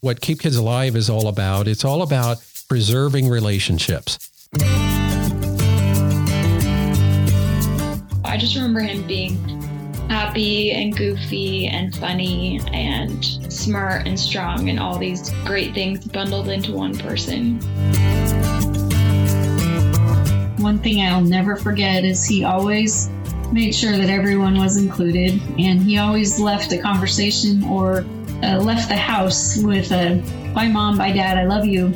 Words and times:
what 0.00 0.20
Keep 0.20 0.40
Kids 0.40 0.56
Alive 0.56 0.96
is 0.96 1.10
all 1.10 1.28
about. 1.28 1.68
It's 1.68 1.84
all 1.84 2.02
about 2.02 2.38
preserving 2.68 3.28
relationships. 3.28 4.30
I 8.24 8.36
just 8.38 8.54
remember 8.54 8.80
him 8.80 9.06
being 9.06 9.36
happy 10.08 10.72
and 10.72 10.96
goofy 10.96 11.66
and 11.66 11.94
funny 11.94 12.60
and 12.72 13.24
smart 13.52 14.06
and 14.06 14.18
strong 14.18 14.70
and 14.70 14.80
all 14.80 14.98
these 14.98 15.30
great 15.44 15.74
things 15.74 16.06
bundled 16.06 16.48
into 16.48 16.72
one 16.72 16.96
person. 16.96 17.60
One 20.56 20.78
thing 20.78 21.02
I'll 21.02 21.20
never 21.20 21.56
forget 21.56 22.04
is 22.04 22.24
he 22.24 22.44
always 22.44 23.10
made 23.52 23.74
sure 23.74 23.96
that 23.96 24.08
everyone 24.08 24.56
was 24.56 24.76
included 24.76 25.40
and 25.58 25.82
he 25.82 25.98
always 25.98 26.38
left 26.38 26.72
a 26.72 26.78
conversation 26.78 27.64
or 27.64 28.04
uh, 28.42 28.58
left 28.58 28.88
the 28.88 28.96
house 28.96 29.58
with 29.58 29.92
a 29.92 30.22
bye 30.54 30.68
mom, 30.68 30.98
bye 30.98 31.12
dad, 31.12 31.38
I 31.38 31.44
love 31.44 31.64
you. 31.64 31.92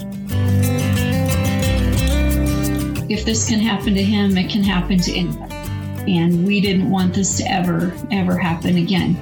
If 3.08 3.24
this 3.24 3.48
can 3.48 3.60
happen 3.60 3.94
to 3.94 4.02
him, 4.02 4.36
it 4.36 4.50
can 4.50 4.62
happen 4.62 4.98
to 4.98 5.12
anyone. 5.12 5.50
And 6.08 6.46
we 6.46 6.60
didn't 6.60 6.90
want 6.90 7.14
this 7.14 7.36
to 7.38 7.44
ever, 7.50 7.92
ever 8.10 8.36
happen 8.36 8.76
again. 8.76 9.14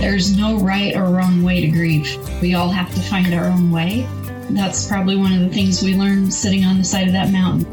There's 0.00 0.36
no 0.36 0.58
right 0.58 0.94
or 0.94 1.04
wrong 1.04 1.42
way 1.42 1.62
to 1.62 1.68
grieve. 1.68 2.18
We 2.42 2.54
all 2.54 2.68
have 2.68 2.94
to 2.94 3.00
find 3.00 3.32
our 3.32 3.46
own 3.46 3.70
way. 3.70 4.06
That's 4.50 4.86
probably 4.86 5.16
one 5.16 5.32
of 5.32 5.40
the 5.40 5.48
things 5.48 5.82
we 5.82 5.96
learned 5.96 6.32
sitting 6.32 6.64
on 6.64 6.78
the 6.78 6.84
side 6.84 7.06
of 7.06 7.14
that 7.14 7.30
mountain. 7.32 7.64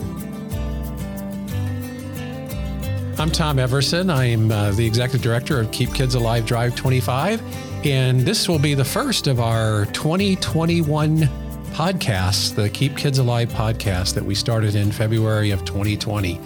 I'm 3.21 3.29
Tom 3.29 3.59
Everson. 3.59 4.09
I'm 4.09 4.49
uh, 4.49 4.71
the 4.71 4.83
executive 4.83 5.21
director 5.21 5.59
of 5.59 5.69
Keep 5.71 5.93
Kids 5.93 6.15
Alive 6.15 6.43
Drive 6.43 6.75
25. 6.75 7.85
And 7.85 8.21
this 8.21 8.49
will 8.49 8.57
be 8.57 8.73
the 8.73 8.83
first 8.83 9.27
of 9.27 9.39
our 9.39 9.85
2021 9.93 11.29
podcasts, 11.69 12.55
the 12.55 12.67
Keep 12.71 12.97
Kids 12.97 13.19
Alive 13.19 13.49
podcast 13.49 14.15
that 14.15 14.25
we 14.25 14.33
started 14.33 14.73
in 14.73 14.91
February 14.91 15.51
of 15.51 15.63
2020. 15.65 16.39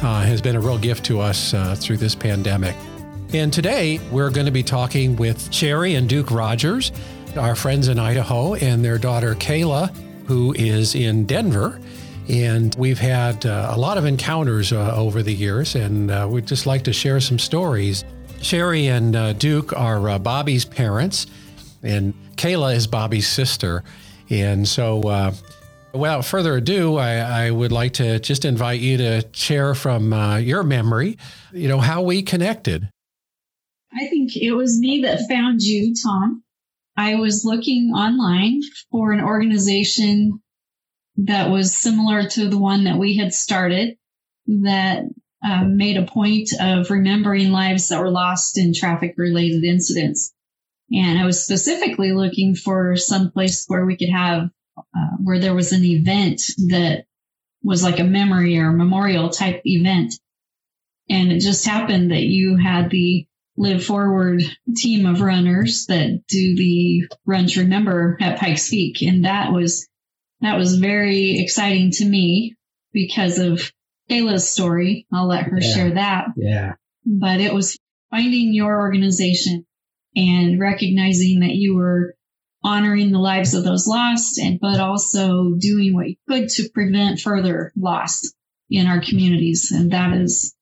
Uh, 0.00 0.22
has 0.22 0.40
been 0.40 0.56
a 0.56 0.60
real 0.60 0.78
gift 0.78 1.04
to 1.04 1.20
us 1.20 1.52
uh, 1.52 1.76
through 1.78 1.98
this 1.98 2.14
pandemic. 2.14 2.74
And 3.34 3.52
today 3.52 4.00
we're 4.10 4.30
going 4.30 4.46
to 4.46 4.52
be 4.52 4.62
talking 4.62 5.16
with 5.16 5.52
Sherry 5.52 5.96
and 5.96 6.08
Duke 6.08 6.30
Rogers, 6.30 6.92
our 7.36 7.54
friends 7.54 7.88
in 7.88 7.98
Idaho, 7.98 8.54
and 8.54 8.82
their 8.82 8.96
daughter 8.96 9.34
Kayla, 9.34 9.94
who 10.26 10.54
is 10.54 10.94
in 10.94 11.26
Denver. 11.26 11.78
And 12.28 12.74
we've 12.76 12.98
had 12.98 13.44
uh, 13.44 13.72
a 13.74 13.78
lot 13.78 13.98
of 13.98 14.04
encounters 14.04 14.72
uh, 14.72 14.94
over 14.94 15.22
the 15.22 15.32
years, 15.32 15.74
and 15.74 16.10
uh, 16.10 16.28
we'd 16.30 16.46
just 16.46 16.66
like 16.66 16.84
to 16.84 16.92
share 16.92 17.20
some 17.20 17.38
stories. 17.38 18.04
Sherry 18.40 18.86
and 18.86 19.14
uh, 19.16 19.32
Duke 19.32 19.72
are 19.72 20.08
uh, 20.08 20.18
Bobby's 20.18 20.64
parents, 20.64 21.26
and 21.82 22.14
Kayla 22.36 22.76
is 22.76 22.86
Bobby's 22.86 23.26
sister. 23.26 23.82
And 24.30 24.66
so, 24.66 25.02
uh, 25.02 25.34
without 25.92 26.24
further 26.24 26.56
ado, 26.56 26.96
I, 26.96 27.46
I, 27.46 27.50
would 27.50 27.72
like 27.72 27.94
to 27.94 28.18
just 28.18 28.44
invite 28.44 28.80
you 28.80 28.96
to 28.98 29.28
share 29.32 29.74
from 29.74 30.12
your 30.40 30.62
memory, 30.62 31.18
you 31.52 31.68
know, 31.68 31.80
how 31.80 32.02
we 32.02 32.22
connected. 32.22 32.88
I 33.92 34.06
think 34.06 34.36
it 34.36 34.52
was 34.52 34.78
me 34.78 35.02
that 35.02 35.28
found 35.28 35.60
you, 35.60 35.94
Tom. 36.02 36.42
I 36.96 37.16
was 37.16 37.44
looking 37.44 37.92
online 37.94 38.60
for 38.90 39.12
an 39.12 39.20
organization 39.20 40.40
that 41.16 41.50
was 41.50 41.76
similar 41.76 42.28
to 42.28 42.48
the 42.48 42.58
one 42.58 42.84
that 42.84 42.98
we 42.98 43.16
had 43.16 43.32
started 43.32 43.96
that 44.46 45.04
uh, 45.44 45.64
made 45.64 45.96
a 45.96 46.06
point 46.06 46.50
of 46.58 46.90
remembering 46.90 47.50
lives 47.50 47.88
that 47.88 48.00
were 48.00 48.10
lost 48.10 48.58
in 48.58 48.72
traffic 48.74 49.14
related 49.16 49.64
incidents. 49.64 50.32
And 50.92 51.18
I 51.18 51.24
was 51.24 51.42
specifically 51.42 52.12
looking 52.12 52.54
for 52.54 52.96
some 52.96 53.30
place 53.30 53.64
where 53.66 53.84
we 53.84 53.96
could 53.96 54.10
have, 54.10 54.50
uh, 54.76 55.16
where 55.22 55.38
there 55.38 55.54
was 55.54 55.72
an 55.72 55.84
event 55.84 56.42
that 56.68 57.04
was 57.62 57.82
like 57.82 57.98
a 57.98 58.04
memory 58.04 58.58
or 58.58 58.72
memorial 58.72 59.30
type 59.30 59.62
event. 59.64 60.14
And 61.08 61.32
it 61.32 61.40
just 61.40 61.66
happened 61.66 62.10
that 62.10 62.22
you 62.22 62.56
had 62.56 62.90
the 62.90 63.26
Live 63.56 63.84
Forward 63.84 64.42
team 64.76 65.06
of 65.06 65.20
runners 65.20 65.86
that 65.86 66.22
do 66.26 66.56
the 66.56 67.08
Run 67.26 67.46
to 67.48 67.60
Remember 67.60 68.16
at 68.20 68.38
Pikes 68.38 68.70
Peak. 68.70 69.02
And 69.02 69.24
that 69.24 69.52
was 69.52 69.88
that 70.42 70.58
was 70.58 70.76
very 70.76 71.40
exciting 71.40 71.92
to 71.92 72.04
me 72.04 72.56
because 72.92 73.38
of 73.38 73.72
Kayla's 74.10 74.48
story. 74.48 75.06
I'll 75.12 75.28
let 75.28 75.44
her 75.44 75.58
yeah. 75.60 75.74
share 75.74 75.90
that. 75.94 76.26
Yeah. 76.36 76.74
But 77.06 77.40
it 77.40 77.54
was 77.54 77.78
finding 78.10 78.52
your 78.52 78.80
organization 78.80 79.64
and 80.14 80.60
recognizing 80.60 81.40
that 81.40 81.54
you 81.54 81.76
were 81.76 82.14
honoring 82.64 83.12
the 83.12 83.18
lives 83.18 83.54
of 83.54 83.64
those 83.64 83.86
lost 83.86 84.38
and 84.38 84.60
but 84.60 84.78
also 84.78 85.52
doing 85.58 85.94
what 85.94 86.08
you 86.08 86.16
could 86.28 86.48
to 86.48 86.68
prevent 86.68 87.18
further 87.18 87.72
loss 87.76 88.32
in 88.70 88.86
our 88.86 89.00
communities 89.00 89.72
and 89.72 89.90
that 89.90 90.16
is 90.16 90.54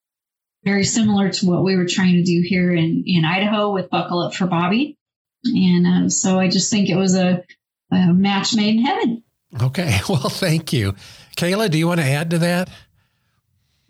very 0.64 0.84
similar 0.84 1.28
to 1.28 1.46
what 1.46 1.62
we 1.62 1.76
were 1.76 1.86
trying 1.86 2.14
to 2.14 2.22
do 2.22 2.40
here 2.42 2.72
in 2.72 3.04
in 3.06 3.26
Idaho 3.26 3.74
with 3.74 3.90
buckle 3.90 4.20
up 4.20 4.34
for 4.34 4.46
Bobby 4.46 4.96
and 5.44 5.86
uh, 5.86 6.08
so 6.08 6.38
I 6.38 6.48
just 6.48 6.70
think 6.70 6.88
it 6.88 6.96
was 6.96 7.14
a, 7.14 7.44
a 7.92 8.14
match 8.14 8.54
made 8.54 8.76
in 8.76 8.84
heaven 8.84 9.22
Okay. 9.62 9.98
Well, 10.08 10.28
thank 10.28 10.72
you. 10.72 10.94
Kayla, 11.36 11.70
do 11.70 11.78
you 11.78 11.86
want 11.86 12.00
to 12.00 12.06
add 12.06 12.30
to 12.30 12.38
that? 12.38 12.68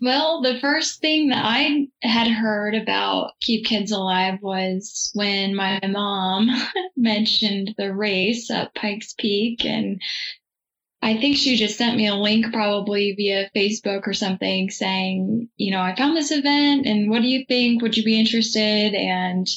Well, 0.01 0.41
the 0.41 0.59
first 0.59 0.99
thing 0.99 1.29
that 1.29 1.45
I 1.45 1.87
had 2.01 2.27
heard 2.27 2.73
about 2.73 3.33
Keep 3.39 3.65
Kids 3.65 3.91
Alive 3.91 4.39
was 4.41 5.11
when 5.13 5.55
my 5.55 5.79
mom 5.87 6.49
mentioned 6.97 7.75
the 7.77 7.93
race 7.93 8.49
at 8.49 8.73
Pikes 8.73 9.13
Peak. 9.13 9.63
And 9.63 10.01
I 11.03 11.17
think 11.17 11.37
she 11.37 11.55
just 11.55 11.77
sent 11.77 11.97
me 11.97 12.07
a 12.07 12.15
link, 12.15 12.51
probably 12.51 13.13
via 13.15 13.51
Facebook 13.55 14.07
or 14.07 14.13
something, 14.13 14.71
saying, 14.71 15.49
you 15.57 15.69
know, 15.69 15.81
I 15.81 15.95
found 15.95 16.17
this 16.17 16.31
event 16.31 16.87
and 16.87 17.09
what 17.09 17.21
do 17.21 17.27
you 17.27 17.45
think? 17.47 17.83
Would 17.83 17.95
you 17.95 18.03
be 18.03 18.19
interested? 18.19 18.95
And 18.95 19.47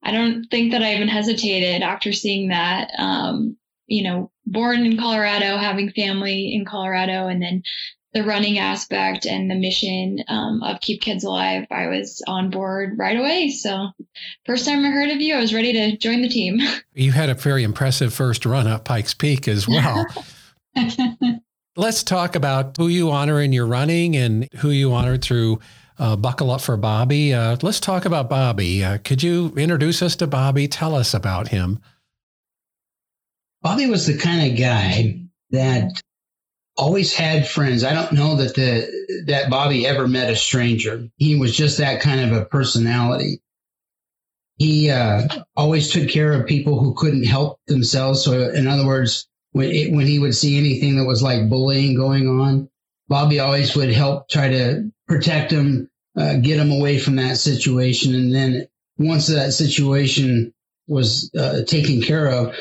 I 0.00 0.12
don't 0.12 0.44
think 0.48 0.72
that 0.72 0.82
I 0.82 0.94
even 0.94 1.08
hesitated 1.08 1.82
after 1.82 2.12
seeing 2.12 2.48
that. 2.48 2.92
Um, 2.98 3.56
you 3.88 4.04
know, 4.04 4.30
born 4.46 4.86
in 4.86 4.96
Colorado, 4.96 5.56
having 5.56 5.90
family 5.90 6.54
in 6.54 6.64
Colorado, 6.64 7.26
and 7.26 7.42
then 7.42 7.62
the 8.14 8.24
running 8.24 8.58
aspect 8.58 9.26
and 9.26 9.50
the 9.50 9.54
mission 9.54 10.18
um, 10.28 10.62
of 10.62 10.80
Keep 10.80 11.02
Kids 11.02 11.24
Alive, 11.24 11.66
I 11.70 11.88
was 11.88 12.22
on 12.26 12.50
board 12.50 12.94
right 12.96 13.18
away. 13.18 13.50
So, 13.50 13.88
first 14.46 14.66
time 14.66 14.84
I 14.84 14.88
heard 14.88 15.10
of 15.10 15.20
you, 15.20 15.34
I 15.34 15.40
was 15.40 15.52
ready 15.52 15.72
to 15.74 15.96
join 15.98 16.22
the 16.22 16.28
team. 16.28 16.58
You 16.94 17.12
had 17.12 17.28
a 17.28 17.34
very 17.34 17.62
impressive 17.62 18.12
first 18.12 18.44
run 18.44 18.66
up 18.66 18.84
Pikes 18.84 19.14
Peak 19.14 19.46
as 19.46 19.68
well. 19.68 20.04
Let's 21.76 22.02
talk 22.02 22.34
about 22.34 22.76
who 22.76 22.88
you 22.88 23.12
honor 23.12 23.40
in 23.40 23.52
your 23.52 23.66
running 23.66 24.16
and 24.16 24.48
who 24.56 24.70
you 24.70 24.92
honored 24.92 25.22
through 25.22 25.60
uh, 26.00 26.16
Buckle 26.16 26.50
Up 26.50 26.60
for 26.60 26.76
Bobby. 26.76 27.32
Uh, 27.32 27.56
let's 27.62 27.78
talk 27.78 28.04
about 28.04 28.28
Bobby. 28.28 28.84
Uh, 28.84 28.98
could 28.98 29.22
you 29.22 29.52
introduce 29.56 30.02
us 30.02 30.16
to 30.16 30.26
Bobby? 30.26 30.66
Tell 30.66 30.96
us 30.96 31.14
about 31.14 31.48
him. 31.48 31.78
Bobby 33.62 33.86
was 33.86 34.06
the 34.06 34.16
kind 34.16 34.50
of 34.50 34.58
guy 34.58 35.20
that 35.50 36.00
always 36.76 37.12
had 37.12 37.48
friends. 37.48 37.82
I 37.82 37.92
don't 37.92 38.12
know 38.12 38.36
that 38.36 38.54
the 38.54 39.24
that 39.26 39.50
Bobby 39.50 39.86
ever 39.86 40.06
met 40.06 40.30
a 40.30 40.36
stranger. 40.36 41.08
He 41.16 41.36
was 41.36 41.56
just 41.56 41.78
that 41.78 42.00
kind 42.00 42.20
of 42.20 42.36
a 42.36 42.44
personality. 42.44 43.40
He 44.56 44.90
uh, 44.90 45.26
always 45.56 45.90
took 45.90 46.08
care 46.08 46.32
of 46.32 46.46
people 46.46 46.78
who 46.80 46.94
couldn't 46.94 47.24
help 47.24 47.60
themselves. 47.66 48.24
So, 48.24 48.48
in 48.50 48.66
other 48.66 48.86
words, 48.86 49.28
when 49.52 49.70
it, 49.70 49.92
when 49.92 50.06
he 50.06 50.18
would 50.18 50.34
see 50.34 50.58
anything 50.58 50.96
that 50.96 51.04
was 51.04 51.22
like 51.22 51.48
bullying 51.48 51.96
going 51.96 52.28
on, 52.28 52.68
Bobby 53.08 53.40
always 53.40 53.74
would 53.76 53.92
help 53.92 54.28
try 54.28 54.48
to 54.48 54.90
protect 55.06 55.50
them, 55.50 55.88
uh, 56.16 56.36
get 56.36 56.56
them 56.56 56.72
away 56.72 56.98
from 56.98 57.16
that 57.16 57.38
situation. 57.38 58.14
And 58.14 58.34
then 58.34 58.68
once 58.98 59.28
that 59.28 59.52
situation 59.52 60.52
was 60.88 61.30
uh, 61.38 61.62
taken 61.64 62.02
care 62.02 62.28
of, 62.28 62.54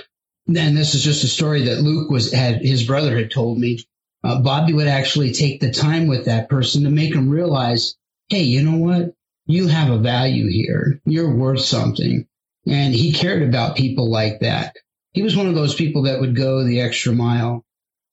and 0.48 0.78
this 0.78 0.96
is 0.96 1.04
just 1.04 1.24
a 1.24 1.28
story 1.28 1.64
that 1.64 1.82
Luke 1.82 2.10
was 2.10 2.32
had 2.32 2.62
his 2.62 2.84
brother 2.84 3.18
had 3.18 3.32
told 3.32 3.58
me. 3.58 3.80
Uh, 4.24 4.42
Bobby 4.42 4.74
would 4.74 4.88
actually 4.88 5.32
take 5.32 5.60
the 5.60 5.72
time 5.72 6.08
with 6.08 6.26
that 6.26 6.50
person 6.50 6.84
to 6.84 6.90
make 6.90 7.14
them 7.14 7.30
realize, 7.30 7.96
hey, 8.30 8.44
you 8.44 8.64
know 8.64 8.78
what? 8.78 9.14
You 9.46 9.68
have 9.68 9.90
a 9.90 10.00
value 10.00 10.50
here. 10.50 11.00
You're 11.06 11.34
worth 11.34 11.62
something. 11.62 12.28
And 12.66 12.94
he 12.94 13.14
cared 13.14 13.44
about 13.44 13.78
people 13.78 14.10
like 14.10 14.40
that. 14.42 14.76
He 15.14 15.22
was 15.22 15.36
one 15.36 15.48
of 15.48 15.56
those 15.56 15.76
people 15.76 16.04
that 16.04 16.20
would 16.20 16.36
go 16.36 16.64
the 16.64 16.82
extra 16.82 17.14
mile. 17.14 17.64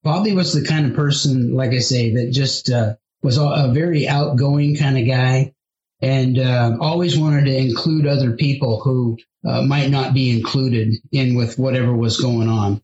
Bobby 0.03 0.33
was 0.33 0.53
the 0.53 0.67
kind 0.67 0.87
of 0.87 0.95
person, 0.95 1.55
like 1.55 1.73
I 1.73 1.79
say, 1.79 2.15
that 2.15 2.31
just 2.31 2.71
uh, 2.71 2.95
was 3.23 3.39
a 3.39 3.71
very 3.73 4.07
outgoing 4.07 4.77
kind 4.77 4.99
of 4.99 5.07
guy 5.07 5.55
and 6.01 6.39
uh, 6.39 6.77
always 6.81 7.19
wanted 7.19 7.47
to 7.47 7.57
include 7.57 8.07
other 8.07 8.33
people 8.37 8.81
who 8.81 9.19
uh, 9.47 9.63
might 9.63 9.91
not 9.91 10.15
be 10.15 10.31
included 10.31 10.95
in 11.13 11.35
with 11.35 11.59
whatever 11.59 11.95
was 11.95 12.21
going 12.21 12.49
on. 12.49 12.83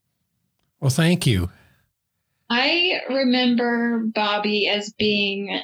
Well, 0.80 0.90
thank 0.90 1.26
you. 1.26 1.50
I 2.48 3.00
remember 3.08 4.04
Bobby 4.06 4.68
as 4.68 4.92
being 4.92 5.60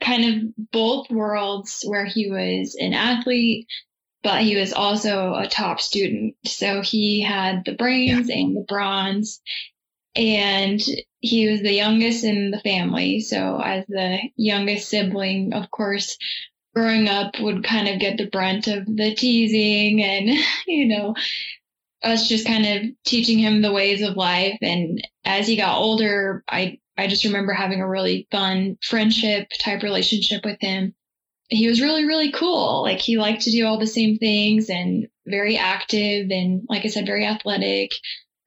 kind 0.00 0.24
of 0.24 0.70
both 0.72 1.10
worlds 1.10 1.84
where 1.86 2.06
he 2.06 2.30
was 2.30 2.76
an 2.78 2.94
athlete 2.94 3.66
but 4.22 4.42
he 4.42 4.56
was 4.56 4.72
also 4.72 5.34
a 5.34 5.48
top 5.48 5.80
student. 5.80 6.36
So 6.46 6.80
he 6.80 7.20
had 7.20 7.64
the 7.64 7.74
brains 7.74 8.28
yeah. 8.28 8.36
and 8.36 8.56
the 8.56 8.64
bronze. 8.66 9.40
And 10.14 10.80
he 11.20 11.50
was 11.50 11.60
the 11.60 11.72
youngest 11.72 12.22
in 12.22 12.50
the 12.50 12.60
family. 12.60 13.20
So 13.20 13.60
as 13.60 13.84
the 13.88 14.18
youngest 14.36 14.88
sibling, 14.88 15.54
of 15.54 15.70
course, 15.70 16.18
growing 16.74 17.08
up 17.08 17.38
would 17.40 17.64
kind 17.64 17.88
of 17.88 18.00
get 18.00 18.16
the 18.16 18.28
brunt 18.30 18.66
of 18.66 18.86
the 18.86 19.14
teasing 19.14 20.02
and, 20.02 20.38
you 20.66 20.88
know, 20.88 21.14
us 22.02 22.28
just 22.28 22.46
kind 22.46 22.66
of 22.66 22.90
teaching 23.04 23.38
him 23.38 23.62
the 23.62 23.72
ways 23.72 24.02
of 24.02 24.16
life. 24.16 24.58
And 24.60 25.06
as 25.24 25.46
he 25.46 25.56
got 25.56 25.78
older, 25.78 26.42
I, 26.48 26.78
I 26.96 27.06
just 27.06 27.24
remember 27.24 27.52
having 27.52 27.80
a 27.80 27.88
really 27.88 28.26
fun 28.30 28.78
friendship 28.82 29.48
type 29.58 29.82
relationship 29.82 30.44
with 30.44 30.58
him. 30.60 30.94
He 31.48 31.68
was 31.68 31.80
really, 31.80 32.04
really 32.06 32.32
cool. 32.32 32.82
Like 32.82 32.98
he 32.98 33.18
liked 33.18 33.42
to 33.42 33.50
do 33.50 33.66
all 33.66 33.78
the 33.78 33.86
same 33.86 34.16
things 34.16 34.70
and 34.70 35.08
very 35.26 35.56
active 35.56 36.30
and 36.30 36.62
like 36.68 36.84
I 36.84 36.88
said, 36.88 37.06
very 37.06 37.26
athletic, 37.26 37.90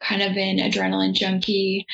kind 0.01 0.21
of 0.21 0.31
an 0.31 0.57
adrenaline 0.57 1.13
junkie 1.13 1.85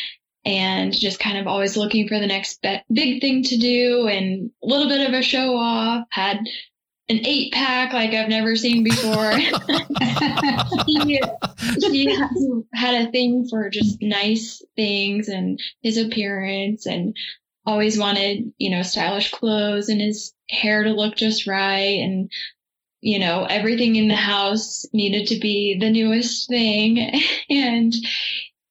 and 0.44 0.94
just 0.94 1.20
kind 1.20 1.38
of 1.38 1.48
always 1.48 1.78
looking 1.78 2.08
for 2.08 2.20
the 2.20 2.28
next 2.28 2.62
be- 2.62 2.82
big 2.92 3.22
thing 3.22 3.44
to 3.44 3.58
do 3.58 4.08
and 4.08 4.52
a 4.64 4.68
little 4.68 4.88
bit 4.88 5.08
of 5.08 5.14
a 5.14 5.22
show 5.22 5.56
off. 5.56 6.08
Had 6.10 6.40
an 7.10 7.26
eight 7.26 7.52
pack 7.54 7.94
like 7.94 8.12
I've 8.12 8.30
never 8.30 8.56
seen 8.56 8.84
before. 8.84 9.32
he, 10.86 11.22
he 11.92 12.18
had 12.74 13.08
a 13.08 13.12
thing 13.12 13.48
for 13.50 13.70
just 13.70 14.02
nice 14.02 14.64
things 14.76 15.28
and 15.28 15.60
his 15.82 15.98
appearance 15.98 16.86
and 16.86 17.16
always 17.66 18.00
wanted, 18.00 18.52
you 18.58 18.72
know, 18.72 18.82
stylish 18.82 19.32
clothes 19.32 19.90
and 19.90 20.02
his 20.02 20.34
hair 20.50 20.84
to 20.84 20.92
look 20.92 21.16
just 21.16 21.48
right. 21.48 22.00
And, 22.00 22.32
you 23.02 23.20
know, 23.20 23.46
everything 23.46 23.96
in 23.96 24.08
the 24.08 24.16
house 24.16 24.86
needed 24.94 25.28
to 25.28 25.40
be 25.40 25.78
the 25.80 25.92
newest 25.92 26.48
thing. 26.48 27.22
and 27.50 27.94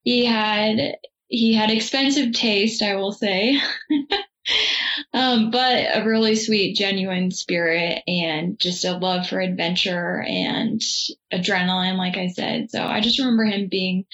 he 0.03 0.25
had 0.25 0.97
he 1.31 1.55
had 1.55 1.71
expensive 1.71 2.33
taste, 2.33 2.83
I 2.83 2.97
will 2.97 3.13
say. 3.13 3.59
um, 5.15 5.51
but 5.53 5.87
a 5.95 6.03
really 6.05 6.35
sweet, 6.35 6.77
genuine 6.77 7.31
spirit 7.31 8.03
and 8.07 8.59
just 8.59 8.85
a 8.85 8.97
love 8.97 9.29
for 9.29 9.41
adventure 9.41 10.23
and 10.27 10.83
adrenaline, 11.33 11.97
like 11.97 12.17
I 12.17 12.29
said. 12.29 12.71
So 12.71 12.83
I 12.83 13.01
just 13.01 13.21
remember 13.21 13.45
him 13.45 13.69
being 13.69 14.07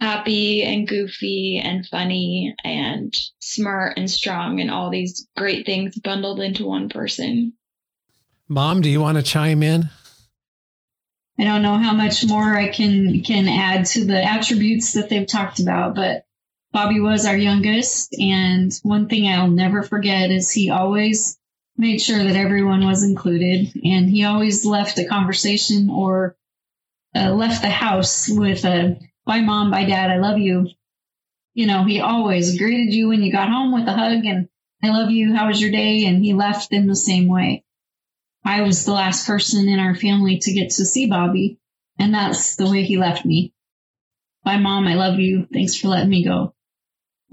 happy 0.00 0.64
and 0.64 0.86
goofy 0.86 1.60
and 1.62 1.86
funny 1.86 2.54
and 2.64 3.14
smart 3.38 3.96
and 3.96 4.10
strong 4.10 4.60
and 4.60 4.70
all 4.70 4.90
these 4.90 5.28
great 5.36 5.64
things 5.64 5.96
bundled 5.96 6.40
into 6.40 6.66
one 6.66 6.88
person. 6.88 7.52
Mom, 8.48 8.80
do 8.80 8.90
you 8.90 9.00
want 9.00 9.16
to 9.16 9.22
chime 9.22 9.62
in? 9.62 9.90
I 11.38 11.44
don't 11.44 11.62
know 11.62 11.78
how 11.78 11.92
much 11.92 12.26
more 12.26 12.56
I 12.56 12.68
can 12.68 13.22
can 13.22 13.46
add 13.46 13.86
to 13.86 14.04
the 14.04 14.20
attributes 14.20 14.94
that 14.94 15.08
they've 15.08 15.26
talked 15.26 15.60
about, 15.60 15.94
but 15.94 16.24
Bobby 16.72 17.00
was 17.00 17.26
our 17.26 17.36
youngest. 17.36 18.14
And 18.18 18.72
one 18.82 19.08
thing 19.08 19.28
I'll 19.28 19.48
never 19.48 19.82
forget 19.82 20.30
is 20.30 20.50
he 20.50 20.70
always 20.70 21.38
made 21.76 22.00
sure 22.00 22.22
that 22.22 22.36
everyone 22.36 22.84
was 22.84 23.02
included. 23.02 23.72
And 23.84 24.10
he 24.10 24.24
always 24.24 24.64
left 24.64 24.98
a 24.98 25.06
conversation 25.06 25.90
or 25.90 26.36
uh, 27.14 27.32
left 27.32 27.62
the 27.62 27.70
house 27.70 28.28
with 28.28 28.64
a, 28.64 28.98
bye 29.24 29.40
mom, 29.40 29.70
bye 29.70 29.86
dad, 29.86 30.10
I 30.10 30.18
love 30.18 30.38
you. 30.38 30.68
You 31.54 31.66
know, 31.66 31.84
he 31.84 32.00
always 32.00 32.58
greeted 32.58 32.92
you 32.92 33.08
when 33.08 33.22
you 33.22 33.32
got 33.32 33.48
home 33.48 33.72
with 33.72 33.88
a 33.88 33.92
hug 33.92 34.24
and 34.24 34.48
I 34.82 34.90
love 34.90 35.10
you. 35.10 35.34
How 35.34 35.48
was 35.48 35.60
your 35.60 35.72
day? 35.72 36.04
And 36.04 36.24
he 36.24 36.34
left 36.34 36.72
in 36.72 36.86
the 36.86 36.94
same 36.94 37.28
way. 37.28 37.64
I 38.44 38.62
was 38.62 38.84
the 38.84 38.92
last 38.92 39.26
person 39.26 39.68
in 39.68 39.80
our 39.80 39.94
family 39.94 40.38
to 40.38 40.52
get 40.52 40.70
to 40.70 40.84
see 40.84 41.06
Bobby. 41.06 41.58
And 41.98 42.14
that's 42.14 42.56
the 42.56 42.70
way 42.70 42.84
he 42.84 42.96
left 42.96 43.24
me. 43.24 43.52
Bye 44.44 44.58
mom, 44.58 44.86
I 44.86 44.94
love 44.94 45.18
you. 45.18 45.48
Thanks 45.52 45.74
for 45.74 45.88
letting 45.88 46.10
me 46.10 46.24
go. 46.24 46.54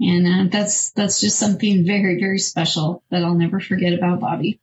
And 0.00 0.26
uh, 0.26 0.50
that's 0.50 0.90
that's 0.90 1.20
just 1.20 1.38
something 1.38 1.86
very 1.86 2.20
very 2.20 2.38
special 2.38 3.02
that 3.10 3.24
I'll 3.24 3.34
never 3.34 3.60
forget 3.60 3.94
about 3.94 4.20
Bobby. 4.20 4.60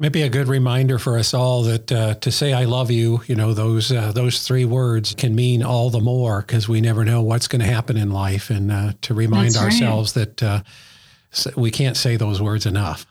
Maybe 0.00 0.22
a 0.22 0.28
good 0.28 0.46
reminder 0.46 1.00
for 1.00 1.18
us 1.18 1.34
all 1.34 1.64
that 1.64 1.90
uh, 1.90 2.14
to 2.14 2.30
say 2.30 2.52
"I 2.52 2.64
love 2.64 2.92
you," 2.92 3.20
you 3.26 3.34
know, 3.34 3.52
those 3.52 3.90
uh, 3.90 4.12
those 4.12 4.46
three 4.46 4.64
words 4.64 5.14
can 5.14 5.34
mean 5.34 5.64
all 5.64 5.90
the 5.90 6.00
more 6.00 6.40
because 6.40 6.68
we 6.68 6.80
never 6.80 7.04
know 7.04 7.22
what's 7.22 7.48
going 7.48 7.60
to 7.60 7.66
happen 7.66 7.96
in 7.96 8.12
life, 8.12 8.50
and 8.50 8.70
uh, 8.70 8.92
to 9.02 9.14
remind 9.14 9.54
that's 9.54 9.64
ourselves 9.64 10.16
right. 10.16 10.36
that 10.36 10.42
uh, 10.42 10.62
we 11.56 11.72
can't 11.72 11.96
say 11.96 12.16
those 12.16 12.40
words 12.40 12.64
enough. 12.64 13.06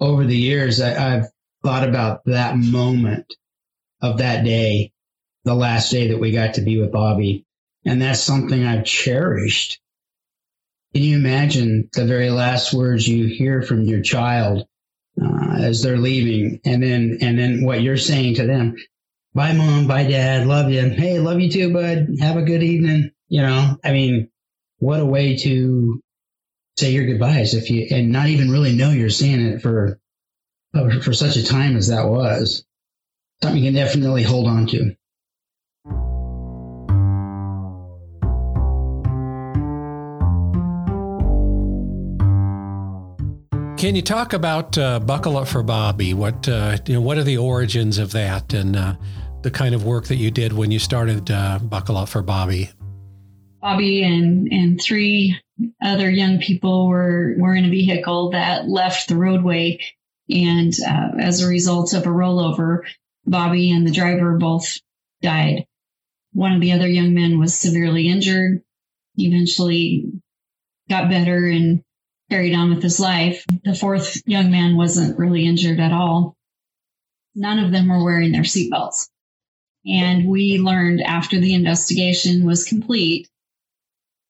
Over 0.00 0.24
the 0.24 0.36
years, 0.36 0.80
I, 0.80 1.16
I've 1.16 1.26
thought 1.62 1.86
about 1.86 2.24
that 2.24 2.56
moment 2.56 3.34
of 4.00 4.18
that 4.18 4.44
day, 4.44 4.92
the 5.44 5.54
last 5.54 5.90
day 5.90 6.08
that 6.08 6.18
we 6.18 6.32
got 6.32 6.54
to 6.54 6.62
be 6.62 6.80
with 6.80 6.92
Bobby, 6.92 7.44
and 7.84 8.00
that's 8.00 8.20
something 8.20 8.64
I've 8.64 8.86
cherished 8.86 9.82
can 10.94 11.02
you 11.02 11.16
imagine 11.16 11.88
the 11.92 12.04
very 12.04 12.30
last 12.30 12.72
words 12.72 13.06
you 13.06 13.26
hear 13.26 13.62
from 13.62 13.82
your 13.82 14.00
child 14.00 14.64
uh, 15.20 15.56
as 15.58 15.82
they're 15.82 15.98
leaving, 15.98 16.60
and 16.64 16.82
then 16.82 17.18
and 17.20 17.36
then 17.36 17.64
what 17.64 17.82
you're 17.82 17.96
saying 17.96 18.36
to 18.36 18.46
them? 18.46 18.76
Bye, 19.34 19.54
mom. 19.54 19.88
Bye, 19.88 20.04
dad. 20.04 20.46
Love 20.46 20.70
you. 20.70 20.88
Hey, 20.88 21.18
love 21.18 21.40
you 21.40 21.50
too, 21.50 21.72
bud. 21.72 22.08
Have 22.20 22.36
a 22.36 22.42
good 22.42 22.62
evening. 22.62 23.10
You 23.28 23.42
know, 23.42 23.76
I 23.82 23.92
mean, 23.92 24.30
what 24.78 25.00
a 25.00 25.04
way 25.04 25.36
to 25.38 26.00
say 26.78 26.92
your 26.92 27.06
goodbyes 27.06 27.54
if 27.54 27.70
you 27.70 27.88
and 27.90 28.12
not 28.12 28.28
even 28.28 28.50
really 28.50 28.74
know 28.74 28.90
you're 28.90 29.10
saying 29.10 29.40
it 29.40 29.62
for 29.62 29.98
for 31.02 31.12
such 31.12 31.36
a 31.36 31.44
time 31.44 31.76
as 31.76 31.88
that 31.88 32.08
was. 32.08 32.64
Something 33.42 33.64
you 33.64 33.72
can 33.72 33.74
definitely 33.74 34.22
hold 34.22 34.46
on 34.46 34.66
to. 34.68 34.94
Can 43.84 43.94
you 43.94 44.00
talk 44.00 44.32
about 44.32 44.78
uh, 44.78 44.98
Buckle 44.98 45.36
Up 45.36 45.46
for 45.46 45.62
Bobby? 45.62 46.14
What 46.14 46.48
uh, 46.48 46.78
you 46.86 46.94
know, 46.94 47.02
what 47.02 47.18
are 47.18 47.22
the 47.22 47.36
origins 47.36 47.98
of 47.98 48.12
that, 48.12 48.54
and 48.54 48.74
uh, 48.74 48.94
the 49.42 49.50
kind 49.50 49.74
of 49.74 49.84
work 49.84 50.06
that 50.06 50.16
you 50.16 50.30
did 50.30 50.54
when 50.54 50.70
you 50.70 50.78
started 50.78 51.30
uh, 51.30 51.58
Buckle 51.58 51.98
Up 51.98 52.08
for 52.08 52.22
Bobby? 52.22 52.70
Bobby 53.60 54.02
and 54.02 54.48
and 54.50 54.80
three 54.80 55.38
other 55.82 56.08
young 56.08 56.38
people 56.38 56.88
were 56.88 57.34
were 57.36 57.54
in 57.54 57.66
a 57.66 57.68
vehicle 57.68 58.30
that 58.30 58.66
left 58.66 59.08
the 59.08 59.16
roadway, 59.16 59.78
and 60.30 60.72
uh, 60.88 61.08
as 61.20 61.42
a 61.42 61.46
result 61.46 61.92
of 61.92 62.06
a 62.06 62.08
rollover, 62.08 62.84
Bobby 63.26 63.70
and 63.70 63.86
the 63.86 63.92
driver 63.92 64.38
both 64.38 64.78
died. 65.20 65.66
One 66.32 66.54
of 66.54 66.62
the 66.62 66.72
other 66.72 66.88
young 66.88 67.12
men 67.12 67.38
was 67.38 67.54
severely 67.54 68.08
injured. 68.08 68.62
Eventually, 69.18 70.06
got 70.88 71.10
better 71.10 71.46
and 71.48 71.84
carried 72.30 72.54
on 72.54 72.70
with 72.74 72.82
his 72.82 73.00
life. 73.00 73.44
The 73.64 73.74
fourth 73.74 74.22
young 74.26 74.50
man 74.50 74.76
wasn't 74.76 75.18
really 75.18 75.46
injured 75.46 75.80
at 75.80 75.92
all. 75.92 76.36
None 77.34 77.58
of 77.58 77.72
them 77.72 77.88
were 77.88 78.02
wearing 78.02 78.32
their 78.32 78.42
seatbelts. 78.42 79.08
And 79.86 80.28
we 80.28 80.58
learned 80.58 81.02
after 81.02 81.38
the 81.38 81.54
investigation 81.54 82.44
was 82.44 82.64
complete 82.64 83.28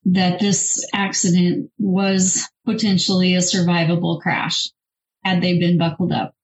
that 0.05 0.39
this 0.39 0.85
accident 0.93 1.71
was 1.79 2.47
potentially 2.65 3.35
a 3.35 3.39
survivable 3.39 4.21
crash 4.21 4.69
had 5.23 5.41
they 5.41 5.57
been 5.57 5.77
buckled 5.77 6.11
up. 6.11 6.35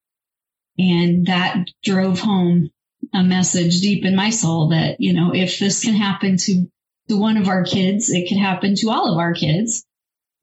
And 0.79 1.27
that 1.27 1.67
drove 1.84 2.20
home 2.20 2.72
a 3.13 3.24
message 3.24 3.81
deep 3.81 4.05
in 4.05 4.15
my 4.15 4.29
soul 4.29 4.70
that, 4.70 4.96
you 5.00 5.13
know, 5.13 5.34
if 5.34 5.60
this 5.60 5.84
can 5.84 5.96
happen 5.96 6.38
to, 6.38 6.65
to 7.10 7.17
one 7.17 7.38
of 7.38 7.48
our 7.48 7.63
kids, 7.63 8.10
it 8.10 8.29
could 8.29 8.38
happen 8.38 8.75
to 8.75 8.89
all 8.89 9.12
of 9.12 9.20
our 9.20 9.34
kids 9.34 9.86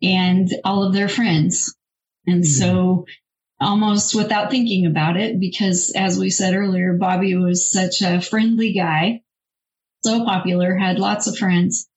and 0.02 0.48
all 0.64 0.84
of 0.84 0.92
their 0.92 1.08
friends. 1.08 1.74
And 2.26 2.42
mm-hmm. 2.42 2.60
so 2.60 3.06
almost 3.60 4.14
without 4.14 4.50
thinking 4.50 4.86
about 4.86 5.16
it, 5.16 5.40
because 5.40 5.92
as 5.96 6.18
we 6.18 6.30
said 6.30 6.54
earlier, 6.54 6.94
Bobby 6.94 7.34
was 7.36 7.70
such 7.70 8.02
a 8.02 8.20
friendly 8.20 8.72
guy, 8.72 9.22
so 10.04 10.24
popular, 10.24 10.76
had 10.76 10.98
lots 10.98 11.26
of 11.26 11.36
friends. 11.36 11.88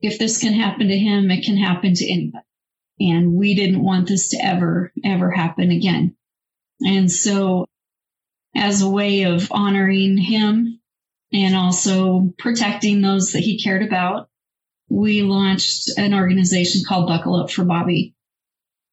If 0.00 0.18
this 0.18 0.38
can 0.38 0.52
happen 0.52 0.88
to 0.88 0.98
him, 0.98 1.30
it 1.30 1.44
can 1.44 1.56
happen 1.56 1.94
to 1.94 2.12
anybody. 2.12 2.44
And 3.00 3.34
we 3.34 3.54
didn't 3.54 3.82
want 3.82 4.06
this 4.06 4.28
to 4.30 4.38
ever, 4.42 4.92
ever 5.04 5.30
happen 5.30 5.70
again. 5.70 6.16
And 6.80 7.10
so 7.10 7.66
as 8.54 8.82
a 8.82 8.90
way 8.90 9.22
of 9.24 9.50
honoring 9.50 10.16
him 10.16 10.80
and 11.32 11.56
also 11.56 12.32
protecting 12.38 13.00
those 13.00 13.32
that 13.32 13.40
he 13.40 13.60
cared 13.60 13.82
about, 13.82 14.28
we 14.88 15.22
launched 15.22 15.90
an 15.96 16.14
organization 16.14 16.82
called 16.86 17.08
Buckle 17.08 17.36
Up 17.36 17.50
for 17.50 17.64
Bobby. 17.64 18.14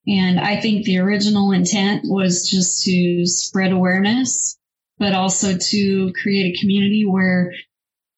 And 0.07 0.39
I 0.39 0.59
think 0.59 0.85
the 0.85 0.99
original 0.99 1.51
intent 1.51 2.03
was 2.05 2.49
just 2.49 2.83
to 2.85 3.25
spread 3.25 3.71
awareness, 3.71 4.57
but 4.97 5.13
also 5.13 5.57
to 5.57 6.13
create 6.13 6.55
a 6.55 6.59
community 6.59 7.05
where 7.05 7.53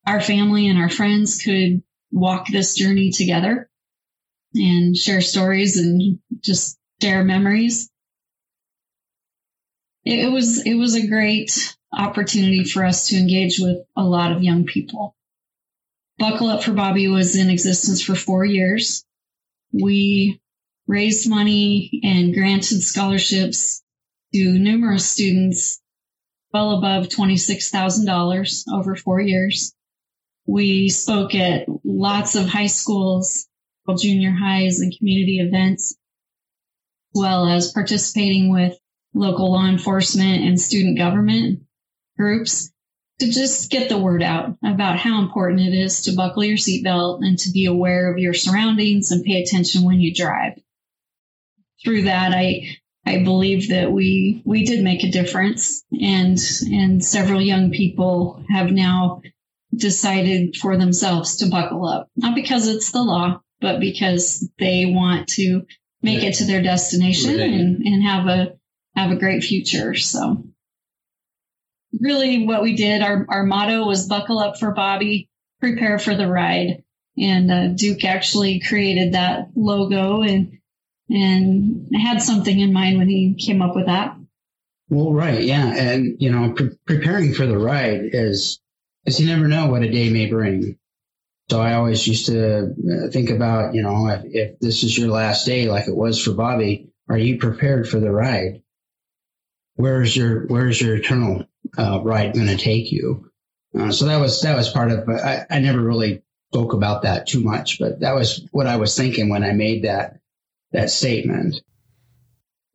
our 0.08 0.22
family 0.22 0.68
and 0.70 0.80
our 0.80 0.90
friends 0.90 1.42
could 1.42 1.84
walk 2.12 2.48
this 2.48 2.76
journey 2.76 3.12
together 3.12 3.70
and 4.54 4.96
share 4.96 5.22
stories 5.22 5.78
and 5.78 6.20
just 6.40 6.78
share 7.02 7.24
memories. 7.24 7.90
It, 10.06 10.32
was, 10.32 10.66
it 10.66 10.76
was 10.76 10.96
a 10.96 11.08
great 11.08 11.76
opportunity 11.94 12.64
for 12.64 12.86
us 12.86 13.08
to 13.08 13.18
engage 13.18 13.60
with 13.60 13.78
a 13.96 14.04
lot 14.04 14.32
of 14.32 14.44
young 14.44 14.66
people. 14.66 15.16
Buckle 16.18 16.48
Up 16.50 16.64
for 16.64 16.74
Bobby 16.74 17.08
was 17.08 17.36
in 17.36 17.50
existence 17.50 18.02
for 18.02 18.16
four 18.16 18.46
years. 18.46 19.04
We 19.72 20.40
raised 20.88 21.30
money 21.30 22.02
and 22.04 22.34
granted 22.34 22.82
scholarships 22.82 23.82
to 24.34 24.60
numerous 24.60 25.10
students 25.10 25.82
well 26.54 26.78
above 26.78 27.08
$26,000 27.08 28.64
over 28.72 28.96
four 28.96 29.20
years. 29.20 29.74
We 30.46 30.90
spoke 30.90 31.34
at 31.36 31.68
lots 31.84 32.36
of 32.36 32.46
high 32.46 32.68
schools, 32.68 33.48
junior 33.98 34.32
highs, 34.32 34.80
and 34.80 34.96
community 34.96 35.40
events, 35.40 35.96
as 37.16 37.22
well 37.22 37.48
as 37.48 37.72
participating 37.72 38.52
with 38.52 38.78
local 39.14 39.54
law 39.54 39.66
enforcement 39.66 40.44
and 40.44 40.60
student 40.60 40.98
government 40.98 41.64
groups 42.18 42.73
to 43.24 43.32
just 43.32 43.72
get 43.72 43.90
the 43.90 43.98
word 43.98 44.22
out 44.22 44.58
about 44.64 45.00
how 45.00 45.22
important 45.22 45.62
it 45.62 45.74
is 45.74 46.04
to 46.04 46.16
buckle 46.16 46.44
your 46.44 46.58
seatbelt 46.58 47.20
and 47.22 47.38
to 47.40 47.52
be 47.52 47.66
aware 47.66 48.12
of 48.12 48.20
your 48.20 48.34
surroundings 48.34 49.12
and 49.12 49.24
pay 49.24 49.42
attention 49.42 49.84
when 49.84 50.02
you 50.02 50.14
drive. 50.14 50.54
Through 51.84 52.04
that, 52.04 52.34
I 52.34 52.78
I 53.06 53.24
believe 53.24 53.70
that 53.70 53.92
we 53.92 54.42
we 54.46 54.66
did 54.66 54.84
make 54.84 55.04
a 55.04 55.12
difference, 55.12 55.84
and 55.92 56.38
and 56.72 57.04
several 57.04 57.42
young 57.42 57.72
people 57.72 58.44
have 58.50 58.72
now 58.72 59.22
decided 59.76 60.56
for 60.56 60.78
themselves 60.78 61.38
to 61.38 61.50
buckle 61.50 61.86
up, 61.86 62.10
not 62.16 62.36
because 62.36 62.68
it's 62.68 62.92
the 62.92 63.02
law, 63.02 63.42
but 63.60 63.80
because 63.80 64.48
they 64.60 64.86
want 64.86 65.28
to 65.30 65.66
make 66.02 66.24
it 66.24 66.36
to 66.36 66.46
their 66.46 66.62
destination 66.62 67.40
and, 67.40 67.82
and 67.82 68.04
have 68.04 68.28
a 68.28 68.54
have 68.96 69.12
a 69.12 69.18
great 69.18 69.44
future. 69.44 69.96
So 69.96 70.44
really 72.00 72.46
what 72.46 72.62
we 72.62 72.76
did, 72.76 73.02
our, 73.02 73.26
our 73.30 73.44
motto 73.44 73.86
was 73.86 74.08
buckle 74.08 74.40
up 74.40 74.58
for 74.60 74.72
Bobby, 74.72 75.30
prepare 75.60 76.00
for 76.00 76.16
the 76.16 76.28
ride. 76.28 76.84
And 77.18 77.52
uh, 77.52 77.68
Duke 77.70 78.04
actually 78.06 78.60
created 78.60 79.14
that 79.14 79.50
logo 79.56 80.22
and 80.22 80.58
and 81.10 81.90
had 81.94 82.22
something 82.22 82.60
in 82.60 82.74
mind 82.74 82.98
when 82.98 83.08
he 83.08 83.36
came 83.36 83.62
up 83.62 83.76
with 83.76 83.86
that. 83.86 84.18
Well, 84.90 85.14
right, 85.14 85.42
yeah, 85.42 85.68
and 85.68 86.16
you 86.20 86.32
know, 86.32 86.54
pre- 86.54 86.76
preparing 86.86 87.34
for 87.34 87.46
the 87.46 87.58
ride 87.58 88.10
is 88.14 88.60
is 89.06 89.20
you 89.20 89.28
never 89.28 89.48
know 89.48 89.68
what 89.68 89.84
a 89.84 89.92
day 89.92 90.10
may 90.10 90.28
bring. 90.28 90.78
So 91.50 91.62
I 91.62 91.74
always 91.74 92.08
used 92.08 92.28
to 92.28 92.68
uh, 92.68 93.10
think 93.12 93.30
about, 93.30 93.76
you 93.76 93.84
know, 93.84 94.08
if, 94.08 94.22
if 94.26 94.60
this 94.60 94.84
is 94.84 94.98
your 94.98 95.10
last 95.10 95.46
day, 95.46 95.68
like 95.68 95.88
it 95.88 95.96
was 95.96 96.24
for 96.24 96.32
Bobby, 96.32 96.90
are 97.10 97.18
you 97.18 97.38
prepared 97.38 97.88
for 97.88 98.00
the 98.00 98.12
ride? 98.12 98.62
Where's 99.76 100.16
your 100.16 100.48
Where's 100.48 100.80
your 100.82 100.96
eternal 100.96 101.46
uh, 101.78 102.02
ride 102.04 102.34
going 102.34 102.48
to 102.48 102.58
take 102.58 102.92
you? 102.92 103.30
Uh, 103.78 103.92
so 103.92 104.06
that 104.06 104.20
was 104.20 104.42
that 104.42 104.56
was 104.56 104.70
part 104.70 104.92
of. 104.92 105.10
I, 105.10 105.46
I 105.50 105.60
never 105.60 105.82
really 105.82 106.22
spoke 106.52 106.74
about 106.74 107.04
that 107.04 107.28
too 107.28 107.42
much, 107.42 107.80
but 107.80 108.02
that 108.02 108.14
was 108.14 108.48
what 108.52 108.68
I 108.68 108.78
was 108.78 108.96
thinking 108.96 109.30
when 109.30 109.44
I 109.44 109.54
made 109.54 109.84
that 109.84 110.20
that 110.72 110.90
statement. 110.90 111.56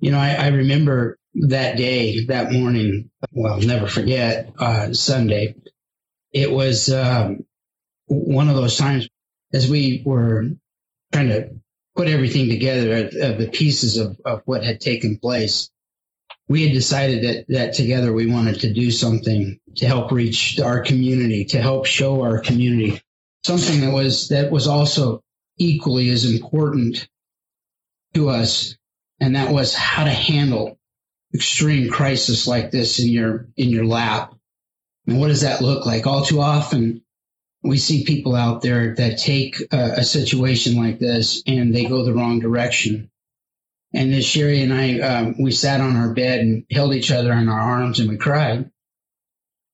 You 0.00 0.12
know, 0.12 0.18
I, 0.18 0.34
I 0.34 0.46
remember 0.48 1.18
that 1.34 1.76
day, 1.76 2.24
that 2.26 2.52
morning. 2.52 3.10
Well, 3.32 3.54
I'll 3.54 3.60
never 3.60 3.86
forget 3.86 4.52
uh, 4.58 4.92
Sunday. 4.92 5.56
It 6.32 6.50
was 6.50 6.92
um, 6.92 7.44
one 8.06 8.48
of 8.48 8.56
those 8.56 8.76
times 8.76 9.08
as 9.52 9.70
we 9.70 10.02
were 10.04 10.46
trying 11.12 11.28
to 11.28 11.50
put 11.96 12.08
everything 12.08 12.48
together 12.48 13.06
of 13.06 13.38
the 13.38 13.48
pieces 13.52 13.96
of, 13.96 14.20
of 14.24 14.42
what 14.44 14.62
had 14.62 14.80
taken 14.80 15.18
place 15.18 15.70
we 16.48 16.64
had 16.64 16.72
decided 16.72 17.24
that 17.24 17.44
that 17.48 17.74
together 17.74 18.12
we 18.12 18.26
wanted 18.26 18.60
to 18.60 18.72
do 18.72 18.90
something 18.90 19.60
to 19.76 19.86
help 19.86 20.10
reach 20.10 20.58
our 20.58 20.80
community, 20.80 21.44
to 21.46 21.60
help 21.60 21.86
show 21.86 22.22
our 22.22 22.40
community 22.40 23.00
something 23.44 23.80
that 23.82 23.92
was 23.92 24.28
that 24.28 24.50
was 24.50 24.66
also 24.66 25.22
equally 25.58 26.10
as 26.10 26.30
important 26.30 27.08
to 28.14 28.30
us, 28.30 28.76
and 29.20 29.36
that 29.36 29.52
was 29.52 29.74
how 29.74 30.04
to 30.04 30.10
handle 30.10 30.78
extreme 31.34 31.90
crisis 31.90 32.46
like 32.46 32.70
this 32.70 32.98
in 32.98 33.08
your 33.08 33.48
in 33.56 33.68
your 33.70 33.84
lap. 33.84 34.34
And 35.06 35.18
what 35.20 35.28
does 35.28 35.42
that 35.42 35.62
look 35.62 35.86
like? 35.86 36.06
All 36.06 36.24
too 36.24 36.40
often, 36.40 37.02
we 37.62 37.78
see 37.78 38.04
people 38.04 38.34
out 38.34 38.62
there 38.62 38.94
that 38.94 39.18
take 39.18 39.60
a, 39.72 39.92
a 39.98 40.04
situation 40.04 40.76
like 40.76 40.98
this 40.98 41.42
and 41.46 41.74
they 41.74 41.86
go 41.86 42.04
the 42.04 42.14
wrong 42.14 42.40
direction 42.40 43.10
and 43.94 44.12
then 44.12 44.20
Sherry 44.20 44.62
and 44.62 44.72
I, 44.72 45.00
um, 45.00 45.36
we 45.40 45.50
sat 45.50 45.80
on 45.80 45.96
our 45.96 46.12
bed 46.12 46.40
and 46.40 46.64
held 46.70 46.94
each 46.94 47.10
other 47.10 47.32
in 47.32 47.48
our 47.48 47.60
arms 47.60 48.00
and 48.00 48.08
we 48.08 48.16
cried. 48.16 48.70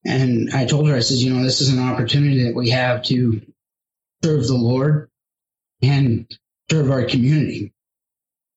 And 0.05 0.51
I 0.53 0.67
told 0.67 0.89
her, 0.89 0.95
I 0.95 1.01
said, 1.01 1.19
you 1.19 1.33
know, 1.33 1.43
this 1.43 1.61
is 1.61 1.73
an 1.73 1.81
opportunity 1.81 2.45
that 2.45 2.55
we 2.55 2.71
have 2.71 3.03
to 3.05 3.41
serve 4.23 4.47
the 4.47 4.55
Lord 4.55 5.11
and 5.83 6.27
serve 6.71 6.91
our 6.91 7.05
community 7.05 7.73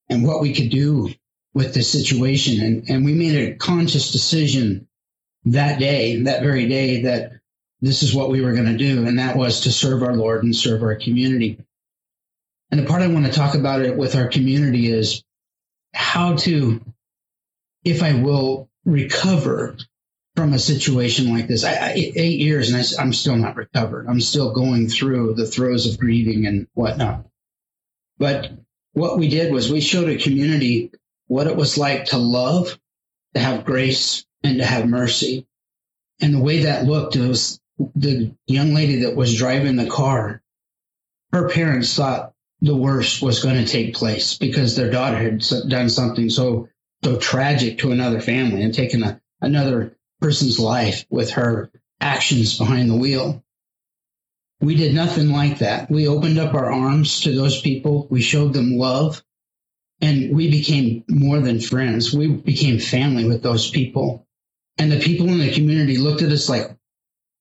and 0.10 0.26
what 0.26 0.42
we 0.42 0.54
could 0.54 0.70
do 0.70 1.10
with 1.54 1.74
this 1.74 1.92
situation. 1.92 2.64
And, 2.64 2.90
and 2.90 3.06
we 3.06 3.14
made 3.14 3.36
a 3.36 3.56
conscious 3.56 4.12
decision 4.12 4.88
that 5.46 5.80
day, 5.80 6.22
that 6.24 6.44
very 6.44 6.68
day, 6.68 7.04
that 7.04 7.32
this 7.82 8.04
is 8.04 8.14
what 8.14 8.30
we 8.30 8.42
were 8.42 8.54
going 8.54 8.66
to 8.66 8.78
do. 8.78 9.08
And 9.08 9.18
that 9.20 9.38
was 9.38 9.62
to 9.62 9.72
serve 9.72 10.04
our 10.04 10.16
Lord 10.16 10.44
and 10.44 10.56
serve 10.56 10.84
our 10.84 10.96
community. 10.96 11.60
And 12.70 12.80
the 12.80 12.86
part 12.86 13.02
I 13.02 13.08
want 13.08 13.26
to 13.26 13.32
talk 13.32 13.56
about 13.56 13.82
it 13.82 13.98
with 13.98 14.16
our 14.16 14.28
community 14.28 14.92
is 14.92 15.24
how 15.98 16.36
to, 16.36 16.80
if 17.84 18.04
I 18.04 18.14
will, 18.14 18.70
recover 18.86 19.76
from 20.36 20.54
a 20.54 20.60
situation 20.60 21.34
like 21.34 21.48
this. 21.48 21.64
I, 21.64 21.74
I, 21.74 21.94
eight 21.96 22.40
years 22.40 22.72
and 22.72 22.78
I, 22.78 23.02
am 23.02 23.12
still 23.12 23.36
not 23.36 23.56
recovered. 23.56 24.06
I'm 24.08 24.22
still 24.22 24.54
going 24.54 24.88
through 24.88 25.34
the 25.34 25.48
throes 25.48 25.92
of 25.92 26.00
grieving 26.00 26.46
and 26.46 26.68
whatnot. 26.76 27.26
But 28.20 28.52
what 28.94 29.18
we 29.18 29.28
did 29.28 29.52
was 29.52 29.72
we 29.72 29.82
showed 29.82 30.10
a 30.10 30.18
community 30.18 30.92
what 31.26 31.48
it 31.48 31.56
was 31.56 31.78
like 31.78 32.06
to 32.06 32.18
love, 32.18 32.80
to 33.34 33.40
have 33.40 33.66
grace, 33.66 34.26
and 34.44 34.60
to 34.60 34.66
have 34.66 34.88
mercy. 34.88 35.48
And 36.22 36.36
the 36.36 36.44
way 36.44 36.64
that 36.64 36.86
looked, 36.86 37.16
was 37.16 37.60
the 37.96 38.36
young 38.46 38.76
lady 38.76 39.02
that 39.02 39.16
was 39.16 39.36
driving 39.36 39.76
the 39.76 39.90
car. 39.90 40.44
Her 41.34 41.50
parents 41.50 41.96
thought 41.96 42.34
the 42.62 42.76
worst 42.76 43.22
was 43.22 43.44
going 43.44 43.64
to 43.64 43.72
take 43.72 43.96
place 43.96 44.38
because 44.38 44.76
their 44.76 44.90
daughter 44.90 45.18
had 45.18 45.44
done 45.70 45.90
something 45.90 46.30
so 46.30 46.70
so 47.04 47.18
tragic 47.18 47.80
to 47.80 47.92
another 47.92 48.20
family 48.20 48.64
and 48.64 48.74
taken 48.74 49.04
a, 49.04 49.22
another 49.40 49.96
person's 50.20 50.60
life 50.60 51.06
with 51.10 51.32
her 51.32 51.72
actions 52.02 52.58
behind 52.58 52.90
the 52.90 52.96
wheel. 52.96 53.44
We 54.60 54.76
did 54.76 54.96
nothing 54.96 55.30
like 55.30 55.60
that. 55.60 55.92
We 55.92 56.08
opened 56.08 56.40
up 56.40 56.56
our 56.56 56.72
arms 56.72 57.22
to 57.22 57.36
those 57.36 57.62
people. 57.62 58.08
We 58.10 58.22
showed 58.22 58.54
them 58.54 58.78
love 58.78 59.24
and 60.02 60.36
we 60.36 60.50
became 60.50 61.04
more 61.08 61.40
than 61.40 61.60
friends. 61.60 62.14
We 62.14 62.28
became 62.28 62.80
family 62.80 63.26
with 63.26 63.44
those 63.44 63.70
people. 63.70 64.28
And 64.80 64.92
the 64.92 65.00
people 65.00 65.28
in 65.28 65.40
the 65.40 65.54
community 65.54 65.98
looked 65.98 66.22
at 66.22 66.32
us 66.32 66.50
like, 66.50 66.76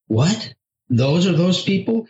what? 0.06 0.54
Those 0.88 1.26
are 1.26 1.32
those 1.32 1.62
people? 1.62 2.06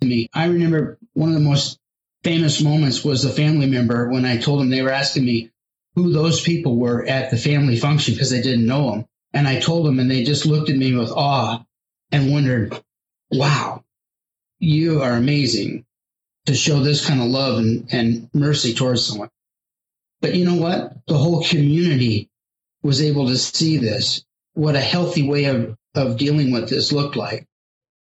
To 0.00 0.06
me, 0.06 0.28
I 0.32 0.46
remember 0.46 0.98
one 1.14 1.30
of 1.30 1.34
the 1.34 1.40
most 1.40 1.78
famous 2.28 2.60
moments 2.60 3.02
was 3.02 3.24
a 3.24 3.30
family 3.30 3.64
member 3.64 4.10
when 4.10 4.26
I 4.26 4.36
told 4.36 4.60
them 4.60 4.68
they 4.68 4.82
were 4.82 4.90
asking 4.90 5.24
me 5.24 5.50
who 5.94 6.12
those 6.12 6.42
people 6.42 6.76
were 6.76 7.02
at 7.06 7.30
the 7.30 7.38
family 7.38 7.78
function 7.78 8.12
because 8.12 8.28
they 8.28 8.42
didn't 8.42 8.66
know 8.66 8.90
them. 8.90 9.06
And 9.32 9.48
I 9.48 9.60
told 9.60 9.86
them, 9.86 9.98
and 9.98 10.10
they 10.10 10.24
just 10.24 10.44
looked 10.44 10.68
at 10.68 10.76
me 10.76 10.94
with 10.94 11.10
awe 11.10 11.64
and 12.12 12.30
wondered, 12.30 12.78
wow, 13.30 13.82
you 14.58 15.00
are 15.00 15.12
amazing 15.12 15.86
to 16.44 16.54
show 16.54 16.80
this 16.80 17.06
kind 17.06 17.22
of 17.22 17.28
love 17.28 17.60
and, 17.60 17.88
and 17.92 18.30
mercy 18.34 18.74
towards 18.74 19.06
someone. 19.06 19.30
But 20.20 20.34
you 20.34 20.44
know 20.44 20.56
what? 20.56 20.98
The 21.06 21.16
whole 21.16 21.42
community 21.42 22.28
was 22.82 23.00
able 23.00 23.28
to 23.28 23.38
see 23.38 23.78
this, 23.78 24.22
what 24.52 24.76
a 24.76 24.80
healthy 24.80 25.26
way 25.26 25.46
of, 25.46 25.78
of 25.94 26.18
dealing 26.18 26.52
with 26.52 26.68
this 26.68 26.92
looked 26.92 27.16
like. 27.16 27.47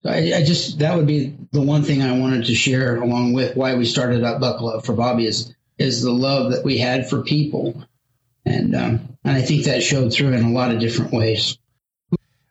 I, 0.05 0.35
I, 0.35 0.45
just 0.45 0.79
that 0.79 0.97
would 0.97 1.07
be 1.07 1.37
the 1.53 1.61
one 1.61 1.83
thing 1.83 2.03
I 2.03 2.19
wanted 2.19 2.47
to 2.47 2.55
share 2.55 2.97
along 2.97 3.33
with 3.33 3.57
why 3.57 3.75
we 3.75 3.85
started 3.85 4.23
up 4.23 4.41
Buckle 4.41 4.69
Up 4.69 4.87
for 4.87 4.93
Bobby 4.93 5.27
is 5.27 5.55
is 5.79 6.03
the 6.03 6.13
love 6.13 6.53
that 6.53 6.65
we 6.65 6.79
had 6.79 7.09
for 7.09 7.23
people, 7.23 7.85
and 8.45 8.75
um, 8.75 9.19
and 9.25 9.37
I 9.37 9.43
think 9.43 9.65
that 9.65 9.83
showed 9.83 10.13
through 10.13 10.33
in 10.33 10.45
a 10.45 10.51
lot 10.51 10.71
of 10.71 10.81
different 10.81 11.13
ways. 11.13 11.59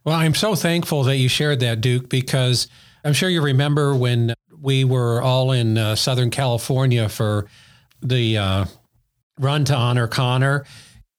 Well, 0.04 0.16
I'm 0.16 0.36
so 0.36 0.56
thankful 0.56 1.04
that 1.04 1.18
you 1.18 1.30
shared 1.30 1.62
that, 1.62 1.82
Duke, 1.82 2.10
because 2.10 2.68
I'm 3.04 3.14
sure 3.14 3.30
you 3.30 3.42
remember 3.42 3.96
when 3.96 4.34
we 4.60 4.84
were 4.84 5.22
all 5.22 5.52
in 5.52 5.78
uh, 5.78 5.96
Southern 5.96 6.30
California 6.30 7.10
for 7.10 7.48
the 8.02 8.38
uh, 8.38 8.66
run 9.40 9.66
to 9.66 9.75
honor 9.75 10.08
Connor 10.08 10.66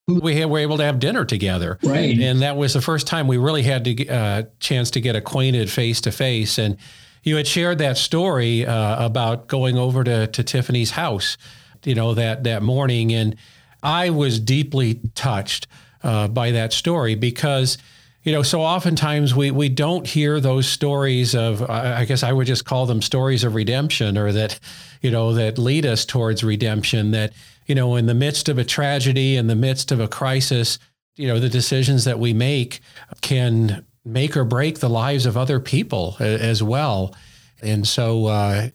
we 0.06 0.36
had, 0.36 0.48
were 0.48 0.58
able 0.58 0.76
to 0.76 0.84
have 0.84 0.98
dinner 0.98 1.24
together. 1.24 1.78
Right. 1.82 2.18
And 2.18 2.42
that 2.42 2.56
was 2.56 2.74
the 2.74 2.80
first 2.80 3.06
time 3.06 3.26
we 3.26 3.38
really 3.38 3.62
had 3.62 3.86
a 3.86 4.08
uh, 4.08 4.42
chance 4.60 4.90
to 4.92 5.00
get 5.00 5.16
acquainted 5.16 5.70
face 5.70 6.00
to 6.02 6.12
face. 6.12 6.58
And 6.58 6.76
you 7.24 7.36
had 7.36 7.46
shared 7.46 7.78
that 7.78 7.98
story 7.98 8.64
uh, 8.64 9.04
about 9.04 9.48
going 9.48 9.76
over 9.76 10.04
to, 10.04 10.28
to 10.28 10.44
Tiffany's 10.44 10.92
house, 10.92 11.36
you 11.84 11.96
know, 11.96 12.14
that, 12.14 12.44
that 12.44 12.62
morning. 12.62 13.12
And 13.12 13.34
I 13.82 14.10
was 14.10 14.38
deeply 14.38 15.00
touched 15.16 15.66
uh, 16.04 16.28
by 16.28 16.52
that 16.52 16.72
story 16.72 17.16
because, 17.16 17.76
you 18.22 18.32
know, 18.32 18.42
so 18.42 18.60
oftentimes 18.62 19.34
we 19.34 19.50
we 19.50 19.68
don't 19.68 20.06
hear 20.06 20.40
those 20.40 20.68
stories 20.68 21.34
of 21.34 21.62
I 21.68 22.04
guess 22.04 22.24
I 22.24 22.32
would 22.32 22.46
just 22.48 22.64
call 22.64 22.86
them 22.86 23.00
stories 23.00 23.44
of 23.44 23.54
redemption 23.54 24.18
or 24.18 24.32
that, 24.32 24.58
you 25.00 25.10
know, 25.10 25.34
that 25.34 25.58
lead 25.58 25.86
us 25.86 26.04
towards 26.04 26.42
redemption 26.42 27.12
that, 27.12 27.32
you 27.66 27.74
know, 27.74 27.96
in 27.96 28.06
the 28.06 28.14
midst 28.14 28.48
of 28.48 28.58
a 28.58 28.64
tragedy, 28.64 29.36
in 29.36 29.46
the 29.46 29.56
midst 29.56 29.92
of 29.92 30.00
a 30.00 30.08
crisis, 30.08 30.78
you 31.16 31.26
know, 31.26 31.40
the 31.40 31.48
decisions 31.48 32.04
that 32.04 32.18
we 32.18 32.32
make 32.32 32.80
can 33.20 33.84
make 34.04 34.36
or 34.36 34.44
break 34.44 34.78
the 34.78 34.88
lives 34.88 35.26
of 35.26 35.36
other 35.36 35.58
people 35.58 36.16
as 36.20 36.62
well. 36.62 37.14
And 37.60 37.86
so, 37.86 38.26
uh, 38.26 38.68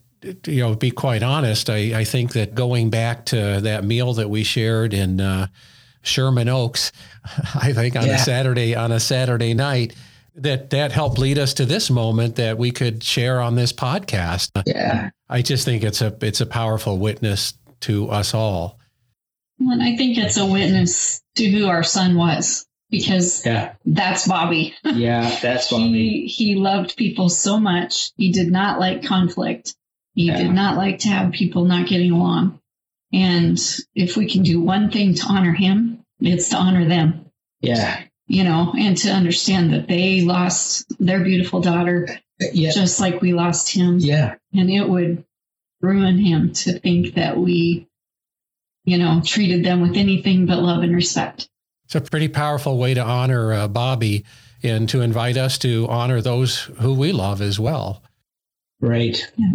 you 0.46 0.62
know, 0.62 0.76
be 0.76 0.92
quite 0.92 1.24
honest, 1.24 1.70
I, 1.70 2.00
I 2.00 2.04
think 2.04 2.34
that 2.34 2.54
going 2.54 2.90
back 2.90 3.26
to 3.28 3.62
that 3.62 3.84
meal 3.84 4.14
that 4.14 4.30
we 4.30 4.44
shared 4.44 4.94
in 4.94 5.22
uh, 5.22 5.48
Sherman 6.02 6.50
Oaks, 6.50 6.92
I 7.56 7.74
think 7.74 7.96
on 7.96 8.08
yeah. 8.08 8.16
a 8.16 8.20
Saturday 8.20 8.76
on 8.76 8.92
a 8.92 9.00
Saturday 9.00 9.54
night, 9.54 9.96
that 10.36 10.70
that 10.70 10.92
helped 10.92 11.18
lead 11.18 11.38
us 11.38 11.54
to 11.56 11.66
this 11.66 11.90
moment 11.90 12.38
that 12.38 12.58
we 12.58 12.72
could 12.72 13.04
share 13.04 13.42
on 13.42 13.56
this 13.56 13.74
podcast. 13.74 14.50
Yeah, 14.66 15.10
I 15.30 15.42
just 15.42 15.66
think 15.66 15.84
it's 15.84 16.02
a 16.02 16.16
it's 16.22 16.42
a 16.42 16.46
powerful 16.46 16.98
witness 16.98 17.54
to 17.82 18.10
us 18.10 18.34
all. 18.34 18.80
And 19.70 19.82
I 19.82 19.96
think 19.96 20.18
it's 20.18 20.38
a 20.38 20.46
witness 20.46 21.22
to 21.36 21.50
who 21.50 21.68
our 21.68 21.84
son 21.84 22.16
was 22.16 22.66
because 22.90 23.46
yeah. 23.46 23.74
that's 23.86 24.28
Bobby. 24.28 24.76
Yeah, 24.84 25.38
that's 25.42 25.70
Bobby. 25.72 26.28
he, 26.28 26.28
he 26.28 26.56
loved 26.56 26.98
people 26.98 27.30
so 27.30 27.60
much. 27.60 28.12
He 28.18 28.32
did 28.32 28.52
not 28.52 28.80
like 28.80 29.04
conflict. 29.04 29.76
He 30.14 30.28
yeah. 30.28 30.38
did 30.38 30.52
not 30.52 30.78
like 30.78 31.00
to 31.00 31.08
have 31.08 31.32
people 31.32 31.66
not 31.66 31.88
getting 31.88 32.12
along. 32.12 32.60
And 33.14 33.60
if 33.96 34.18
we 34.18 34.30
can 34.30 34.44
do 34.44 34.62
one 34.62 34.90
thing 34.90 35.16
to 35.16 35.26
honor 35.28 35.54
him, 35.54 36.04
it's 36.20 36.50
to 36.50 36.58
honor 36.58 36.88
them. 36.88 37.32
Yeah. 37.62 38.04
You 38.28 38.44
know, 38.44 38.74
and 38.78 38.98
to 38.98 39.10
understand 39.10 39.74
that 39.74 39.88
they 39.88 40.22
lost 40.22 40.86
their 41.00 41.22
beautiful 41.22 41.60
daughter 41.60 42.08
yeah. 42.40 42.72
just 42.72 43.00
like 43.00 43.22
we 43.22 43.34
lost 43.34 43.74
him. 43.74 44.00
Yeah. 44.00 44.36
And 44.54 44.70
it 44.70 44.88
would 44.88 45.26
ruin 45.82 46.18
him 46.18 46.54
to 46.54 46.80
think 46.80 47.16
that 47.16 47.38
we, 47.38 47.88
you 48.84 48.98
know, 48.98 49.22
treated 49.24 49.64
them 49.64 49.82
with 49.82 49.96
anything 49.96 50.46
but 50.46 50.60
love 50.60 50.84
and 50.84 50.96
respect. 50.96 51.50
It's 51.86 51.96
a 51.96 52.02
pretty 52.02 52.28
powerful 52.28 52.78
way 52.78 52.94
to 52.94 53.02
honor 53.02 53.54
uh, 53.54 53.68
Bobby 53.68 54.26
and 54.64 54.88
to 54.90 55.02
invite 55.02 55.38
us 55.38 55.58
to 55.60 55.88
honor 55.90 56.22
those 56.22 56.60
who 56.80 56.94
we 56.94 57.12
love 57.12 57.42
as 57.42 57.60
well. 57.60 58.04
Right. 58.80 59.32
Yeah. 59.38 59.54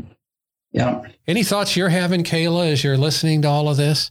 Yeah. 0.72 1.02
Any 1.26 1.42
thoughts 1.42 1.76
you're 1.76 1.88
having, 1.88 2.22
Kayla, 2.22 2.70
as 2.72 2.84
you're 2.84 2.98
listening 2.98 3.42
to 3.42 3.48
all 3.48 3.68
of 3.68 3.76
this? 3.76 4.10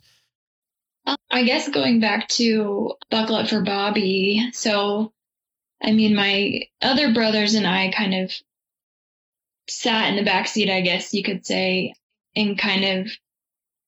Um, 1.06 1.18
I 1.30 1.44
guess 1.44 1.70
going 1.70 2.00
back 2.00 2.28
to 2.30 2.94
Buckle 3.12 3.36
Up 3.36 3.48
for 3.48 3.62
Bobby. 3.62 4.50
So, 4.54 5.14
I 5.82 5.92
mean, 5.92 6.16
my 6.16 6.64
other 6.82 7.14
brothers 7.14 7.54
and 7.54 7.68
I 7.68 7.92
kind 7.92 8.16
of 8.16 8.34
sat 9.68 10.10
in 10.10 10.16
the 10.16 10.24
back 10.24 10.48
seat, 10.48 10.70
I 10.70 10.82
guess 10.82 11.14
you 11.14 11.24
could 11.24 11.46
say, 11.46 11.94
and 12.36 12.58
kind 12.58 12.84
of 12.84 13.12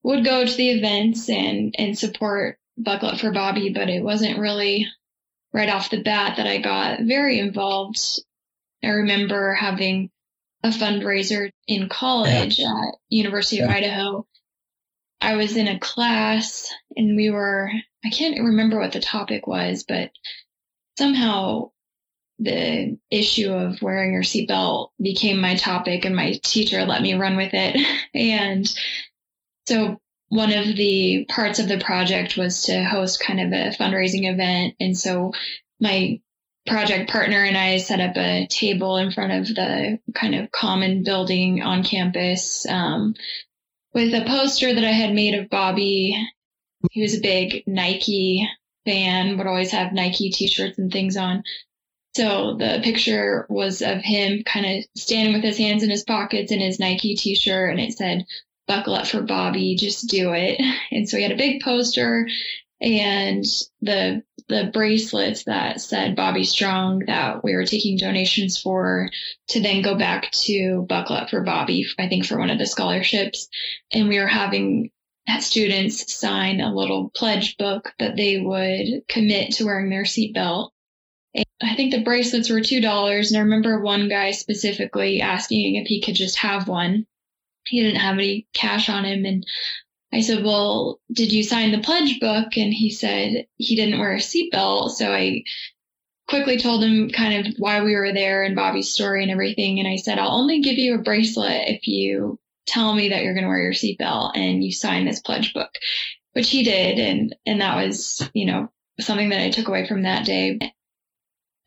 would 0.04 0.24
go 0.24 0.46
to 0.46 0.56
the 0.56 0.70
events 0.72 1.30
and, 1.30 1.76
and 1.78 1.98
support 1.98 2.60
Buckle 2.78 3.10
Up 3.10 3.20
for 3.20 3.32
Bobby, 3.32 3.72
but 3.74 3.90
it 3.90 4.04
wasn't 4.04 4.40
really 4.40 4.88
right 5.54 5.70
off 5.70 5.90
the 5.90 6.04
bat 6.04 6.38
that 6.38 6.48
I 6.48 6.60
got 6.60 7.02
very 7.02 7.40
involved. 7.40 8.00
I 8.84 8.90
remember 8.90 9.54
having 9.54 10.12
a 10.64 10.70
fundraiser 10.70 11.52
in 11.68 11.90
college 11.90 12.60
yeah. 12.60 12.68
at 12.68 12.96
University 13.10 13.62
of 13.62 13.70
Idaho. 13.70 14.28
I 15.20 15.36
was 15.36 15.58
in 15.58 15.68
a 15.68 15.80
class 15.80 16.72
and 16.96 17.16
we 17.16 17.30
were 17.30 17.72
I 18.06 18.10
can't 18.10 18.40
remember 18.40 18.80
what 18.80 18.94
the 18.94 19.00
topic 19.00 19.48
was, 19.48 19.84
but 19.84 20.12
somehow 20.98 21.72
the 22.40 22.98
issue 23.10 23.52
of 23.52 23.82
wearing 23.82 24.14
your 24.14 24.22
seatbelt 24.22 24.90
became 25.02 25.42
my 25.42 25.56
topic 25.56 26.06
and 26.06 26.16
my 26.16 26.40
teacher 26.44 26.86
let 26.86 27.02
me 27.02 27.16
run 27.16 27.36
with 27.36 27.54
it. 27.54 27.76
and 28.14 28.72
so 29.68 30.00
one 30.30 30.54
of 30.54 30.66
the 30.76 31.26
parts 31.28 31.60
of 31.60 31.68
the 31.68 31.78
project 31.78 32.38
was 32.38 32.64
to 32.64 32.84
host 32.84 33.20
kind 33.20 33.42
of 33.42 33.52
a 33.52 33.76
fundraising 33.76 34.32
event. 34.32 34.76
And 34.80 34.98
so 34.98 35.34
my 35.80 36.22
project 36.66 37.10
partner 37.10 37.44
and 37.44 37.58
I 37.58 37.78
set 37.78 38.00
up 38.00 38.16
a 38.16 38.48
table 38.48 38.98
in 38.98 39.12
front 39.12 39.34
of 39.34 39.48
the 39.48 40.00
kind 40.14 40.36
of 40.36 40.52
common 40.52 41.04
building 41.04 41.62
on 41.62 41.84
campus 41.84 42.66
um, 42.66 43.16
with 43.94 44.14
a 44.14 44.26
poster 44.26 44.74
that 44.74 44.84
I 44.84 44.92
had 44.92 45.14
made 45.14 45.34
of 45.34 45.50
Bobby. 45.50 46.16
He 46.92 47.02
was 47.02 47.18
a 47.18 47.22
big 47.22 47.64
Nike 47.68 48.48
fan, 48.86 49.38
would 49.38 49.48
always 49.48 49.72
have 49.72 49.92
Nike 49.92 50.32
t 50.32 50.48
shirts 50.48 50.78
and 50.78 50.92
things 50.92 51.18
on. 51.18 51.44
So 52.16 52.56
the 52.58 52.80
picture 52.84 53.46
was 53.50 53.82
of 53.82 54.00
him 54.02 54.44
kind 54.44 54.66
of 54.66 54.86
standing 54.96 55.34
with 55.34 55.44
his 55.44 55.58
hands 55.58 55.84
in 55.84 55.90
his 55.90 56.04
pockets 56.04 56.52
in 56.52 56.60
his 56.60 56.80
Nike 56.80 57.16
t 57.16 57.36
shirt, 57.36 57.72
and 57.72 57.80
it 57.80 57.98
said, 57.98 58.26
Buckle 58.68 58.96
up 58.96 59.08
for 59.08 59.22
Bobby, 59.22 59.76
just 59.76 60.10
do 60.10 60.34
it. 60.34 60.62
And 60.92 61.08
so 61.08 61.18
he 61.18 61.24
had 61.24 61.32
a 61.32 61.38
big 61.38 61.62
poster 61.62 62.28
and 62.80 63.44
the 63.82 64.24
the 64.50 64.70
bracelets 64.72 65.44
that 65.44 65.82
said 65.82 66.16
Bobby 66.16 66.46
Strong 66.46 67.06
that 67.08 67.44
we 67.44 67.54
were 67.54 67.66
taking 67.66 67.98
donations 67.98 68.58
for 68.58 69.10
to 69.50 69.62
then 69.62 69.82
go 69.82 69.98
back 69.98 70.32
to 70.32 70.86
Buckle 70.88 71.18
Up 71.18 71.30
for 71.30 71.42
Bobby, 71.42 71.86
I 72.00 72.08
think 72.08 72.26
for 72.26 72.38
one 72.38 72.50
of 72.50 72.58
the 72.58 72.66
scholarships. 72.66 73.50
And 73.92 74.08
we 74.08 74.20
were 74.20 74.28
having 74.28 74.92
students 75.40 76.14
sign 76.16 76.62
a 76.62 76.74
little 76.74 77.10
pledge 77.10 77.58
book 77.58 77.92
that 78.00 78.16
they 78.16 78.40
would 78.40 79.06
commit 79.10 79.54
to 79.56 79.66
wearing 79.66 79.90
their 79.90 80.04
seatbelt. 80.04 80.70
I 81.62 81.76
think 81.76 81.92
the 81.92 82.04
bracelets 82.04 82.50
were 82.50 82.62
$2. 82.62 83.28
And 83.28 83.38
I 83.38 83.42
remember 83.42 83.82
one 83.82 84.08
guy 84.08 84.32
specifically 84.32 85.20
asking 85.20 85.76
if 85.76 85.88
he 85.88 86.02
could 86.02 86.16
just 86.16 86.38
have 86.38 86.70
one. 86.70 87.06
He 87.70 87.82
didn't 87.82 88.02
have 88.02 88.16
any 88.16 88.48
cash 88.54 88.90
on 88.90 89.06
him. 89.06 89.26
And 89.26 89.46
I 90.14 90.22
said, 90.22 90.44
Well, 90.44 91.00
did 91.12 91.32
you 91.32 91.44
sign 91.44 91.72
the 91.72 91.80
pledge 91.80 92.20
book? 92.20 92.58
And 92.58 92.74
he 92.74 92.92
said 92.92 93.48
he 93.58 93.76
didn't 93.76 94.00
wear 94.00 94.14
a 94.14 94.18
seatbelt. 94.18 94.92
So 94.92 95.12
I 95.12 95.44
quickly 96.28 96.58
told 96.58 96.84
him 96.84 97.10
kind 97.10 97.48
of 97.48 97.54
why 97.58 97.82
we 97.82 97.96
were 97.96 98.14
there 98.14 98.44
and 98.44 98.56
Bobby's 98.56 98.92
story 98.92 99.24
and 99.24 99.32
everything. 99.32 99.80
And 99.80 99.88
I 99.88 99.96
said, 99.96 100.20
I'll 100.20 100.38
only 100.38 100.62
give 100.62 100.78
you 100.78 100.96
a 100.96 101.02
bracelet 101.02 101.68
if 101.68 101.88
you 101.88 102.40
tell 102.66 102.94
me 102.94 103.10
that 103.10 103.24
you're 103.24 103.34
going 103.34 103.46
to 103.46 103.50
wear 103.50 103.62
your 103.62 103.74
seatbelt 103.74 104.32
and 104.36 104.64
you 104.64 104.72
sign 104.72 105.06
this 105.06 105.22
pledge 105.22 105.54
book, 105.54 105.72
which 106.34 106.50
he 106.50 106.64
did. 106.64 107.00
And, 107.00 107.36
and 107.46 107.62
that 107.62 107.78
was, 107.78 108.30
you 108.34 108.46
know, 108.46 108.70
something 109.00 109.30
that 109.30 109.42
I 109.42 109.50
took 109.50 109.68
away 109.68 109.88
from 109.88 110.04
that 110.04 110.26
day. 110.26 110.60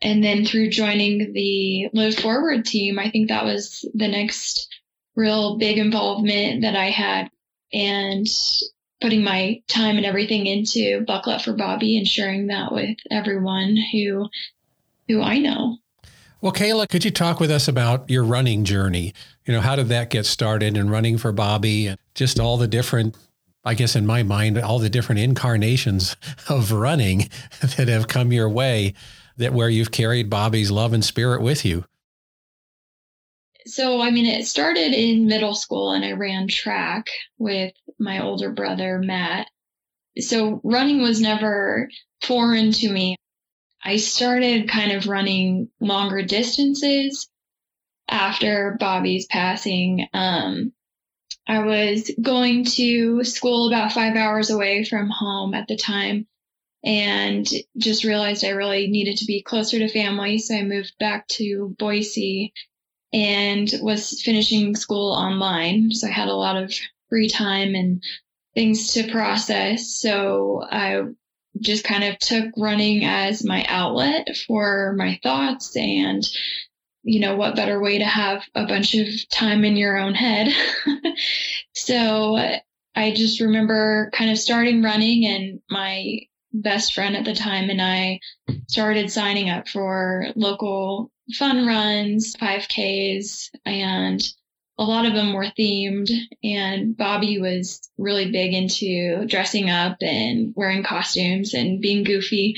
And 0.01 0.23
then 0.23 0.45
through 0.45 0.69
joining 0.69 1.33
the 1.33 1.89
Live 1.93 2.15
Forward 2.15 2.65
team, 2.65 2.97
I 2.97 3.09
think 3.11 3.29
that 3.29 3.45
was 3.45 3.85
the 3.93 4.07
next 4.07 4.67
real 5.15 5.57
big 5.57 5.77
involvement 5.77 6.61
that 6.61 6.75
I 6.75 6.89
had 6.89 7.29
and 7.73 8.27
putting 9.01 9.23
my 9.23 9.61
time 9.67 9.97
and 9.97 10.05
everything 10.05 10.45
into 10.45 11.03
Buckle 11.05 11.33
Up 11.33 11.41
for 11.41 11.53
Bobby 11.53 11.97
and 11.97 12.07
sharing 12.07 12.47
that 12.47 12.71
with 12.71 12.97
everyone 13.09 13.77
who 13.91 14.27
who 15.07 15.21
I 15.21 15.39
know. 15.39 15.77
Well, 16.39 16.53
Kayla, 16.53 16.87
could 16.89 17.05
you 17.05 17.11
talk 17.11 17.39
with 17.39 17.51
us 17.51 17.67
about 17.67 18.09
your 18.09 18.23
running 18.23 18.63
journey? 18.63 19.13
You 19.45 19.53
know, 19.53 19.61
how 19.61 19.75
did 19.75 19.89
that 19.89 20.09
get 20.09 20.25
started 20.25 20.77
and 20.77 20.89
running 20.89 21.17
for 21.17 21.31
Bobby 21.31 21.87
and 21.87 21.99
just 22.15 22.39
all 22.39 22.57
the 22.57 22.67
different, 22.67 23.15
I 23.63 23.73
guess 23.75 23.95
in 23.95 24.05
my 24.05 24.23
mind, 24.23 24.57
all 24.57 24.79
the 24.79 24.89
different 24.89 25.21
incarnations 25.21 26.15
of 26.49 26.71
running 26.71 27.29
that 27.77 27.87
have 27.87 28.07
come 28.07 28.31
your 28.31 28.49
way 28.49 28.93
that 29.37 29.53
where 29.53 29.69
you've 29.69 29.91
carried 29.91 30.29
Bobby's 30.29 30.71
love 30.71 30.93
and 30.93 31.03
spirit 31.03 31.41
with 31.41 31.63
you? 31.65 31.85
So 33.65 34.01
I 34.01 34.11
mean, 34.11 34.25
it 34.25 34.45
started 34.45 34.93
in 34.93 35.27
middle 35.27 35.55
school 35.55 35.91
and 35.91 36.03
I 36.03 36.13
ran 36.13 36.47
track 36.47 37.07
with 37.37 37.73
my 37.99 38.23
older 38.23 38.51
brother, 38.51 38.99
Matt. 38.99 39.47
So 40.19 40.59
running 40.63 41.01
was 41.01 41.21
never 41.21 41.89
foreign 42.21 42.71
to 42.73 42.91
me. 42.91 43.15
I 43.83 43.97
started 43.97 44.69
kind 44.69 44.91
of 44.91 45.07
running 45.07 45.69
longer 45.79 46.21
distances 46.21 47.29
after 48.07 48.77
Bobby's 48.79 49.25
passing. 49.25 50.07
Um, 50.13 50.73
I 51.47 51.59
was 51.59 52.11
going 52.21 52.65
to 52.65 53.23
school 53.23 53.67
about 53.67 53.93
five 53.93 54.15
hours 54.15 54.49
away 54.49 54.83
from 54.83 55.09
home 55.09 55.53
at 55.53 55.67
the 55.67 55.77
time 55.77 56.27
and 56.83 57.47
just 57.77 58.03
realized 58.03 58.43
I 58.43 58.49
really 58.49 58.87
needed 58.87 59.17
to 59.17 59.25
be 59.25 59.41
closer 59.41 59.79
to 59.79 59.87
family. 59.87 60.37
So 60.37 60.55
I 60.55 60.63
moved 60.63 60.93
back 60.99 61.27
to 61.29 61.75
Boise 61.77 62.53
and 63.13 63.69
was 63.81 64.21
finishing 64.21 64.75
school 64.75 65.13
online. 65.13 65.91
So 65.91 66.07
I 66.07 66.11
had 66.11 66.27
a 66.27 66.35
lot 66.35 66.61
of 66.61 66.73
free 67.09 67.29
time 67.29 67.75
and 67.75 68.03
things 68.55 68.93
to 68.93 69.11
process. 69.11 69.87
So 69.87 70.63
I 70.69 71.03
just 71.59 71.83
kind 71.83 72.03
of 72.03 72.17
took 72.19 72.53
running 72.57 73.05
as 73.05 73.43
my 73.43 73.65
outlet 73.67 74.27
for 74.47 74.95
my 74.97 75.19
thoughts 75.21 75.75
and 75.75 76.23
you 77.03 77.19
know 77.19 77.35
what 77.35 77.55
better 77.55 77.81
way 77.81 77.97
to 77.97 78.05
have 78.05 78.43
a 78.55 78.65
bunch 78.65 78.95
of 78.95 79.07
time 79.29 79.65
in 79.65 79.75
your 79.75 79.97
own 79.97 80.13
head 80.13 80.53
so 81.73 82.37
i 82.95 83.11
just 83.11 83.41
remember 83.41 84.09
kind 84.13 84.31
of 84.31 84.37
starting 84.37 84.81
running 84.81 85.25
and 85.25 85.59
my 85.69 86.21
best 86.53 86.93
friend 86.93 87.15
at 87.15 87.25
the 87.25 87.33
time 87.33 87.69
and 87.69 87.81
I 87.81 88.19
started 88.67 89.11
signing 89.11 89.49
up 89.49 89.67
for 89.67 90.27
local 90.35 91.11
fun 91.37 91.65
runs, 91.65 92.35
5Ks, 92.35 93.49
and 93.65 94.21
a 94.77 94.83
lot 94.83 95.05
of 95.05 95.13
them 95.13 95.33
were 95.33 95.51
themed. 95.57 96.09
And 96.43 96.95
Bobby 96.97 97.39
was 97.39 97.89
really 97.97 98.31
big 98.31 98.53
into 98.53 99.25
dressing 99.25 99.69
up 99.69 99.97
and 100.01 100.53
wearing 100.55 100.83
costumes 100.83 101.53
and 101.53 101.81
being 101.81 102.03
goofy. 102.03 102.55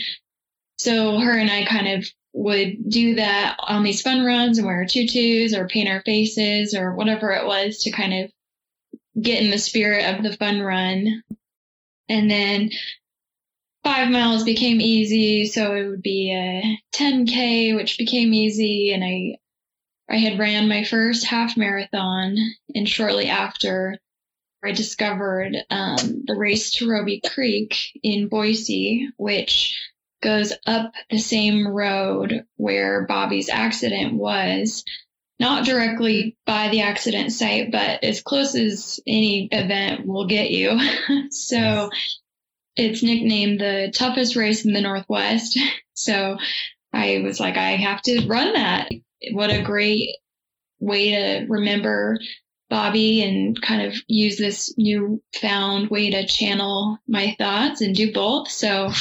So 0.78 1.20
her 1.20 1.38
and 1.38 1.52
I 1.52 1.66
kind 1.66 2.00
of 2.00 2.08
would 2.34 2.90
do 2.90 3.16
that 3.16 3.58
on 3.60 3.84
these 3.84 4.02
fun 4.02 4.26
runs 4.26 4.58
and 4.58 4.66
wear 4.66 4.86
tutus 4.86 5.54
or 5.54 5.68
paint 5.68 5.90
our 5.90 6.02
faces 6.02 6.74
or 6.74 6.96
whatever 6.96 7.32
it 7.32 7.46
was 7.46 7.84
to 7.84 7.92
kind 7.92 8.14
of 8.26 8.32
get 9.22 9.44
in 9.44 9.52
the 9.52 9.60
spirit 9.60 10.16
of 10.16 10.24
the 10.24 10.36
fun 10.36 10.62
run. 10.62 11.24
And 12.10 12.30
then 12.30 12.72
five 13.84 14.10
miles 14.10 14.44
became 14.44 14.82
easy. 14.82 15.46
So 15.46 15.76
it 15.76 15.88
would 15.88 16.02
be 16.02 16.32
a 16.34 16.80
10K, 16.96 17.76
which 17.76 17.98
became 17.98 18.34
easy. 18.34 18.94
And 18.94 19.04
I, 19.04 19.38
I 20.10 20.18
had 20.18 20.40
ran 20.40 20.68
my 20.68 20.84
first 20.84 21.26
half 21.26 21.58
marathon. 21.58 22.38
And 22.74 22.88
shortly 22.88 23.28
after, 23.28 24.00
I 24.64 24.72
discovered 24.72 25.58
um, 25.70 26.24
the 26.26 26.36
race 26.36 26.72
to 26.76 26.90
Robie 26.90 27.22
Creek 27.22 28.00
in 28.02 28.30
Boise, 28.30 29.10
which 29.18 29.78
goes 30.22 30.54
up 30.66 30.94
the 31.10 31.20
same 31.20 31.68
road 31.68 32.46
where 32.56 33.06
Bobby's 33.06 33.50
accident 33.50 34.14
was 34.14 34.86
not 35.40 35.66
directly 35.66 36.38
by 36.46 36.70
the 36.70 36.82
accident 36.82 37.34
site, 37.34 37.72
but 37.72 38.02
as 38.04 38.22
close 38.22 38.56
as 38.56 39.02
any 39.06 39.50
event 39.52 40.08
will 40.08 40.28
get 40.28 40.50
you. 40.52 40.80
so 41.32 41.90
it's 42.76 43.04
nicknamed 43.04 43.60
the 43.60 43.92
toughest 43.94 44.36
race 44.36 44.66
in 44.66 44.74
the 44.74 44.82
Northwest. 44.82 45.60
So 45.96 46.38
I 46.92 47.22
was 47.24 47.40
like, 47.40 47.56
I 47.56 47.76
have 47.76 48.02
to 48.02 48.26
run 48.26 48.54
that. 48.54 48.90
What 49.32 49.52
a 49.52 49.62
great 49.62 50.10
way 50.80 51.12
to 51.12 51.46
remember 51.48 52.18
Bobby 52.68 53.22
and 53.22 53.62
kind 53.62 53.84
of 53.84 53.96
use 54.08 54.38
this 54.38 54.74
newfound 54.76 55.92
way 55.92 56.10
to 56.10 56.26
channel 56.26 56.98
my 57.08 57.36
thoughts 57.38 57.82
and 57.82 57.96
do 57.96 58.12
both. 58.12 58.50
So 58.50 58.92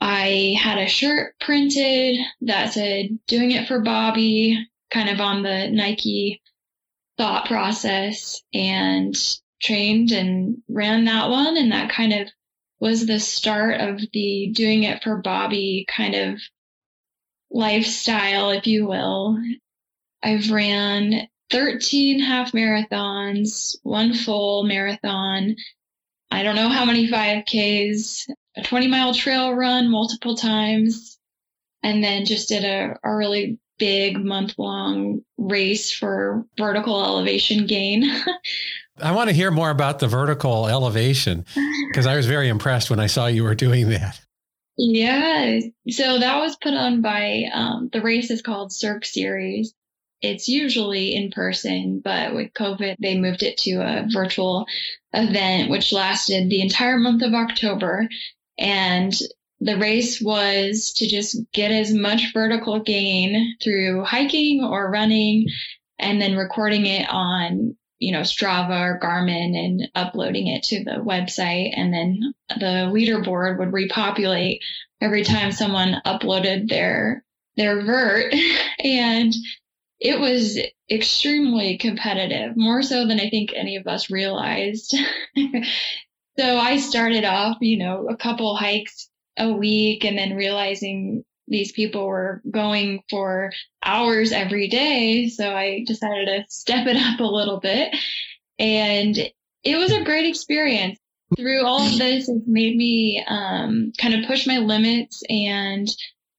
I 0.00 0.56
had 0.58 0.78
a 0.78 0.88
shirt 0.88 1.34
printed 1.40 2.16
that 2.40 2.72
said, 2.72 3.18
doing 3.26 3.50
it 3.50 3.68
for 3.68 3.80
Bobby, 3.80 4.66
kind 4.90 5.10
of 5.10 5.20
on 5.20 5.42
the 5.42 5.68
Nike 5.68 6.42
thought 7.18 7.46
process 7.46 8.42
and 8.52 9.14
trained 9.60 10.12
and 10.12 10.62
ran 10.68 11.04
that 11.04 11.30
one. 11.30 11.56
And 11.56 11.72
that 11.72 11.90
kind 11.90 12.12
of 12.12 12.28
was 12.84 13.06
the 13.06 13.18
start 13.18 13.80
of 13.80 13.98
the 14.12 14.52
doing 14.54 14.82
it 14.82 15.02
for 15.02 15.16
Bobby 15.16 15.86
kind 15.88 16.14
of 16.14 16.38
lifestyle, 17.50 18.50
if 18.50 18.66
you 18.66 18.86
will. 18.86 19.38
I've 20.22 20.50
ran 20.50 21.26
13 21.50 22.20
half 22.20 22.52
marathons, 22.52 23.74
one 23.84 24.12
full 24.12 24.64
marathon. 24.64 25.56
I 26.30 26.42
don't 26.42 26.56
know 26.56 26.68
how 26.68 26.84
many 26.84 27.08
5Ks, 27.08 28.28
a 28.54 28.62
20 28.62 28.88
mile 28.88 29.14
trail 29.14 29.54
run 29.54 29.90
multiple 29.90 30.36
times, 30.36 31.18
and 31.82 32.04
then 32.04 32.26
just 32.26 32.50
did 32.50 32.64
a, 32.66 32.98
a 33.02 33.16
really 33.16 33.58
big 33.78 34.22
month 34.22 34.54
long 34.58 35.22
race 35.36 35.90
for 35.90 36.46
vertical 36.56 37.04
elevation 37.04 37.66
gain. 37.66 38.04
I 39.00 39.12
want 39.12 39.28
to 39.28 39.34
hear 39.34 39.50
more 39.50 39.70
about 39.70 39.98
the 39.98 40.06
vertical 40.06 40.68
elevation 40.68 41.44
because 41.88 42.06
I 42.06 42.16
was 42.16 42.26
very 42.26 42.48
impressed 42.48 42.90
when 42.90 43.00
I 43.00 43.06
saw 43.06 43.26
you 43.26 43.42
were 43.42 43.56
doing 43.56 43.88
that. 43.90 44.20
Yeah. 44.76 45.60
So 45.88 46.18
that 46.18 46.40
was 46.40 46.56
put 46.56 46.74
on 46.74 47.00
by 47.00 47.44
um, 47.52 47.90
the 47.92 48.02
race 48.02 48.30
is 48.30 48.42
called 48.42 48.72
Cirque 48.72 49.04
Series. 49.04 49.74
It's 50.20 50.48
usually 50.48 51.14
in 51.14 51.30
person, 51.30 52.00
but 52.02 52.34
with 52.34 52.52
COVID, 52.54 52.96
they 52.98 53.18
moved 53.18 53.42
it 53.42 53.58
to 53.58 53.72
a 53.76 54.06
virtual 54.10 54.66
event, 55.12 55.70
which 55.70 55.92
lasted 55.92 56.48
the 56.48 56.62
entire 56.62 56.96
month 56.96 57.22
of 57.22 57.34
October. 57.34 58.08
And 58.58 59.12
the 59.64 59.78
race 59.78 60.20
was 60.20 60.92
to 60.96 61.08
just 61.08 61.38
get 61.52 61.70
as 61.70 61.92
much 61.92 62.34
vertical 62.34 62.80
gain 62.80 63.56
through 63.64 64.04
hiking 64.04 64.62
or 64.62 64.90
running 64.90 65.46
and 65.98 66.20
then 66.20 66.36
recording 66.36 66.84
it 66.84 67.08
on 67.08 67.74
you 67.98 68.12
know 68.12 68.20
strava 68.20 68.78
or 68.78 69.00
garmin 69.00 69.56
and 69.56 69.88
uploading 69.94 70.48
it 70.48 70.64
to 70.64 70.84
the 70.84 71.02
website. 71.02 71.72
And 71.74 71.94
then 71.94 72.34
the 72.50 72.92
leaderboard 72.92 73.58
would 73.58 73.72
repopulate 73.72 74.60
every 75.00 75.24
time 75.24 75.50
someone 75.50 75.96
uploaded 76.04 76.68
their 76.68 77.24
their 77.56 77.82
vert. 77.84 78.34
And 78.84 79.32
it 79.98 80.20
was 80.20 80.58
extremely 80.90 81.78
competitive 81.78 82.54
more 82.54 82.82
so 82.82 83.06
than 83.06 83.18
i 83.18 83.30
think 83.30 83.54
any 83.54 83.76
of 83.76 83.86
us 83.86 84.10
realized. 84.10 84.94
So 86.36 86.58
i 86.58 86.78
started 86.78 87.24
off 87.24 87.58
you 87.60 87.78
know 87.78 88.08
a 88.10 88.16
couple 88.16 88.56
hikes 88.56 89.08
a 89.36 89.52
week 89.52 90.04
and 90.04 90.16
then 90.16 90.36
realizing 90.36 91.24
these 91.46 91.72
people 91.72 92.06
were 92.06 92.42
going 92.50 93.02
for 93.10 93.52
hours 93.84 94.32
every 94.32 94.68
day. 94.68 95.28
So 95.28 95.54
I 95.54 95.84
decided 95.86 96.26
to 96.26 96.44
step 96.48 96.86
it 96.86 96.96
up 96.96 97.20
a 97.20 97.24
little 97.24 97.60
bit. 97.60 97.94
And 98.58 99.16
it 99.62 99.76
was 99.76 99.92
a 99.92 100.04
great 100.04 100.26
experience. 100.26 100.98
Through 101.36 101.64
all 101.64 101.84
of 101.84 101.98
this, 101.98 102.28
it's 102.28 102.46
made 102.46 102.76
me 102.76 103.24
um, 103.26 103.92
kind 103.98 104.14
of 104.14 104.26
push 104.28 104.46
my 104.46 104.58
limits 104.58 105.22
and 105.28 105.88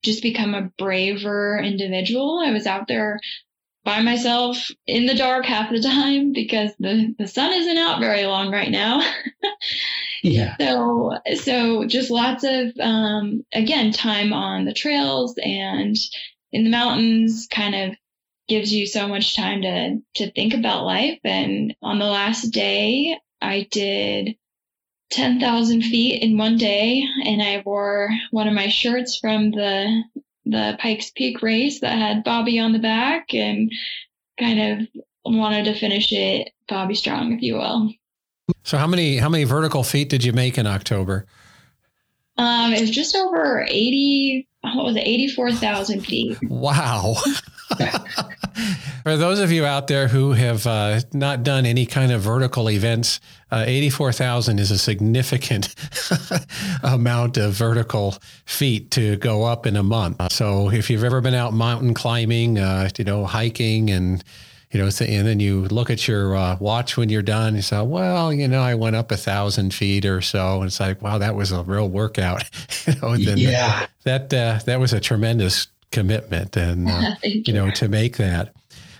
just 0.04 0.22
become 0.22 0.54
a 0.54 0.70
braver 0.78 1.60
individual. 1.60 2.42
I 2.44 2.52
was 2.52 2.68
out 2.68 2.88
there 2.88 3.20
by 3.86 4.02
myself 4.02 4.71
in 4.88 5.06
the 5.06 5.13
dark 5.13 5.45
half 5.45 5.69
the 5.69 5.80
time 5.80 6.34
because 6.34 6.71
the, 6.80 7.13
the 7.19 7.28
sun 7.28 7.54
isn't 7.54 7.78
out 7.78 8.00
very 8.00 8.26
long 8.26 8.52
right 8.52 8.71
now. 8.71 9.02
yeah. 10.24 10.56
So, 10.60 11.19
so 11.36 11.86
just 11.86 12.10
lots 12.10 12.43
of, 12.43 12.74
um, 12.80 13.45
again, 13.54 13.91
time 13.91 14.34
on 14.34 14.65
the 14.65 14.74
trails 14.74 15.36
and 15.38 15.95
in 16.52 16.63
the 16.63 16.71
mountains 16.71 17.48
kind 17.50 17.76
of 17.76 17.98
gives 18.48 18.74
you 18.74 18.88
so 18.88 19.08
much 19.08 19.36
time 19.36 19.62
to, 19.62 20.00
to 20.15 20.32
think 20.32 20.56
about 20.56 20.84
life. 20.84 21.19
And 21.24 21.76
on 21.84 22.00
the 22.00 22.06
last 22.06 22.50
day, 22.50 23.17
I 23.39 23.67
did 23.69 24.36
10,000 25.12 25.84
feet 25.84 26.24
in 26.24 26.39
one 26.39 26.58
day 26.58 27.04
and 27.24 27.39
I 27.39 27.62
wore 27.63 28.10
one 28.32 28.48
of 28.48 28.54
my 28.56 28.69
shirts 28.69 29.19
from 29.19 29.52
the 29.52 30.04
the 30.46 30.78
Pikes 30.80 31.12
Peak 31.12 31.42
race 31.42 31.80
that 31.82 31.98
had 31.98 32.24
Bobby 32.24 32.60
on 32.60 32.74
the 32.74 32.80
back 32.80 33.34
and 33.34 33.72
kind 34.40 34.60
of 34.82 35.04
wanted 35.26 35.66
to 35.66 35.80
finish 35.80 36.12
it 36.12 36.50
Bobby 36.68 36.96
strong, 36.96 37.34
if 37.34 37.42
you 37.42 37.56
will. 37.56 37.92
So 38.64 38.78
how 38.78 38.88
many 38.88 39.18
how 39.18 39.30
many 39.30 39.44
vertical 39.44 39.84
feet 39.84 40.10
did 40.10 40.24
you 40.24 40.34
make 40.34 40.58
in 40.58 40.68
October? 40.68 41.26
Um, 42.38 42.74
it 42.74 42.82
was 42.82 42.92
just 42.92 43.16
over 43.16 43.66
eighty. 43.68 44.48
What 44.62 44.86
was 44.86 44.96
it? 44.96 45.02
Eighty 45.02 45.28
four 45.28 45.52
thousand 45.52 46.02
feet. 46.02 46.38
Wow. 46.44 47.16
For 49.04 49.18
those 49.18 49.39
of 49.39 49.52
you 49.52 49.65
out 49.65 49.88
there 49.88 50.08
who 50.08 50.34
have 50.34 50.65
uh, 50.65 51.02
not 51.13 51.44
done 51.44 51.65
any 51.65 51.86
kind 51.86 52.12
of 52.12 52.22
vertical 52.22 52.70
events, 52.70 53.20
uh, 53.52 53.63
84,000 53.68 54.60
is 54.60 54.72
a 54.72 54.78
significant 54.78 55.76
amount 56.84 57.38
of 57.38 57.54
vertical 57.54 58.18
feet 58.46 58.91
to 58.91 59.18
go 59.18 59.44
up 59.44 59.65
in 59.65 59.76
a 59.76 59.84
month. 59.84 60.32
So 60.32 60.72
if 60.72 60.89
you've 60.89 61.04
ever 61.04 61.22
been 61.22 61.34
out 61.34 61.54
mountain 61.54 61.94
climbing, 61.94 62.58
uh, 62.58 62.89
you 62.98 63.04
know, 63.04 63.26
hiking 63.26 63.89
and 63.89 64.24
you 64.72 64.82
know, 64.82 64.89
and 65.00 65.26
then 65.26 65.39
you 65.39 65.62
look 65.68 65.89
at 65.89 66.06
your 66.06 66.36
uh, 66.36 66.58
watch 66.60 66.98
when 66.98 67.08
you're 67.08 67.22
done. 67.22 67.56
You 67.56 67.62
say, 67.62 67.82
well, 67.82 68.34
you 68.34 68.46
know, 68.46 68.62
I 68.62 68.76
went 68.76 68.98
up 68.98 69.10
a 69.10 69.15
thousand 69.15 69.74
feet 69.74 70.04
or 70.06 70.20
so. 70.20 70.58
And 70.58 70.65
it's 70.65 70.82
like, 70.82 71.02
wow, 71.02 71.18
that 71.18 71.34
was 71.34 71.54
a 71.54 71.63
real 71.63 71.88
workout. 71.88 72.44
you 72.86 72.94
know, 73.02 73.13
yeah. 73.13 73.88
That, 74.04 74.34
uh, 74.34 74.60
that 74.65 74.82
was 74.82 74.91
a 74.91 75.00
tremendous 75.00 75.68
commitment 75.91 76.56
and, 76.56 76.89
uh, 76.89 77.15
you 77.24 77.54
know, 77.54 77.71
to 77.71 77.88
make 77.88 78.17
that. 78.17 78.54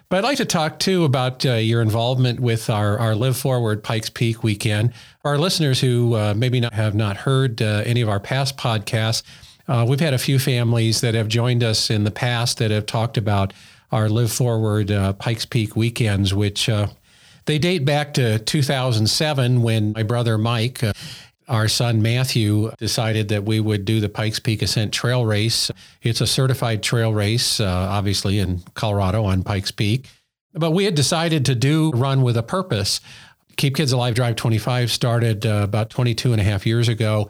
But 0.10 0.17
I'd 0.17 0.24
like 0.24 0.38
to 0.38 0.45
talk 0.45 0.78
too 0.80 1.04
about 1.04 1.45
uh, 1.45 1.54
your 1.54 1.82
involvement 1.82 2.39
with 2.39 2.69
our, 2.69 3.00
our 3.00 3.15
Live 3.15 3.38
Forward 3.38 3.84
Pikes 3.84 4.10
Peak 4.10 4.43
weekend. 4.43 4.93
For 5.21 5.30
our 5.30 5.38
listeners 5.39 5.82
who 5.82 6.15
uh, 6.15 6.34
maybe 6.38 6.60
not 6.60 6.74
have 6.74 6.93
not 6.93 7.17
heard 7.17 7.62
uh, 7.62 7.82
any 7.86 8.02
of 8.02 8.10
our 8.10 8.19
past 8.19 8.56
podcasts, 8.56 9.24
uh, 9.67 9.84
we've 9.88 10.00
had 10.00 10.13
a 10.13 10.19
few 10.19 10.38
families 10.38 11.02
that 11.02 11.15
have 11.15 11.28
joined 11.28 11.63
us 11.63 11.89
in 11.89 12.04
the 12.04 12.12
past 12.12 12.60
that 12.60 12.69
have 12.69 12.86
talked 12.86 13.17
about 13.17 13.52
our 13.91 14.08
Live 14.08 14.32
Forward 14.32 14.91
uh, 14.91 15.13
Pikes 15.13 15.45
Peak 15.45 15.76
weekends, 15.76 16.36
which 16.36 16.69
uh, 16.69 16.88
they 17.45 17.58
date 17.58 17.84
back 17.84 18.13
to 18.13 18.38
2007 18.38 19.63
when 19.63 19.91
my 19.93 20.04
brother 20.04 20.38
Mike 20.38 20.84
our 21.48 21.68
son 21.68 22.02
Matthew 22.02 22.72
decided 22.78 23.30
that 23.30 23.44
we 23.44 23.60
would 23.60 23.86
do 23.86 24.00
the 24.00 24.10
Pikes 24.10 24.40
Peak 24.40 24.62
Ascent 24.62 24.94
Trail 24.94 25.26
Race. 25.26 25.70
It's 26.02 26.22
a 26.22 26.28
certified 26.28 26.82
trail 26.82 27.14
race, 27.14 27.60
uh, 27.60 27.66
obviously 27.66 28.40
in 28.40 28.64
Colorado 28.74 29.24
on 29.26 29.44
Pikes 29.44 29.72
Peak. 29.72 30.08
But 30.54 30.72
we 30.72 30.86
had 30.86 30.96
decided 30.96 31.46
to 31.46 31.56
do 31.56 31.92
run 31.92 32.22
with 32.22 32.38
a 32.38 32.44
purpose. 32.44 33.02
Keep 33.58 33.76
Kids 33.76 33.92
Alive 33.92 34.16
Drive 34.16 34.36
25 34.36 34.92
started 34.92 35.46
uh, 35.46 35.62
about 35.64 35.90
22 35.90 36.32
and 36.32 36.42
a 36.42 36.44
half 36.44 36.66
years 36.66 36.88
ago. 36.88 37.30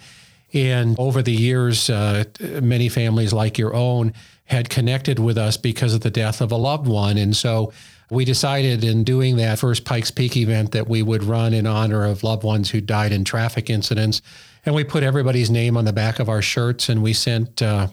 And 0.54 0.95
over 0.97 1.21
the 1.21 1.34
years, 1.34 1.89
uh, 1.89 2.23
many 2.62 2.88
families 2.88 3.34
like 3.34 3.58
your 3.58 3.73
own 3.73 4.13
had 4.45 4.69
connected 4.69 5.19
with 5.19 5.38
us 5.38 5.58
because 5.58 5.93
of 5.93 6.01
the 6.01 6.12
death 6.12 6.39
of 6.39 6.51
a 6.51 6.56
loved 6.56 6.88
one. 6.88 7.17
And 7.17 7.36
so 7.36 7.73
we 8.09 8.25
decided 8.25 8.83
in 8.83 9.03
doing 9.03 9.37
that 9.37 9.59
first 9.59 9.85
Pikes 9.85 10.11
Peak 10.11 10.37
event 10.37 10.71
that 10.71 10.87
we 10.87 11.01
would 11.01 11.23
run 11.23 11.53
in 11.53 11.65
honor 11.65 12.05
of 12.05 12.23
loved 12.23 12.43
ones 12.43 12.69
who 12.71 12.81
died 12.81 13.11
in 13.11 13.23
traffic 13.23 13.69
incidents. 13.69 14.21
And 14.65 14.75
we 14.75 14.83
put 14.83 15.03
everybody's 15.03 15.49
name 15.49 15.77
on 15.77 15.85
the 15.85 15.93
back 15.93 16.19
of 16.19 16.29
our 16.29 16.41
shirts 16.41 16.89
and 16.89 17.01
we 17.03 17.13
sent 17.13 17.61
uh, 17.61 17.87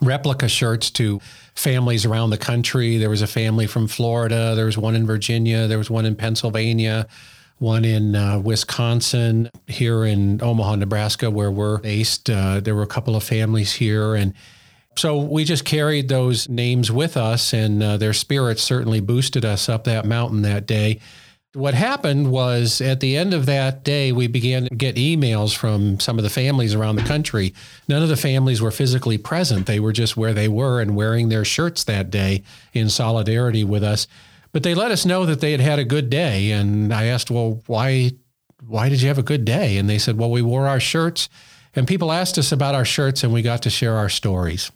replica 0.00 0.48
shirts 0.48 0.90
to 0.92 1.20
families 1.54 2.04
around 2.04 2.30
the 2.30 2.38
country. 2.38 2.96
There 2.96 3.10
was 3.10 3.22
a 3.22 3.26
family 3.26 3.66
from 3.66 3.88
Florida, 3.88 4.54
there 4.54 4.66
was 4.66 4.78
one 4.78 4.94
in 4.94 5.06
Virginia, 5.06 5.66
there 5.66 5.78
was 5.78 5.90
one 5.90 6.06
in 6.06 6.16
Pennsylvania 6.16 7.06
one 7.60 7.84
in 7.84 8.16
uh, 8.16 8.38
Wisconsin, 8.38 9.50
here 9.66 10.04
in 10.06 10.42
Omaha, 10.42 10.76
Nebraska, 10.76 11.30
where 11.30 11.50
we're 11.50 11.78
based. 11.78 12.30
Uh, 12.30 12.58
there 12.58 12.74
were 12.74 12.82
a 12.82 12.88
couple 12.88 13.14
of 13.14 13.22
families 13.22 13.74
here. 13.74 14.14
And 14.14 14.32
so 15.00 15.16
we 15.16 15.44
just 15.44 15.64
carried 15.64 16.10
those 16.10 16.46
names 16.50 16.92
with 16.92 17.16
us, 17.16 17.54
and 17.54 17.82
uh, 17.82 17.96
their 17.96 18.12
spirits 18.12 18.62
certainly 18.62 19.00
boosted 19.00 19.46
us 19.46 19.66
up 19.66 19.84
that 19.84 20.04
mountain 20.04 20.42
that 20.42 20.66
day. 20.66 21.00
What 21.54 21.72
happened 21.72 22.30
was 22.30 22.82
at 22.82 23.00
the 23.00 23.16
end 23.16 23.32
of 23.32 23.46
that 23.46 23.82
day, 23.82 24.12
we 24.12 24.26
began 24.26 24.66
to 24.66 24.74
get 24.74 24.96
emails 24.96 25.56
from 25.56 25.98
some 26.00 26.18
of 26.18 26.22
the 26.22 26.28
families 26.28 26.74
around 26.74 26.96
the 26.96 27.02
country. 27.02 27.54
None 27.88 28.02
of 28.02 28.10
the 28.10 28.16
families 28.16 28.60
were 28.60 28.70
physically 28.70 29.16
present, 29.16 29.66
they 29.66 29.80
were 29.80 29.94
just 29.94 30.18
where 30.18 30.34
they 30.34 30.48
were 30.48 30.82
and 30.82 30.94
wearing 30.94 31.30
their 31.30 31.46
shirts 31.46 31.82
that 31.84 32.10
day 32.10 32.42
in 32.74 32.90
solidarity 32.90 33.64
with 33.64 33.82
us. 33.82 34.06
But 34.52 34.64
they 34.64 34.74
let 34.74 34.90
us 34.90 35.06
know 35.06 35.24
that 35.24 35.40
they 35.40 35.52
had 35.52 35.60
had 35.60 35.78
a 35.78 35.84
good 35.84 36.10
day. 36.10 36.50
And 36.50 36.92
I 36.92 37.06
asked, 37.06 37.30
well, 37.30 37.62
why, 37.66 38.10
why 38.66 38.90
did 38.90 39.00
you 39.00 39.08
have 39.08 39.18
a 39.18 39.22
good 39.22 39.46
day? 39.46 39.78
And 39.78 39.88
they 39.88 39.98
said, 39.98 40.18
well, 40.18 40.30
we 40.30 40.42
wore 40.42 40.68
our 40.68 40.80
shirts 40.80 41.30
and 41.74 41.88
people 41.88 42.12
asked 42.12 42.36
us 42.36 42.52
about 42.52 42.74
our 42.74 42.84
shirts 42.84 43.24
and 43.24 43.32
we 43.32 43.40
got 43.40 43.62
to 43.62 43.70
share 43.70 43.96
our 43.96 44.10
stories. 44.10 44.70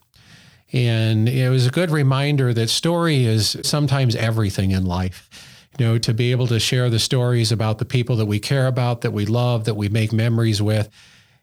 And 0.74 1.28
it 1.28 1.48
was 1.50 1.68
a 1.68 1.70
good 1.70 1.90
reminder 1.90 2.52
that 2.52 2.68
story 2.68 3.26
is 3.26 3.56
sometimes 3.62 4.16
everything 4.16 4.72
in 4.72 4.84
life. 4.84 5.30
You 5.78 5.87
know, 5.87 5.98
to 5.98 6.12
be 6.12 6.32
able 6.32 6.48
to 6.48 6.58
share 6.58 6.90
the 6.90 6.98
stories 6.98 7.52
about 7.52 7.78
the 7.78 7.84
people 7.84 8.16
that 8.16 8.26
we 8.26 8.40
care 8.40 8.66
about, 8.66 9.02
that 9.02 9.12
we 9.12 9.24
love, 9.24 9.64
that 9.64 9.74
we 9.74 9.88
make 9.88 10.12
memories 10.12 10.60
with. 10.60 10.88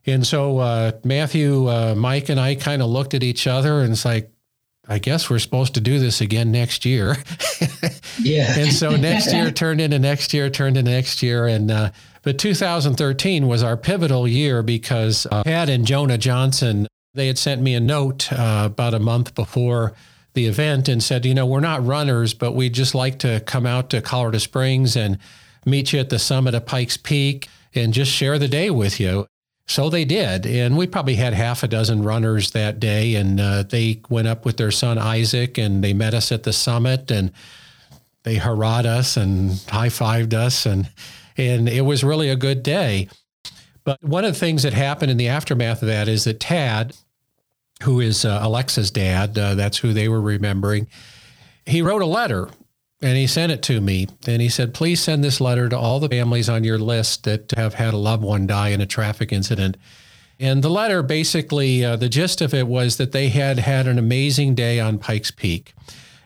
And 0.05 0.27
so 0.27 0.57
uh, 0.59 0.91
Matthew, 1.03 1.69
uh, 1.69 1.95
Mike, 1.95 2.27
and 2.29 2.39
I 2.39 2.55
kind 2.55 2.81
of 2.81 2.89
looked 2.89 3.13
at 3.13 3.23
each 3.23 3.47
other 3.47 3.81
and 3.81 3.93
it's 3.93 4.05
like, 4.05 4.31
I 4.87 4.99
guess 4.99 5.29
we're 5.29 5.39
supposed 5.39 5.75
to 5.75 5.81
do 5.81 5.99
this 5.99 6.19
again 6.19 6.51
next 6.51 6.83
year. 6.83 7.15
yeah. 8.19 8.57
and 8.57 8.73
so 8.73 8.95
next 8.97 9.31
year 9.31 9.49
turned 9.51 9.79
into 9.79 9.99
next 9.99 10.33
year, 10.33 10.49
turned 10.49 10.75
into 10.75 10.91
next 10.91 11.23
year. 11.23 11.47
And, 11.47 11.71
uh, 11.71 11.91
but 12.23 12.37
2013 12.37 13.47
was 13.47 13.63
our 13.63 13.77
pivotal 13.77 14.27
year 14.27 14.61
because 14.63 15.25
uh, 15.31 15.43
Pat 15.43 15.69
and 15.69 15.85
Jonah 15.85 16.17
Johnson, 16.17 16.87
they 17.13 17.27
had 17.27 17.37
sent 17.37 17.61
me 17.61 17.73
a 17.73 17.79
note 17.79 18.31
uh, 18.31 18.63
about 18.65 18.93
a 18.93 18.99
month 18.99 19.35
before 19.35 19.93
the 20.33 20.45
event 20.45 20.87
and 20.87 21.03
said, 21.03 21.25
you 21.25 21.33
know, 21.33 21.45
we're 21.45 21.59
not 21.59 21.85
runners, 21.85 22.33
but 22.33 22.53
we'd 22.53 22.73
just 22.73 22.95
like 22.95 23.19
to 23.19 23.41
come 23.41 23.65
out 23.65 23.89
to 23.89 24.01
Colorado 24.01 24.37
Springs 24.37 24.95
and 24.95 25.17
meet 25.65 25.91
you 25.91 25.99
at 25.99 26.09
the 26.09 26.19
summit 26.19 26.55
of 26.55 26.65
Pikes 26.65 26.97
Peak 26.97 27.49
and 27.75 27.93
just 27.93 28.11
share 28.11 28.39
the 28.39 28.47
day 28.47 28.69
with 28.69 28.99
you. 28.99 29.27
So 29.67 29.89
they 29.89 30.05
did. 30.05 30.45
And 30.45 30.77
we 30.77 30.87
probably 30.87 31.15
had 31.15 31.33
half 31.33 31.63
a 31.63 31.67
dozen 31.67 32.03
runners 32.03 32.51
that 32.51 32.79
day. 32.79 33.15
And 33.15 33.39
uh, 33.39 33.63
they 33.63 34.01
went 34.09 34.27
up 34.27 34.45
with 34.45 34.57
their 34.57 34.71
son 34.71 34.97
Isaac 34.97 35.57
and 35.57 35.83
they 35.83 35.93
met 35.93 36.13
us 36.13 36.31
at 36.31 36.43
the 36.43 36.53
summit 36.53 37.11
and 37.11 37.31
they 38.23 38.35
hurrahed 38.35 38.85
us 38.85 39.17
and 39.17 39.61
high 39.69 39.89
fived 39.89 40.33
us. 40.33 40.65
And, 40.65 40.89
and 41.37 41.67
it 41.67 41.81
was 41.81 42.03
really 42.03 42.29
a 42.29 42.35
good 42.35 42.63
day. 42.63 43.09
But 43.83 44.03
one 44.03 44.25
of 44.25 44.33
the 44.33 44.39
things 44.39 44.63
that 44.63 44.73
happened 44.73 45.11
in 45.11 45.17
the 45.17 45.27
aftermath 45.27 45.81
of 45.81 45.87
that 45.87 46.07
is 46.07 46.23
that 46.25 46.39
Tad, 46.39 46.95
who 47.83 47.99
is 47.99 48.25
uh, 48.25 48.39
Alexa's 48.41 48.91
dad, 48.91 49.37
uh, 49.37 49.55
that's 49.55 49.79
who 49.79 49.93
they 49.93 50.07
were 50.07 50.21
remembering, 50.21 50.87
he 51.65 51.81
wrote 51.81 52.01
a 52.01 52.07
letter 52.07 52.49
and 53.01 53.17
he 53.17 53.25
sent 53.25 53.51
it 53.51 53.63
to 53.63 53.81
me. 53.81 54.07
And 54.27 54.41
he 54.41 54.49
said, 54.49 54.73
please 54.73 55.01
send 55.01 55.23
this 55.23 55.41
letter 55.41 55.67
to 55.69 55.77
all 55.77 55.99
the 55.99 56.09
families 56.09 56.49
on 56.49 56.63
your 56.63 56.77
list 56.77 57.23
that 57.23 57.51
have 57.57 57.73
had 57.73 57.93
a 57.93 57.97
loved 57.97 58.23
one 58.23 58.45
die 58.45 58.69
in 58.69 58.81
a 58.81 58.85
traffic 58.85 59.31
incident. 59.31 59.77
And 60.39 60.63
the 60.63 60.69
letter 60.69 61.03
basically, 61.03 61.83
uh, 61.83 61.95
the 61.95 62.09
gist 62.09 62.41
of 62.41 62.53
it 62.53 62.67
was 62.67 62.97
that 62.97 63.11
they 63.11 63.29
had 63.29 63.59
had 63.59 63.87
an 63.87 63.97
amazing 63.97 64.55
day 64.55 64.79
on 64.79 64.99
Pikes 64.99 65.31
Peak 65.31 65.73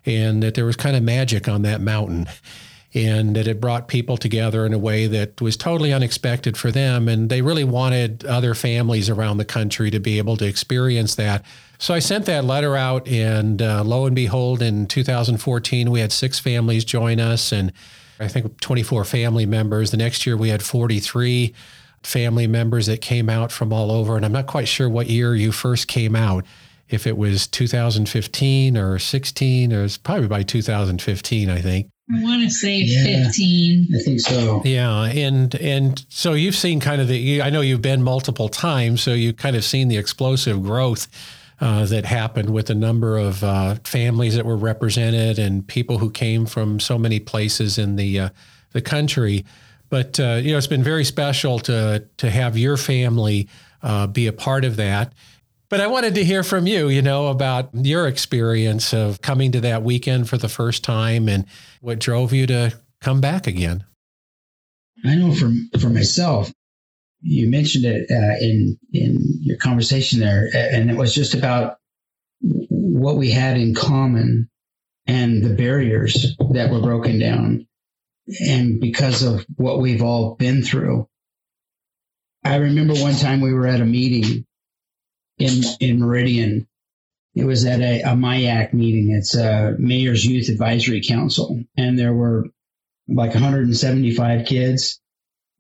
and 0.06 0.44
that 0.44 0.56
there 0.56 0.66
was 0.66 0.76
kind 0.76 0.96
of 0.96 1.04
magic 1.04 1.48
on 1.48 1.62
that 1.64 1.82
mountain 1.82 2.28
and 2.96 3.36
that 3.36 3.46
it 3.46 3.60
brought 3.60 3.90
people 3.90 4.16
together 4.16 4.66
in 4.66 4.74
a 4.74 4.80
way 4.80 5.06
that 5.06 5.42
was 5.42 5.58
totally 5.58 5.92
unexpected 5.92 6.56
for 6.56 6.72
them. 6.72 7.10
And 7.10 7.30
they 7.30 7.42
really 7.42 7.66
wanted 7.66 8.26
other 8.26 8.56
families 8.56 9.10
around 9.10 9.36
the 9.36 9.46
country 9.46 9.92
to 9.92 10.00
be 10.00 10.18
able 10.18 10.38
to 10.38 10.48
experience 10.48 11.16
that. 11.16 11.44
So 11.78 11.94
I 11.94 12.00
sent 12.00 12.26
that 12.28 12.46
letter 12.46 12.78
out, 12.78 13.06
and 13.06 13.62
uh, 13.62 13.84
lo 13.84 14.06
and 14.06 14.16
behold, 14.16 14.62
in 14.62 14.88
2014, 14.88 15.92
we 15.92 16.00
had 16.00 16.14
six 16.14 16.40
families 16.40 16.86
join 16.86 17.20
us, 17.20 17.52
and 17.52 17.74
I 18.18 18.30
think 18.30 18.62
24 18.62 19.04
family 19.04 19.46
members. 19.46 19.92
The 19.92 19.98
next 19.98 20.26
year, 20.26 20.38
we 20.38 20.48
had 20.48 20.64
43 20.64 21.54
family 22.02 22.48
members 22.48 22.86
that 22.86 23.02
came 23.02 23.30
out 23.30 23.52
from 23.52 23.74
all 23.74 23.92
over. 23.92 24.16
And 24.16 24.26
I'm 24.26 24.32
not 24.32 24.48
quite 24.48 24.70
sure 24.70 24.90
what 24.90 25.08
year 25.08 25.36
you 25.36 25.52
first 25.52 25.90
came 25.90 26.16
out, 26.16 26.46
if 26.88 27.06
it 27.06 27.18
was 27.18 27.46
2015 27.48 28.78
or 28.78 29.00
16, 29.00 29.74
or 29.74 29.84
it's 29.84 29.98
probably 29.98 30.28
by 30.28 30.44
2015, 30.44 31.50
I 31.50 31.62
think. 31.62 31.90
I 32.14 32.22
want 32.22 32.44
to 32.44 32.52
say 32.52 32.84
yeah, 32.86 33.26
15. 33.26 33.88
I 33.96 34.04
think 34.04 34.20
so. 34.20 34.62
Yeah, 34.64 35.06
and 35.06 35.56
and 35.56 36.06
so 36.10 36.34
you've 36.34 36.56
seen 36.56 36.80
kind 36.80 37.02
of 37.02 37.08
the. 37.08 37.42
I 37.42 37.50
know 37.50 37.62
you've 37.62 37.82
been 37.82 38.04
multiple 38.04 38.48
times, 38.48 39.02
so 39.02 39.14
you've 39.14 39.38
kind 39.38 39.56
of 39.56 39.64
seen 39.64 39.88
the 39.88 39.98
explosive 39.98 40.62
growth 40.62 41.08
uh, 41.60 41.86
that 41.86 42.06
happened 42.06 42.52
with 42.52 42.70
a 42.70 42.76
number 42.76 43.18
of 43.18 43.44
uh, 43.44 43.76
families 43.84 44.36
that 44.36 44.46
were 44.46 44.58
represented 44.58 45.40
and 45.40 45.68
people 45.68 45.98
who 45.98 46.12
came 46.12 46.46
from 46.46 46.80
so 46.80 46.98
many 46.98 47.20
places 47.20 47.78
in 47.80 47.96
the 47.96 48.20
uh, 48.20 48.30
the 48.74 48.82
country. 48.82 49.44
But 49.90 50.20
uh, 50.20 50.42
you 50.44 50.52
know, 50.52 50.58
it's 50.58 50.68
been 50.68 50.84
very 50.84 51.06
special 51.06 51.58
to 51.60 52.06
to 52.18 52.30
have 52.30 52.56
your 52.56 52.78
family 52.78 53.48
uh, 53.82 54.06
be 54.06 54.28
a 54.28 54.34
part 54.34 54.64
of 54.64 54.76
that. 54.76 55.14
But 55.76 55.82
I 55.82 55.88
wanted 55.88 56.16
to 56.16 56.24
hear 56.24 56.42
from 56.42 56.68
you, 56.68 56.88
you 56.88 57.02
know, 57.02 57.28
about 57.28 57.72
your 57.74 58.08
experience 58.08 58.94
of 58.94 59.22
coming 59.22 59.52
to 59.52 59.60
that 59.60 59.84
weekend 59.84 60.30
for 60.30 60.38
the 60.38 60.48
first 60.48 60.86
time 60.86 61.28
and 61.28 61.44
what 61.82 62.00
drove 62.00 62.32
you 62.32 62.48
to 62.48 62.80
come 63.02 63.20
back 63.20 63.46
again. 63.46 63.84
I 65.04 65.16
know 65.16 65.34
from 65.36 65.70
for 65.82 65.90
myself, 65.90 66.50
you 67.20 67.50
mentioned 67.50 67.84
it 67.84 68.10
uh, 68.10 68.38
in 68.40 68.80
in 68.94 69.18
your 69.42 69.58
conversation 69.58 70.22
there, 70.22 70.48
and 70.56 70.90
it 70.90 70.96
was 70.96 71.14
just 71.14 71.34
about 71.34 71.76
what 72.40 73.18
we 73.18 73.32
had 73.32 73.58
in 73.58 73.76
common 73.76 74.50
and 75.06 75.44
the 75.44 75.56
barriers 75.56 76.38
that 76.54 76.72
were 76.72 76.80
broken 76.80 77.20
down, 77.20 77.68
and 78.48 78.80
because 78.80 79.24
of 79.24 79.46
what 79.58 79.82
we've 79.82 80.04
all 80.04 80.36
been 80.36 80.64
through. 80.64 81.10
I 82.46 82.56
remember 82.56 82.94
one 82.94 83.16
time 83.16 83.42
we 83.42 83.54
were 83.54 83.68
at 83.68 83.82
a 83.82 83.86
meeting 83.86 84.46
in 85.38 85.64
in 85.80 86.00
Meridian. 86.00 86.68
It 87.34 87.44
was 87.46 87.66
at 87.66 87.82
a, 87.82 88.02
a 88.02 88.16
MYAC 88.16 88.74
meeting. 88.74 89.12
It's 89.12 89.36
a 89.36 89.76
Mayor's 89.78 90.26
Youth 90.26 90.48
Advisory 90.50 91.02
Council, 91.02 91.64
and 91.76 92.00
there 92.00 92.14
were 92.14 92.46
like 93.08 93.34
175 93.34 94.46
kids, 94.46 95.02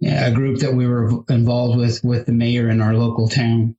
a 0.03 0.31
group 0.31 0.59
that 0.59 0.73
we 0.73 0.87
were 0.87 1.23
involved 1.29 1.77
with 1.77 2.03
with 2.03 2.25
the 2.25 2.31
mayor 2.31 2.69
in 2.69 2.81
our 2.81 2.93
local 2.93 3.27
town. 3.27 3.75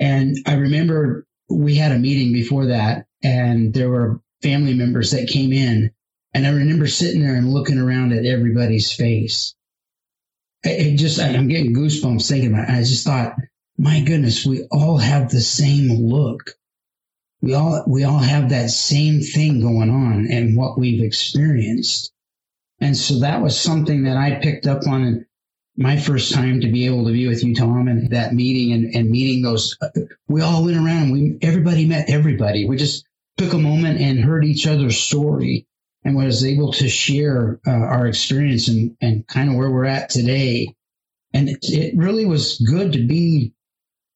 And 0.00 0.36
I 0.46 0.54
remember 0.54 1.26
we 1.48 1.76
had 1.76 1.92
a 1.92 1.98
meeting 1.98 2.32
before 2.32 2.66
that, 2.66 3.06
and 3.22 3.72
there 3.72 3.90
were 3.90 4.20
family 4.42 4.74
members 4.74 5.12
that 5.12 5.28
came 5.28 5.52
in, 5.52 5.92
and 6.32 6.46
I 6.46 6.50
remember 6.50 6.86
sitting 6.86 7.22
there 7.22 7.36
and 7.36 7.52
looking 7.52 7.78
around 7.78 8.12
at 8.12 8.26
everybody's 8.26 8.92
face. 8.92 9.54
It 10.62 10.96
just, 10.96 11.20
I'm 11.20 11.48
getting 11.48 11.74
goosebumps 11.74 12.26
thinking 12.26 12.52
about 12.52 12.70
it. 12.70 12.74
I 12.74 12.80
just 12.80 13.04
thought, 13.04 13.36
my 13.78 14.00
goodness, 14.00 14.46
we 14.46 14.64
all 14.70 14.98
have 14.98 15.30
the 15.30 15.40
same 15.40 16.08
look. 16.08 16.50
We 17.40 17.54
all, 17.54 17.84
we 17.86 18.04
all 18.04 18.18
have 18.18 18.50
that 18.50 18.70
same 18.70 19.20
thing 19.20 19.60
going 19.60 19.90
on 19.90 20.28
and 20.30 20.56
what 20.56 20.78
we've 20.78 21.02
experienced. 21.02 22.12
And 22.80 22.96
so 22.96 23.20
that 23.20 23.42
was 23.42 23.58
something 23.58 24.04
that 24.04 24.16
I 24.16 24.36
picked 24.36 24.66
up 24.66 24.86
on 24.86 25.26
my 25.76 25.98
first 25.98 26.32
time 26.32 26.60
to 26.60 26.70
be 26.70 26.86
able 26.86 27.06
to 27.06 27.12
be 27.12 27.26
with 27.26 27.42
you, 27.42 27.54
Tom, 27.54 27.88
and 27.88 28.10
that 28.10 28.32
meeting 28.32 28.72
and, 28.72 28.94
and 28.94 29.10
meeting 29.10 29.42
those. 29.42 29.76
We 30.28 30.40
all 30.40 30.64
went 30.64 30.76
around. 30.76 31.10
We 31.12 31.38
everybody 31.42 31.86
met 31.86 32.10
everybody. 32.10 32.66
We 32.66 32.76
just 32.76 33.06
took 33.36 33.52
a 33.52 33.58
moment 33.58 34.00
and 34.00 34.20
heard 34.20 34.44
each 34.44 34.66
other's 34.66 34.96
story 34.98 35.66
and 36.04 36.14
was 36.14 36.44
able 36.44 36.72
to 36.74 36.88
share 36.88 37.60
uh, 37.66 37.70
our 37.70 38.06
experience 38.06 38.68
and, 38.68 38.96
and 39.00 39.26
kind 39.26 39.48
of 39.50 39.56
where 39.56 39.70
we're 39.70 39.86
at 39.86 40.10
today. 40.10 40.74
And 41.32 41.48
it, 41.48 41.58
it 41.62 41.96
really 41.96 42.26
was 42.26 42.58
good 42.58 42.92
to 42.92 43.04
be 43.04 43.53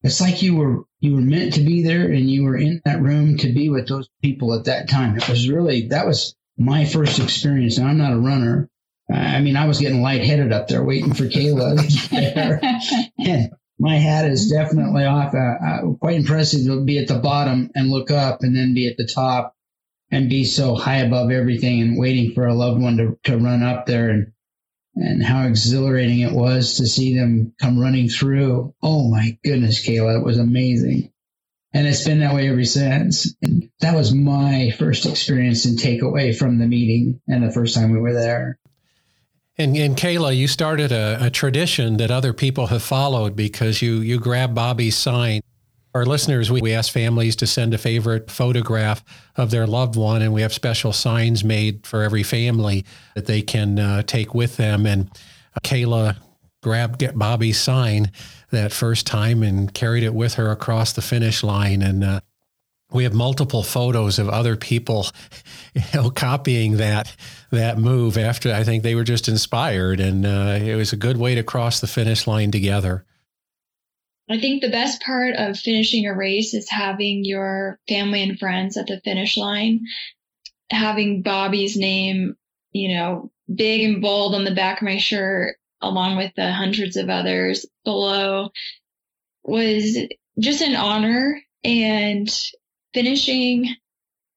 it's 0.02 0.20
like 0.20 0.42
you 0.42 0.56
were 0.56 0.84
you 1.00 1.14
were 1.14 1.20
meant 1.20 1.54
to 1.54 1.60
be 1.60 1.82
there 1.82 2.10
and 2.10 2.30
you 2.30 2.44
were 2.44 2.56
in 2.56 2.80
that 2.84 3.02
room 3.02 3.36
to 3.38 3.52
be 3.52 3.68
with 3.68 3.88
those 3.88 4.08
people 4.22 4.54
at 4.54 4.64
that 4.64 4.88
time. 4.88 5.16
It 5.16 5.28
was 5.28 5.48
really 5.48 5.88
that 5.88 6.06
was 6.06 6.34
my 6.56 6.84
first 6.84 7.18
experience. 7.18 7.78
And 7.78 7.88
I'm 7.88 7.98
not 7.98 8.12
a 8.12 8.18
runner. 8.18 8.68
I 9.10 9.40
mean, 9.40 9.56
I 9.56 9.66
was 9.66 9.80
getting 9.80 10.02
lightheaded 10.02 10.52
up 10.52 10.68
there 10.68 10.84
waiting 10.84 11.14
for 11.14 11.24
Kayla. 11.24 11.78
and 13.18 13.50
my 13.78 13.96
hat 13.96 14.26
is 14.26 14.50
definitely 14.50 15.04
off. 15.04 15.34
Uh, 15.34 15.38
uh, 15.38 15.92
quite 15.94 16.16
impressive 16.16 16.66
to 16.66 16.84
be 16.84 16.98
at 16.98 17.08
the 17.08 17.18
bottom 17.18 17.70
and 17.74 17.88
look 17.88 18.10
up 18.10 18.42
and 18.42 18.54
then 18.54 18.74
be 18.74 18.86
at 18.88 18.98
the 18.98 19.06
top 19.06 19.54
and 20.10 20.28
be 20.28 20.44
so 20.44 20.74
high 20.74 20.98
above 20.98 21.30
everything 21.30 21.80
and 21.80 21.98
waiting 21.98 22.34
for 22.34 22.46
a 22.46 22.54
loved 22.54 22.82
one 22.82 22.96
to, 22.98 23.18
to 23.24 23.38
run 23.38 23.62
up 23.62 23.86
there 23.86 24.10
and 24.10 24.32
and 25.00 25.22
how 25.22 25.46
exhilarating 25.46 26.20
it 26.20 26.32
was 26.32 26.76
to 26.76 26.86
see 26.86 27.16
them 27.16 27.54
come 27.60 27.78
running 27.78 28.08
through. 28.08 28.74
Oh 28.82 29.08
my 29.08 29.38
goodness, 29.44 29.86
Kayla, 29.86 30.20
it 30.20 30.24
was 30.24 30.38
amazing. 30.38 31.12
And 31.72 31.86
it's 31.86 32.04
been 32.04 32.20
that 32.20 32.34
way 32.34 32.48
ever 32.48 32.64
since. 32.64 33.34
And 33.42 33.70
that 33.80 33.94
was 33.94 34.12
my 34.14 34.72
first 34.78 35.06
experience 35.06 35.66
and 35.66 35.78
takeaway 35.78 36.36
from 36.36 36.58
the 36.58 36.66
meeting 36.66 37.20
and 37.28 37.42
the 37.42 37.52
first 37.52 37.74
time 37.74 37.92
we 37.92 38.00
were 38.00 38.14
there. 38.14 38.58
And, 39.58 39.76
and 39.76 39.96
Kayla, 39.96 40.36
you 40.36 40.46
started 40.46 40.92
a, 40.92 41.18
a 41.20 41.30
tradition 41.30 41.96
that 41.96 42.10
other 42.10 42.32
people 42.32 42.68
have 42.68 42.82
followed 42.82 43.34
because 43.34 43.82
you 43.82 43.96
you 43.96 44.20
grabbed 44.20 44.54
Bobby's 44.54 44.96
sign. 44.96 45.40
Our 45.94 46.04
listeners, 46.04 46.50
we, 46.50 46.60
we 46.60 46.74
ask 46.74 46.92
families 46.92 47.36
to 47.36 47.46
send 47.46 47.72
a 47.72 47.78
favorite 47.78 48.30
photograph 48.30 49.02
of 49.36 49.50
their 49.50 49.66
loved 49.66 49.96
one, 49.96 50.22
and 50.22 50.32
we 50.32 50.42
have 50.42 50.52
special 50.52 50.92
signs 50.92 51.42
made 51.42 51.86
for 51.86 52.02
every 52.02 52.22
family 52.22 52.84
that 53.14 53.26
they 53.26 53.42
can 53.42 53.78
uh, 53.78 54.02
take 54.02 54.34
with 54.34 54.56
them. 54.56 54.86
And 54.86 55.10
Kayla 55.64 56.16
grabbed 56.62 57.18
Bobby's 57.18 57.58
sign 57.58 58.12
that 58.50 58.72
first 58.72 59.06
time 59.06 59.42
and 59.42 59.72
carried 59.72 60.02
it 60.02 60.14
with 60.14 60.34
her 60.34 60.50
across 60.50 60.92
the 60.92 61.02
finish 61.02 61.42
line. 61.42 61.82
And 61.82 62.04
uh, 62.04 62.20
we 62.92 63.04
have 63.04 63.14
multiple 63.14 63.62
photos 63.62 64.18
of 64.18 64.28
other 64.28 64.56
people 64.56 65.06
you 65.74 65.82
know, 65.94 66.10
copying 66.10 66.78
that 66.78 67.14
that 67.50 67.78
move 67.78 68.18
after 68.18 68.52
I 68.52 68.64
think 68.64 68.82
they 68.82 68.94
were 68.94 69.04
just 69.04 69.28
inspired 69.28 70.00
and 70.00 70.26
uh, 70.26 70.58
it 70.60 70.74
was 70.74 70.92
a 70.92 70.96
good 70.96 71.16
way 71.16 71.34
to 71.34 71.42
cross 71.42 71.80
the 71.80 71.86
finish 71.86 72.26
line 72.26 72.50
together. 72.50 73.04
I 74.30 74.38
think 74.38 74.60
the 74.60 74.70
best 74.70 75.00
part 75.00 75.36
of 75.36 75.58
finishing 75.58 76.06
a 76.06 76.14
race 76.14 76.52
is 76.52 76.68
having 76.68 77.24
your 77.24 77.80
family 77.88 78.22
and 78.22 78.38
friends 78.38 78.76
at 78.76 78.86
the 78.86 79.00
finish 79.00 79.36
line, 79.38 79.86
having 80.70 81.22
Bobby's 81.22 81.76
name, 81.76 82.36
you 82.72 82.94
know, 82.94 83.30
big 83.52 83.82
and 83.82 84.02
bold 84.02 84.34
on 84.34 84.44
the 84.44 84.54
back 84.54 84.82
of 84.82 84.86
my 84.86 84.98
shirt, 84.98 85.56
along 85.80 86.18
with 86.18 86.32
the 86.36 86.52
hundreds 86.52 86.96
of 86.96 87.08
others 87.08 87.64
below, 87.84 88.50
was 89.44 89.96
just 90.38 90.60
an 90.60 90.76
honor. 90.76 91.40
And 91.64 92.28
finishing, 92.94 93.74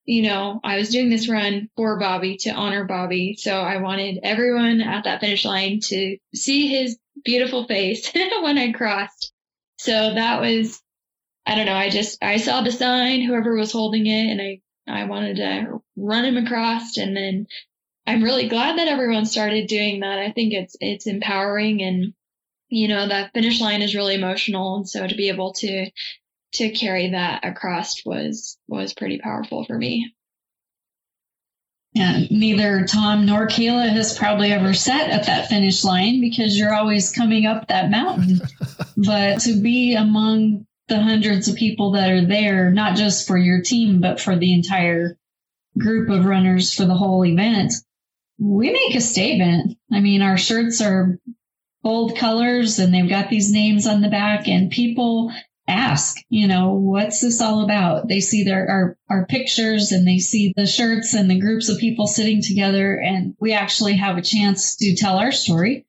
you 0.05 0.23
know, 0.23 0.59
I 0.63 0.77
was 0.77 0.89
doing 0.89 1.09
this 1.09 1.29
run 1.29 1.69
for 1.75 1.99
Bobby 1.99 2.37
to 2.37 2.49
honor 2.51 2.85
Bobby. 2.85 3.35
So 3.37 3.59
I 3.59 3.77
wanted 3.77 4.19
everyone 4.23 4.81
at 4.81 5.03
that 5.03 5.19
finish 5.19 5.45
line 5.45 5.81
to 5.81 6.17
see 6.33 6.67
his 6.67 6.97
beautiful 7.23 7.67
face 7.67 8.11
when 8.41 8.57
I 8.57 8.71
crossed. 8.71 9.33
So 9.81 10.13
that 10.13 10.41
was, 10.41 10.79
I 11.43 11.55
don't 11.55 11.65
know, 11.65 11.73
I 11.73 11.89
just, 11.89 12.23
I 12.23 12.37
saw 12.37 12.61
the 12.61 12.71
sign, 12.71 13.23
whoever 13.23 13.55
was 13.55 13.71
holding 13.71 14.05
it, 14.05 14.29
and 14.29 14.39
I, 14.39 14.61
I 14.87 15.05
wanted 15.05 15.37
to 15.37 15.81
run 15.95 16.23
him 16.23 16.37
across. 16.37 16.97
And 16.97 17.17
then 17.17 17.47
I'm 18.05 18.21
really 18.21 18.47
glad 18.47 18.77
that 18.77 18.87
everyone 18.87 19.25
started 19.25 19.67
doing 19.67 20.01
that. 20.01 20.19
I 20.19 20.33
think 20.33 20.53
it's, 20.53 20.75
it's 20.79 21.07
empowering 21.07 21.81
and, 21.81 22.13
you 22.69 22.89
know, 22.89 23.07
that 23.07 23.33
finish 23.33 23.59
line 23.59 23.81
is 23.81 23.95
really 23.95 24.13
emotional. 24.13 24.75
And 24.75 24.87
so 24.87 25.07
to 25.07 25.15
be 25.15 25.29
able 25.29 25.53
to 25.53 25.89
to 26.53 26.69
carry 26.69 27.11
that 27.11 27.43
across 27.43 28.05
was 28.05 28.59
was 28.67 28.93
pretty 28.93 29.17
powerful 29.17 29.65
for 29.65 29.75
me. 29.75 30.13
Yeah, 31.93 32.21
neither 32.29 32.85
Tom 32.85 33.25
nor 33.25 33.47
Kayla 33.47 33.89
has 33.89 34.17
probably 34.17 34.53
ever 34.53 34.73
sat 34.73 35.09
at 35.09 35.25
that 35.25 35.49
finish 35.49 35.83
line 35.83 36.21
because 36.21 36.57
you're 36.57 36.73
always 36.73 37.11
coming 37.11 37.45
up 37.45 37.67
that 37.67 37.91
mountain. 37.91 38.39
but 38.97 39.41
to 39.41 39.61
be 39.61 39.95
among 39.95 40.65
the 40.87 41.01
hundreds 41.01 41.49
of 41.49 41.55
people 41.55 41.91
that 41.91 42.09
are 42.09 42.25
there, 42.25 42.71
not 42.71 42.95
just 42.95 43.27
for 43.27 43.37
your 43.37 43.61
team, 43.61 43.99
but 43.99 44.21
for 44.21 44.37
the 44.37 44.53
entire 44.53 45.17
group 45.77 46.09
of 46.09 46.25
runners 46.25 46.73
for 46.73 46.85
the 46.85 46.95
whole 46.95 47.25
event, 47.25 47.73
we 48.39 48.71
make 48.71 48.95
a 48.95 49.01
statement. 49.01 49.77
I 49.91 49.99
mean, 49.99 50.21
our 50.21 50.37
shirts 50.37 50.81
are 50.81 51.19
bold 51.83 52.15
colors 52.15 52.79
and 52.79 52.93
they've 52.93 53.09
got 53.09 53.29
these 53.29 53.51
names 53.51 53.85
on 53.85 54.01
the 54.01 54.09
back, 54.09 54.47
and 54.47 54.71
people 54.71 55.33
ask, 55.67 56.17
you 56.29 56.47
know, 56.47 56.73
what's 56.73 57.21
this 57.21 57.41
all 57.41 57.63
about? 57.63 58.07
They 58.07 58.19
see 58.19 58.43
their 58.43 58.69
our, 58.69 58.97
our 59.09 59.25
pictures 59.25 59.91
and 59.91 60.07
they 60.07 60.19
see 60.19 60.53
the 60.55 60.65
shirts 60.65 61.13
and 61.13 61.29
the 61.29 61.39
groups 61.39 61.69
of 61.69 61.79
people 61.79 62.07
sitting 62.07 62.41
together 62.41 62.99
and 62.99 63.35
we 63.39 63.53
actually 63.53 63.93
have 63.93 64.17
a 64.17 64.21
chance 64.21 64.75
to 64.77 64.95
tell 64.95 65.17
our 65.17 65.31
story, 65.31 65.85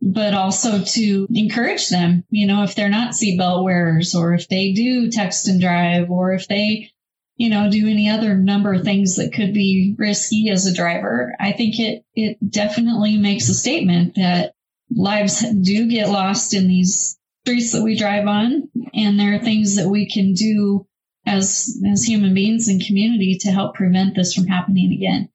but 0.00 0.34
also 0.34 0.82
to 0.82 1.26
encourage 1.32 1.88
them, 1.88 2.24
you 2.30 2.46
know, 2.46 2.64
if 2.64 2.74
they're 2.74 2.88
not 2.88 3.12
seatbelt 3.12 3.64
wearers 3.64 4.14
or 4.14 4.34
if 4.34 4.48
they 4.48 4.72
do 4.72 5.10
text 5.10 5.48
and 5.48 5.60
drive 5.60 6.10
or 6.10 6.34
if 6.34 6.48
they, 6.48 6.90
you 7.36 7.50
know, 7.50 7.70
do 7.70 7.88
any 7.88 8.10
other 8.10 8.36
number 8.36 8.74
of 8.74 8.84
things 8.84 9.16
that 9.16 9.32
could 9.32 9.54
be 9.54 9.94
risky 9.98 10.50
as 10.50 10.66
a 10.66 10.74
driver. 10.74 11.34
I 11.40 11.52
think 11.52 11.78
it 11.78 12.04
it 12.14 12.38
definitely 12.50 13.16
makes 13.16 13.48
a 13.48 13.54
statement 13.54 14.16
that 14.16 14.54
lives 14.90 15.44
do 15.62 15.88
get 15.88 16.08
lost 16.08 16.52
in 16.54 16.68
these 16.68 17.18
streets 17.44 17.72
that 17.72 17.82
we 17.82 17.94
drive 17.94 18.26
on, 18.26 18.70
and 18.94 19.20
there 19.20 19.34
are 19.34 19.38
things 19.38 19.76
that 19.76 19.88
we 19.88 20.08
can 20.08 20.32
do 20.32 20.86
as 21.26 21.78
as 21.86 22.02
human 22.02 22.32
beings 22.32 22.68
and 22.68 22.84
community 22.84 23.36
to 23.40 23.50
help 23.50 23.74
prevent 23.74 24.16
this 24.16 24.34
from 24.34 24.46
happening 24.46 24.92
again. 24.92 25.28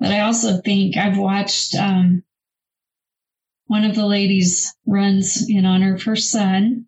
But 0.00 0.10
I 0.10 0.20
also 0.20 0.62
think 0.62 0.96
I've 0.96 1.18
watched 1.18 1.74
um, 1.74 2.22
one 3.66 3.84
of 3.84 3.94
the 3.94 4.06
ladies 4.06 4.74
runs 4.86 5.48
in 5.48 5.66
honor 5.66 5.94
of 5.94 6.02
her 6.04 6.16
son. 6.16 6.86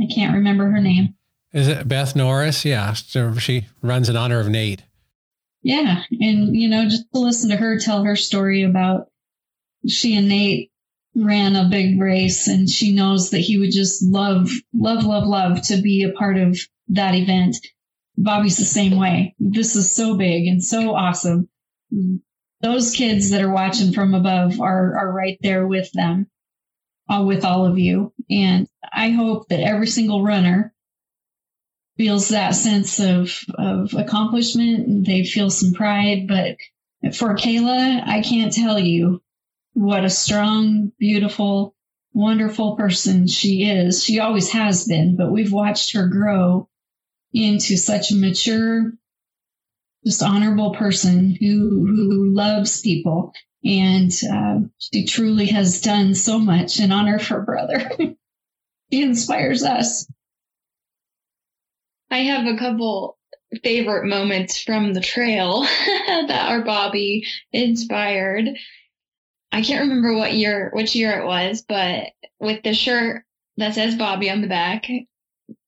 I 0.00 0.06
can't 0.12 0.34
remember 0.34 0.68
her 0.68 0.80
name. 0.80 1.14
Is 1.52 1.68
it 1.68 1.86
Beth 1.86 2.16
Norris? 2.16 2.64
Yeah, 2.64 2.92
so 2.92 3.34
she 3.36 3.66
runs 3.82 4.08
in 4.08 4.16
honor 4.16 4.40
of 4.40 4.48
Nate. 4.48 4.82
Yeah, 5.62 6.02
and 6.10 6.56
you 6.56 6.68
know, 6.68 6.84
just 6.88 7.04
to 7.12 7.20
listen 7.20 7.50
to 7.50 7.56
her 7.56 7.78
tell 7.78 8.02
her 8.02 8.16
story 8.16 8.64
about 8.64 9.10
she 9.86 10.16
and 10.16 10.28
Nate 10.28 10.72
ran 11.16 11.56
a 11.56 11.68
big 11.68 11.98
race 11.98 12.46
and 12.46 12.68
she 12.68 12.92
knows 12.92 13.30
that 13.30 13.38
he 13.38 13.58
would 13.58 13.72
just 13.72 14.02
love, 14.02 14.50
love, 14.74 15.04
love, 15.04 15.26
love 15.26 15.62
to 15.62 15.80
be 15.80 16.02
a 16.02 16.12
part 16.12 16.36
of 16.36 16.58
that 16.88 17.14
event. 17.14 17.56
Bobby's 18.18 18.58
the 18.58 18.64
same 18.64 18.98
way. 18.98 19.34
This 19.38 19.76
is 19.76 19.90
so 19.90 20.16
big 20.16 20.46
and 20.46 20.62
so 20.62 20.94
awesome. 20.94 21.48
Those 22.60 22.92
kids 22.92 23.30
that 23.30 23.42
are 23.42 23.52
watching 23.52 23.92
from 23.92 24.14
above 24.14 24.60
are, 24.60 24.98
are 24.98 25.12
right 25.12 25.38
there 25.40 25.66
with 25.66 25.90
them, 25.92 26.26
uh, 27.08 27.24
with 27.26 27.44
all 27.44 27.66
of 27.66 27.78
you. 27.78 28.12
And 28.30 28.68
I 28.92 29.10
hope 29.10 29.48
that 29.48 29.60
every 29.60 29.86
single 29.86 30.22
runner 30.22 30.74
feels 31.96 32.28
that 32.28 32.54
sense 32.54 33.00
of, 33.00 33.32
of 33.56 33.94
accomplishment. 33.94 35.06
They 35.06 35.24
feel 35.24 35.48
some 35.48 35.72
pride, 35.72 36.28
but 36.28 36.56
for 37.14 37.36
Kayla, 37.36 38.06
I 38.06 38.20
can't 38.22 38.52
tell 38.52 38.78
you 38.78 39.22
what 39.76 40.06
a 40.06 40.10
strong, 40.10 40.90
beautiful, 40.98 41.74
wonderful 42.14 42.76
person 42.76 43.26
she 43.26 43.68
is. 43.68 44.02
She 44.02 44.20
always 44.20 44.50
has 44.52 44.86
been, 44.86 45.16
but 45.16 45.30
we've 45.30 45.52
watched 45.52 45.92
her 45.92 46.08
grow 46.08 46.70
into 47.34 47.76
such 47.76 48.10
a 48.10 48.16
mature, 48.16 48.94
just 50.02 50.22
honorable 50.22 50.72
person 50.72 51.36
who 51.38 51.86
who 51.86 52.30
loves 52.30 52.80
people, 52.80 53.34
and 53.62 54.10
uh, 54.32 54.60
she 54.78 55.04
truly 55.04 55.48
has 55.48 55.82
done 55.82 56.14
so 56.14 56.38
much 56.38 56.80
in 56.80 56.90
honor 56.90 57.16
of 57.16 57.28
her 57.28 57.42
brother. 57.42 57.90
she 58.90 59.02
inspires 59.02 59.62
us. 59.62 60.10
I 62.10 62.20
have 62.20 62.46
a 62.46 62.56
couple 62.56 63.18
favorite 63.62 64.06
moments 64.06 64.58
from 64.58 64.94
the 64.94 65.02
trail 65.02 65.62
that 66.06 66.48
our 66.48 66.64
Bobby 66.64 67.26
inspired. 67.52 68.48
I 69.56 69.62
can't 69.62 69.88
remember 69.88 70.14
what 70.14 70.34
year, 70.34 70.70
which 70.74 70.94
year 70.94 71.18
it 71.18 71.24
was, 71.24 71.64
but 71.66 72.08
with 72.38 72.62
the 72.62 72.74
shirt 72.74 73.24
that 73.56 73.72
says 73.72 73.94
Bobby 73.94 74.28
on 74.28 74.42
the 74.42 74.48
back, 74.48 74.86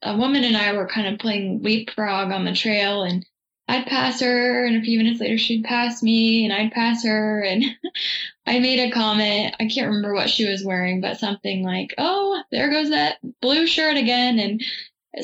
a 0.02 0.14
woman 0.14 0.44
and 0.44 0.58
I 0.58 0.74
were 0.74 0.86
kind 0.86 1.06
of 1.06 1.18
playing 1.18 1.62
leapfrog 1.62 2.30
on 2.30 2.44
the 2.44 2.52
trail 2.52 3.04
and 3.04 3.24
I'd 3.66 3.86
pass 3.86 4.20
her 4.20 4.66
and 4.66 4.76
a 4.76 4.82
few 4.82 4.98
minutes 4.98 5.20
later 5.20 5.38
she'd 5.38 5.64
pass 5.64 6.02
me 6.02 6.44
and 6.44 6.52
I'd 6.52 6.72
pass 6.72 7.02
her 7.04 7.42
and 7.42 7.64
I 8.46 8.58
made 8.58 8.78
a 8.78 8.90
comment. 8.90 9.56
I 9.58 9.68
can't 9.68 9.86
remember 9.86 10.12
what 10.12 10.28
she 10.28 10.46
was 10.46 10.62
wearing, 10.62 11.00
but 11.00 11.18
something 11.18 11.64
like, 11.64 11.94
Oh, 11.96 12.42
there 12.52 12.68
goes 12.68 12.90
that 12.90 13.16
blue 13.40 13.66
shirt 13.66 13.96
again. 13.96 14.38
And 14.38 14.62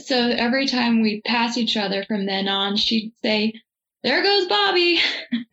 so 0.02 0.16
every 0.16 0.68
time 0.68 1.02
we 1.02 1.20
pass 1.20 1.58
each 1.58 1.76
other 1.76 2.02
from 2.04 2.24
then 2.24 2.48
on, 2.48 2.76
she'd 2.76 3.12
say, 3.20 3.52
there 4.04 4.22
goes 4.22 4.46
Bobby. 4.46 5.00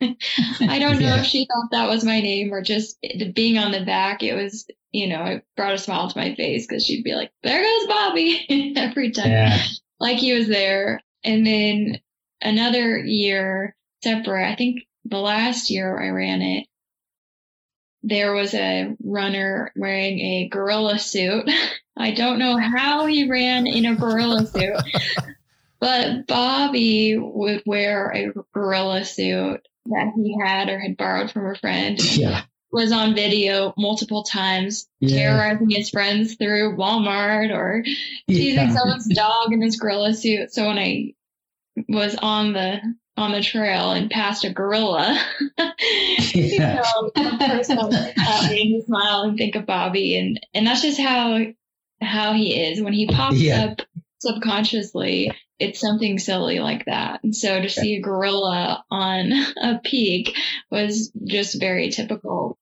I 0.60 0.78
don't 0.78 1.00
know 1.00 1.14
yeah. 1.14 1.20
if 1.20 1.26
she 1.26 1.46
thought 1.46 1.70
that 1.72 1.88
was 1.88 2.04
my 2.04 2.20
name 2.20 2.52
or 2.52 2.62
just 2.62 2.98
being 3.34 3.58
on 3.58 3.72
the 3.72 3.84
back. 3.84 4.22
It 4.22 4.34
was, 4.34 4.66
you 4.92 5.08
know, 5.08 5.24
it 5.24 5.44
brought 5.56 5.74
a 5.74 5.78
smile 5.78 6.08
to 6.08 6.18
my 6.18 6.34
face 6.34 6.66
because 6.66 6.84
she'd 6.84 7.02
be 7.02 7.14
like, 7.14 7.32
there 7.42 7.62
goes 7.62 7.88
Bobby 7.88 8.74
every 8.76 9.10
time, 9.10 9.30
yeah. 9.30 9.58
like 9.98 10.18
he 10.18 10.34
was 10.34 10.46
there. 10.46 11.00
And 11.24 11.44
then 11.46 12.00
another 12.40 12.98
year 12.98 13.74
separate, 14.02 14.52
I 14.52 14.56
think 14.56 14.82
the 15.04 15.18
last 15.18 15.70
year 15.70 16.00
I 16.00 16.10
ran 16.10 16.42
it, 16.42 16.66
there 18.04 18.34
was 18.34 18.54
a 18.54 18.94
runner 19.02 19.72
wearing 19.74 20.20
a 20.20 20.48
gorilla 20.48 20.98
suit 20.98 21.48
I 21.96 22.12
don't 22.12 22.38
know 22.38 22.56
how 22.58 23.06
he 23.06 23.28
ran 23.28 23.66
in 23.66 23.84
a 23.84 23.94
gorilla 23.94 24.46
suit, 24.46 24.76
but 25.82 26.28
Bobby 26.28 27.18
would 27.18 27.64
wear 27.66 28.12
a 28.14 28.28
gorilla 28.54 29.04
suit 29.04 29.66
that 29.86 30.12
he 30.14 30.38
had 30.40 30.68
or 30.68 30.78
had 30.78 30.96
borrowed 30.96 31.32
from 31.32 31.46
a 31.50 31.56
friend. 31.56 31.98
Yeah. 32.16 32.42
Was 32.70 32.92
on 32.92 33.14
video 33.16 33.74
multiple 33.76 34.22
times, 34.22 34.88
Yeah. 35.00 35.24
terrorizing 35.34 35.68
his 35.70 35.90
friends 35.90 36.36
through 36.36 36.76
Walmart 36.76 37.52
or 37.52 37.84
teasing 38.28 38.68
Yeah. 38.68 38.70
someone's 38.70 39.12
dog 39.12 39.52
in 39.52 39.60
his 39.60 39.76
gorilla 39.76 40.14
suit. 40.14 40.54
So 40.54 40.68
when 40.68 40.78
I 40.78 41.14
was 41.88 42.14
on 42.14 42.52
the 42.52 42.80
on 43.16 43.32
the 43.32 43.42
trail 43.42 43.90
and 43.90 44.08
passed 44.10 44.44
a 44.44 44.50
gorilla, 44.52 45.20
you 46.32 46.58
know, 46.60 47.10
person 47.40 47.76
would 47.76 48.84
smile 48.86 49.22
and 49.22 49.36
think 49.36 49.56
of 49.56 49.66
Bobby, 49.66 50.16
and 50.16 50.40
and 50.54 50.66
that's 50.66 50.82
just 50.82 51.00
how 51.00 51.40
how 52.00 52.32
he 52.34 52.58
is 52.58 52.80
when 52.80 52.92
he 52.92 53.06
pops 53.08 53.36
up 53.50 53.80
subconsciously. 54.20 55.32
It's 55.62 55.78
something 55.78 56.18
silly 56.18 56.58
like 56.58 56.86
that. 56.86 57.22
And 57.22 57.34
so 57.34 57.62
to 57.62 57.68
see 57.68 57.94
a 57.94 58.00
gorilla 58.00 58.84
on 58.90 59.32
a 59.62 59.80
peak 59.84 60.36
was 60.72 61.12
just 61.24 61.60
very 61.60 61.90
typical. 61.90 62.58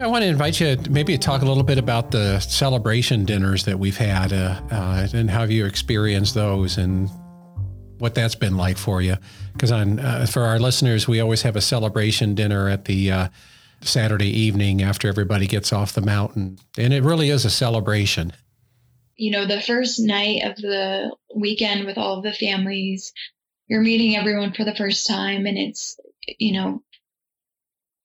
I 0.00 0.06
want 0.06 0.22
to 0.22 0.28
invite 0.28 0.58
you 0.60 0.68
maybe 0.68 0.82
to 0.84 0.90
maybe 0.90 1.18
talk 1.18 1.42
a 1.42 1.44
little 1.44 1.62
bit 1.62 1.76
about 1.76 2.10
the 2.10 2.40
celebration 2.40 3.26
dinners 3.26 3.64
that 3.64 3.78
we've 3.78 3.98
had 3.98 4.32
uh, 4.32 4.62
uh, 4.70 5.08
and 5.12 5.28
how 5.28 5.42
you 5.42 5.66
experienced 5.66 6.34
those 6.34 6.78
and 6.78 7.10
what 7.98 8.14
that's 8.14 8.34
been 8.34 8.56
like 8.56 8.78
for 8.78 9.02
you. 9.02 9.16
Because 9.52 9.70
on 9.70 9.98
uh, 9.98 10.24
for 10.24 10.44
our 10.44 10.58
listeners, 10.58 11.06
we 11.06 11.20
always 11.20 11.42
have 11.42 11.56
a 11.56 11.60
celebration 11.60 12.34
dinner 12.34 12.70
at 12.70 12.86
the 12.86 13.10
uh, 13.10 13.28
Saturday 13.80 14.28
evening 14.28 14.82
after 14.82 15.08
everybody 15.08 15.46
gets 15.46 15.72
off 15.72 15.92
the 15.92 16.00
mountain, 16.00 16.58
and 16.76 16.92
it 16.92 17.02
really 17.02 17.30
is 17.30 17.44
a 17.44 17.50
celebration. 17.50 18.32
you 19.18 19.32
know, 19.32 19.46
the 19.46 19.60
first 19.60 19.98
night 19.98 20.42
of 20.44 20.56
the 20.56 21.14
weekend 21.34 21.84
with 21.84 21.98
all 21.98 22.18
of 22.18 22.22
the 22.22 22.32
families, 22.32 23.12
you're 23.66 23.82
meeting 23.82 24.16
everyone 24.16 24.52
for 24.52 24.64
the 24.64 24.76
first 24.76 25.06
time, 25.06 25.44
and 25.44 25.58
it's, 25.58 25.98
you 26.38 26.52
know, 26.52 26.82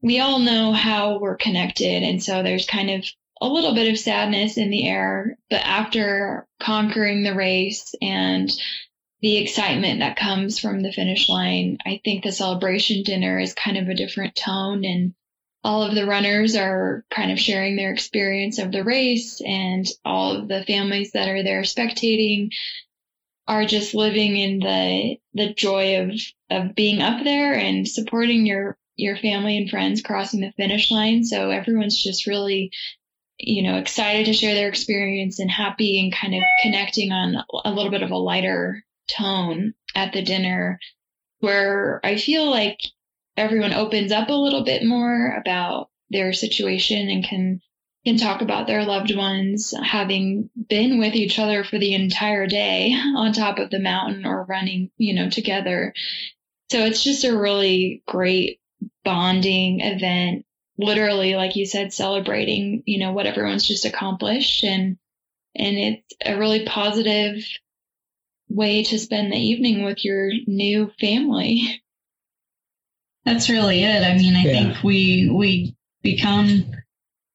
we 0.01 0.19
all 0.19 0.39
know 0.39 0.73
how 0.73 1.19
we're 1.19 1.37
connected. 1.37 2.03
And 2.03 2.21
so 2.21 2.43
there's 2.43 2.65
kind 2.65 2.89
of 2.89 3.05
a 3.39 3.47
little 3.47 3.75
bit 3.75 3.91
of 3.91 3.99
sadness 3.99 4.57
in 4.57 4.69
the 4.69 4.87
air. 4.87 5.37
But 5.49 5.61
after 5.63 6.47
conquering 6.59 7.23
the 7.23 7.35
race 7.35 7.93
and 8.01 8.51
the 9.21 9.37
excitement 9.37 9.99
that 9.99 10.17
comes 10.17 10.59
from 10.59 10.81
the 10.81 10.91
finish 10.91 11.29
line, 11.29 11.77
I 11.85 12.01
think 12.03 12.23
the 12.23 12.31
celebration 12.31 13.03
dinner 13.03 13.39
is 13.39 13.53
kind 13.53 13.77
of 13.77 13.87
a 13.87 13.95
different 13.95 14.35
tone 14.35 14.83
and 14.83 15.13
all 15.63 15.83
of 15.83 15.95
the 15.95 16.05
runners 16.05 16.55
are 16.55 17.05
kind 17.09 17.31
of 17.31 17.39
sharing 17.39 17.75
their 17.75 17.93
experience 17.93 18.59
of 18.59 18.71
the 18.71 18.83
race 18.83 19.41
and 19.41 19.87
all 20.03 20.35
of 20.35 20.47
the 20.47 20.63
families 20.65 21.11
that 21.13 21.29
are 21.29 21.43
there 21.43 21.61
spectating 21.61 22.49
are 23.47 23.65
just 23.65 23.93
living 23.93 24.37
in 24.37 24.59
the 24.59 25.17
the 25.33 25.53
joy 25.53 26.01
of 26.01 26.11
of 26.49 26.75
being 26.75 27.01
up 27.01 27.23
there 27.23 27.53
and 27.53 27.87
supporting 27.87 28.45
your 28.45 28.77
your 28.95 29.17
family 29.17 29.57
and 29.57 29.69
friends 29.69 30.01
crossing 30.01 30.41
the 30.41 30.53
finish 30.55 30.91
line. 30.91 31.23
So 31.23 31.49
everyone's 31.49 32.01
just 32.01 32.27
really 32.27 32.71
you 33.37 33.63
know 33.63 33.77
excited 33.77 34.27
to 34.27 34.33
share 34.33 34.55
their 34.55 34.69
experience 34.69 35.39
and 35.39 35.49
happy 35.49 35.99
and 35.99 36.13
kind 36.13 36.35
of 36.35 36.43
connecting 36.61 37.11
on 37.11 37.43
a 37.65 37.71
little 37.71 37.91
bit 37.91 38.03
of 38.03 38.11
a 38.11 38.17
lighter 38.17 38.83
tone 39.07 39.73
at 39.95 40.13
the 40.13 40.21
dinner 40.21 40.79
where 41.39 41.99
i 42.03 42.15
feel 42.15 42.49
like 42.49 42.79
everyone 43.37 43.73
opens 43.73 44.11
up 44.11 44.29
a 44.29 44.33
little 44.33 44.63
bit 44.63 44.85
more 44.85 45.35
about 45.35 45.89
their 46.09 46.33
situation 46.33 47.09
and 47.09 47.23
can 47.23 47.61
can 48.05 48.17
talk 48.17 48.41
about 48.41 48.67
their 48.67 48.83
loved 48.83 49.15
ones 49.15 49.73
having 49.81 50.49
been 50.67 50.99
with 50.99 51.15
each 51.15 51.39
other 51.39 51.63
for 51.63 51.79
the 51.79 51.93
entire 51.93 52.47
day 52.47 52.93
on 53.15 53.31
top 53.31 53.59
of 53.59 53.69
the 53.69 53.79
mountain 53.79 54.25
or 54.25 54.43
running, 54.43 54.91
you 54.97 55.13
know, 55.13 55.29
together. 55.29 55.93
So 56.69 56.79
it's 56.85 57.03
just 57.03 57.23
a 57.23 57.37
really 57.37 58.03
great 58.05 58.59
bonding 59.05 59.79
event, 59.79 60.45
literally, 60.77 61.35
like 61.35 61.55
you 61.55 61.65
said, 61.65 61.93
celebrating, 61.93 62.83
you 62.85 62.99
know, 62.99 63.13
what 63.13 63.25
everyone's 63.25 63.67
just 63.67 63.85
accomplished 63.85 64.63
and 64.63 64.97
and 65.55 65.77
it's 65.77 66.15
a 66.25 66.37
really 66.37 66.65
positive 66.65 67.45
way 68.49 68.83
to 68.83 68.99
spend 68.99 69.31
the 69.31 69.37
evening 69.37 69.83
with 69.83 70.03
your 70.03 70.31
new 70.47 70.91
family. 70.99 71.81
That's 73.25 73.49
really 73.49 73.83
it. 73.83 74.03
I 74.03 74.17
mean, 74.17 74.35
I 74.35 74.43
Yeah. 74.43 74.51
think 74.51 74.83
we 74.83 75.29
we 75.29 75.75
become 76.01 76.65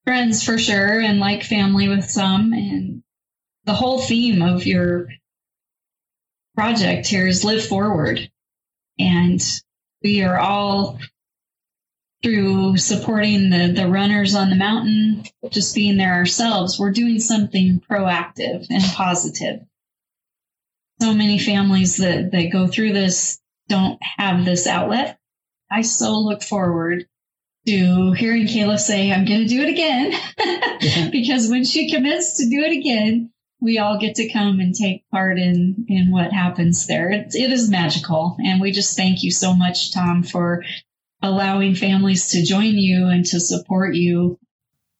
friends 0.04 0.42
for 0.42 0.58
sure 0.58 1.00
and 1.00 1.18
like 1.20 1.42
family 1.42 1.88
with 1.88 2.10
some 2.10 2.52
and 2.52 3.02
the 3.64 3.74
whole 3.74 4.00
theme 4.00 4.42
of 4.42 4.66
your 4.66 5.08
project 6.54 7.06
here 7.06 7.26
is 7.26 7.44
live 7.44 7.64
forward. 7.66 8.30
And 8.98 9.40
we 10.02 10.22
are 10.22 10.38
all 10.38 10.98
through 12.22 12.76
supporting 12.76 13.50
the 13.50 13.72
the 13.74 13.88
runners 13.88 14.34
on 14.34 14.50
the 14.50 14.56
mountain, 14.56 15.24
just 15.50 15.74
being 15.74 15.96
there 15.96 16.14
ourselves, 16.14 16.78
we're 16.78 16.90
doing 16.90 17.20
something 17.20 17.80
proactive 17.88 18.66
and 18.70 18.82
positive. 18.92 19.60
So 21.00 21.14
many 21.14 21.38
families 21.38 21.98
that, 21.98 22.32
that 22.32 22.50
go 22.52 22.66
through 22.66 22.92
this 22.92 23.38
don't 23.68 23.98
have 24.02 24.44
this 24.44 24.66
outlet 24.66 25.18
I 25.70 25.82
so 25.82 26.18
look 26.18 26.42
forward 26.42 27.06
to 27.66 28.12
hearing 28.12 28.46
Kayla 28.46 28.78
say, 28.78 29.12
I'm 29.12 29.26
going 29.26 29.40
to 29.40 29.46
do 29.46 29.62
it 29.62 29.68
again. 29.68 31.10
because 31.12 31.48
when 31.48 31.64
she 31.64 31.90
commits 31.90 32.38
to 32.38 32.48
do 32.48 32.62
it 32.62 32.72
again, 32.72 33.30
we 33.60 33.78
all 33.78 33.98
get 33.98 34.14
to 34.16 34.32
come 34.32 34.60
and 34.60 34.74
take 34.74 35.08
part 35.10 35.38
in, 35.38 35.84
in 35.88 36.10
what 36.10 36.32
happens 36.32 36.86
there. 36.86 37.10
It, 37.10 37.34
it 37.34 37.50
is 37.50 37.68
magical. 37.68 38.36
And 38.44 38.60
we 38.60 38.72
just 38.72 38.96
thank 38.96 39.22
you 39.22 39.30
so 39.30 39.52
much, 39.52 39.92
Tom, 39.92 40.22
for 40.22 40.64
allowing 41.22 41.74
families 41.74 42.28
to 42.28 42.44
join 42.44 42.78
you 42.78 43.08
and 43.08 43.24
to 43.26 43.40
support 43.40 43.94
you. 43.94 44.38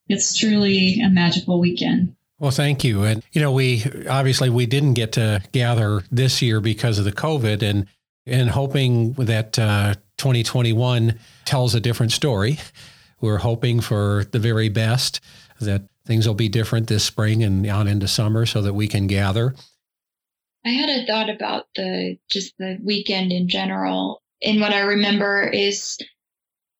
It's 0.07 0.37
truly 0.37 1.01
a 1.01 1.09
magical 1.09 1.59
weekend. 1.59 2.15
Well, 2.39 2.51
thank 2.51 2.83
you. 2.83 3.03
And 3.03 3.23
you 3.33 3.41
know, 3.41 3.51
we 3.51 3.83
obviously 4.09 4.49
we 4.49 4.65
didn't 4.65 4.93
get 4.93 5.13
to 5.13 5.41
gather 5.51 6.03
this 6.11 6.41
year 6.41 6.61
because 6.61 6.97
of 6.97 7.05
the 7.05 7.11
COVID, 7.11 7.61
and 7.61 7.85
and 8.25 8.49
hoping 8.49 9.13
that 9.13 9.59
uh, 9.59 9.95
2021 10.19 11.17
tells 11.45 11.73
a 11.73 11.79
different 11.79 12.11
story. 12.11 12.59
We're 13.21 13.37
hoping 13.37 13.81
for 13.81 14.25
the 14.31 14.39
very 14.39 14.69
best 14.69 15.19
that 15.59 15.83
things 16.05 16.27
will 16.27 16.35
be 16.35 16.49
different 16.49 16.87
this 16.87 17.03
spring 17.03 17.43
and 17.43 17.65
on 17.67 17.87
into 17.87 18.07
summer, 18.07 18.45
so 18.45 18.61
that 18.61 18.73
we 18.73 18.87
can 18.87 19.07
gather. 19.07 19.55
I 20.65 20.69
had 20.69 20.89
a 20.89 21.05
thought 21.05 21.29
about 21.29 21.67
the 21.75 22.17
just 22.29 22.57
the 22.57 22.77
weekend 22.83 23.31
in 23.31 23.47
general. 23.47 24.21
And 24.41 24.61
what 24.61 24.73
I 24.73 24.79
remember 24.79 25.47
is 25.47 25.97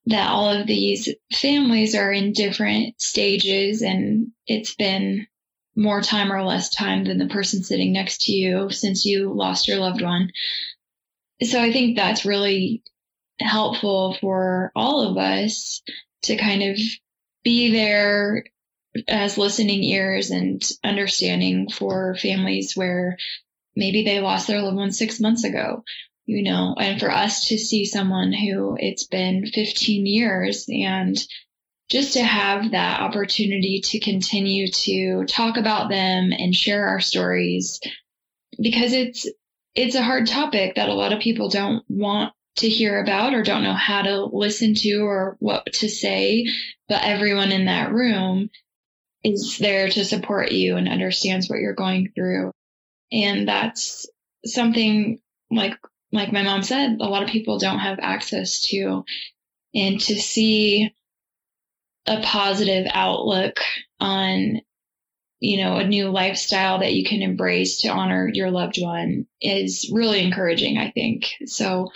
that 0.05 0.29
all 0.29 0.49
of 0.49 0.65
these 0.65 1.09
families 1.31 1.95
are 1.95 2.11
in 2.11 2.33
different 2.33 3.01
stages 3.01 3.81
and 3.81 4.31
it's 4.47 4.75
been 4.75 5.27
more 5.75 6.01
time 6.01 6.31
or 6.31 6.43
less 6.43 6.69
time 6.69 7.05
than 7.05 7.19
the 7.19 7.27
person 7.27 7.63
sitting 7.63 7.93
next 7.93 8.23
to 8.23 8.31
you 8.31 8.69
since 8.69 9.05
you 9.05 9.31
lost 9.33 9.67
your 9.67 9.77
loved 9.77 10.01
one. 10.01 10.31
So 11.43 11.61
I 11.61 11.71
think 11.71 11.95
that's 11.95 12.25
really 12.25 12.83
helpful 13.39 14.17
for 14.19 14.71
all 14.75 15.09
of 15.09 15.17
us 15.17 15.81
to 16.23 16.37
kind 16.37 16.63
of 16.63 16.79
be 17.43 17.71
there 17.71 18.45
as 19.07 19.37
listening 19.37 19.83
ears 19.83 20.31
and 20.31 20.61
understanding 20.83 21.69
for 21.69 22.15
families 22.15 22.75
where 22.75 23.17
maybe 23.75 24.03
they 24.03 24.19
lost 24.19 24.47
their 24.47 24.61
loved 24.61 24.77
one 24.77 24.91
six 24.91 25.19
months 25.19 25.43
ago, 25.43 25.83
you 26.25 26.43
know, 26.43 26.75
and 26.77 26.99
for 26.99 27.09
us 27.09 27.47
to 27.47 27.57
see 27.57 27.85
someone 27.85 28.33
who 28.33 28.77
it's 28.79 29.05
been 29.05 29.45
15 29.45 30.05
years 30.05 30.65
and 30.69 31.17
just 31.89 32.13
to 32.13 32.23
have 32.23 32.71
that 32.71 33.01
opportunity 33.01 33.81
to 33.81 33.99
continue 33.99 34.67
to 34.67 35.25
talk 35.25 35.57
about 35.57 35.89
them 35.89 36.31
and 36.31 36.55
share 36.55 36.87
our 36.87 36.99
stories 36.99 37.79
because 38.61 38.93
it's 38.93 39.27
it's 39.75 39.95
a 39.95 40.03
hard 40.03 40.27
topic 40.27 40.75
that 40.75 40.89
a 40.89 40.93
lot 40.93 41.13
of 41.13 41.19
people 41.19 41.49
don't 41.49 41.83
want 41.87 42.33
to 42.60 42.70
hear 42.70 43.01
about 43.01 43.34
or 43.34 43.43
don't 43.43 43.64
know 43.64 43.74
how 43.74 44.01
to 44.01 44.26
listen 44.26 44.76
to 44.76 44.99
or 45.01 45.36
what 45.39 45.66
to 45.74 45.89
say 45.89 46.45
but 46.88 47.03
everyone 47.03 47.51
in 47.51 47.66
that 47.66 47.91
room 47.91 48.49
is 49.24 49.57
there 49.57 49.89
to 49.89 50.05
support 50.05 50.51
you 50.51 50.78
and 50.78 50.88
understands 50.88 51.49
what 51.49 51.60
you're 51.60 51.74
going 51.74 52.12
through. 52.16 52.51
And 53.12 53.47
that's 53.47 54.07
something 54.45 55.20
like 55.51 55.76
like 56.12 56.32
my 56.32 56.41
mom 56.41 56.64
said 56.64 56.97
a 56.99 57.05
lot 57.05 57.24
of 57.24 57.30
people 57.30 57.60
don't 57.60 57.80
have 57.80 57.99
access 58.01 58.62
to. 58.70 59.03
And 59.76 59.99
to 60.01 60.16
see 60.16 60.93
a 62.07 62.22
positive 62.22 62.88
outlook 62.91 63.60
on 63.99 64.62
you 65.39 65.64
know 65.64 65.78
a 65.78 65.88
new 65.88 66.10
lifestyle 66.10 66.80
that 66.80 66.93
you 66.93 67.05
can 67.05 67.22
embrace 67.22 67.82
to 67.82 67.89
honor 67.89 68.30
your 68.34 68.49
loved 68.49 68.82
one 68.82 69.28
is 69.41 69.91
really 69.93 70.24
encouraging 70.24 70.78
i 70.78 70.89
think. 70.91 71.32
So 71.45 71.91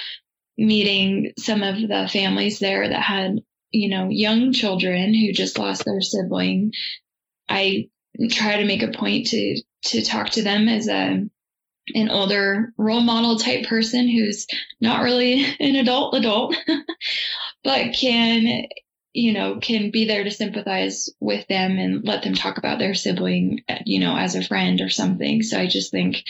meeting 0.58 1.34
some 1.38 1.64
of 1.64 1.76
the 1.76 2.10
families 2.12 2.60
there 2.60 2.88
that 2.88 3.02
had, 3.02 3.42
you 3.72 3.90
know, 3.90 4.10
young 4.10 4.54
children 4.54 5.14
who 5.14 5.34
just 5.34 5.58
lost 5.58 5.86
their 5.86 6.02
sibling, 6.02 6.74
I 7.50 7.90
try 8.30 8.58
to 8.58 8.66
make 8.66 8.84
a 8.84 8.92
point 8.92 9.28
to 9.28 9.62
to 9.86 10.02
talk 10.04 10.30
to 10.32 10.44
them 10.44 10.70
as 10.70 10.88
a 10.88 11.26
an 11.96 12.10
older 12.10 12.74
role 12.78 13.02
model 13.02 13.38
type 13.38 13.66
person 13.66 14.08
who's 14.08 14.48
not 14.80 15.04
really 15.04 15.44
an 15.60 15.76
adult 15.76 16.16
adult 16.16 16.56
but 17.64 17.94
can 17.94 18.66
you 19.14 19.34
know 19.34 19.60
can 19.60 19.92
be 19.92 20.06
there 20.06 20.24
to 20.24 20.32
sympathize 20.32 21.10
with 21.20 21.46
them 21.48 21.78
and 21.78 22.06
let 22.06 22.24
them 22.24 22.34
talk 22.34 22.58
about 22.58 22.80
their 22.80 22.94
sibling 22.94 23.62
you 23.86 24.00
know 24.00 24.16
as 24.16 24.36
a 24.36 24.44
friend 24.44 24.82
or 24.82 24.90
something. 24.90 25.44
So 25.44 25.60
i 25.60 25.68
just 25.68 25.92
think 25.92 26.24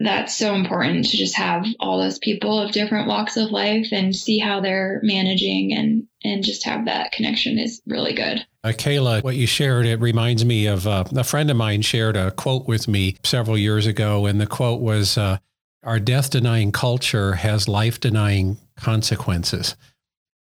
that's 0.00 0.36
so 0.36 0.54
important 0.54 1.06
to 1.06 1.16
just 1.16 1.36
have 1.36 1.64
all 1.80 1.98
those 1.98 2.18
people 2.18 2.60
of 2.60 2.72
different 2.72 3.08
walks 3.08 3.36
of 3.36 3.50
life 3.50 3.88
and 3.92 4.14
see 4.14 4.38
how 4.38 4.60
they're 4.60 5.00
managing 5.02 5.72
and 5.72 6.06
and 6.24 6.42
just 6.42 6.64
have 6.64 6.86
that 6.86 7.12
connection 7.12 7.58
is 7.58 7.80
really 7.86 8.12
good. 8.12 8.44
Uh, 8.64 8.68
Kayla, 8.68 9.22
what 9.22 9.36
you 9.36 9.46
shared, 9.46 9.86
it 9.86 10.00
reminds 10.00 10.44
me 10.44 10.66
of 10.66 10.86
uh, 10.86 11.04
a 11.14 11.22
friend 11.22 11.48
of 11.50 11.56
mine 11.56 11.82
shared 11.82 12.16
a 12.16 12.32
quote 12.32 12.66
with 12.66 12.88
me 12.88 13.16
several 13.22 13.56
years 13.56 13.86
ago. 13.86 14.26
And 14.26 14.40
the 14.40 14.46
quote 14.46 14.80
was 14.80 15.16
uh, 15.16 15.38
Our 15.84 16.00
death 16.00 16.30
denying 16.30 16.72
culture 16.72 17.34
has 17.34 17.68
life 17.68 18.00
denying 18.00 18.58
consequences. 18.76 19.76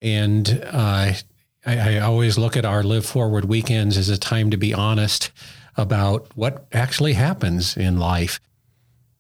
And 0.01 0.62
uh, 0.66 1.12
I, 1.66 1.78
I 1.78 1.99
always 1.99 2.38
look 2.38 2.57
at 2.57 2.64
our 2.64 2.82
Live 2.82 3.05
Forward 3.05 3.45
weekends 3.45 3.99
as 3.99 4.09
a 4.09 4.18
time 4.18 4.51
to 4.51 4.57
be 4.57 4.72
honest 4.72 5.30
about 5.76 6.28
what 6.34 6.66
actually 6.72 7.12
happens 7.12 7.76
in 7.76 7.99
life. 7.99 8.41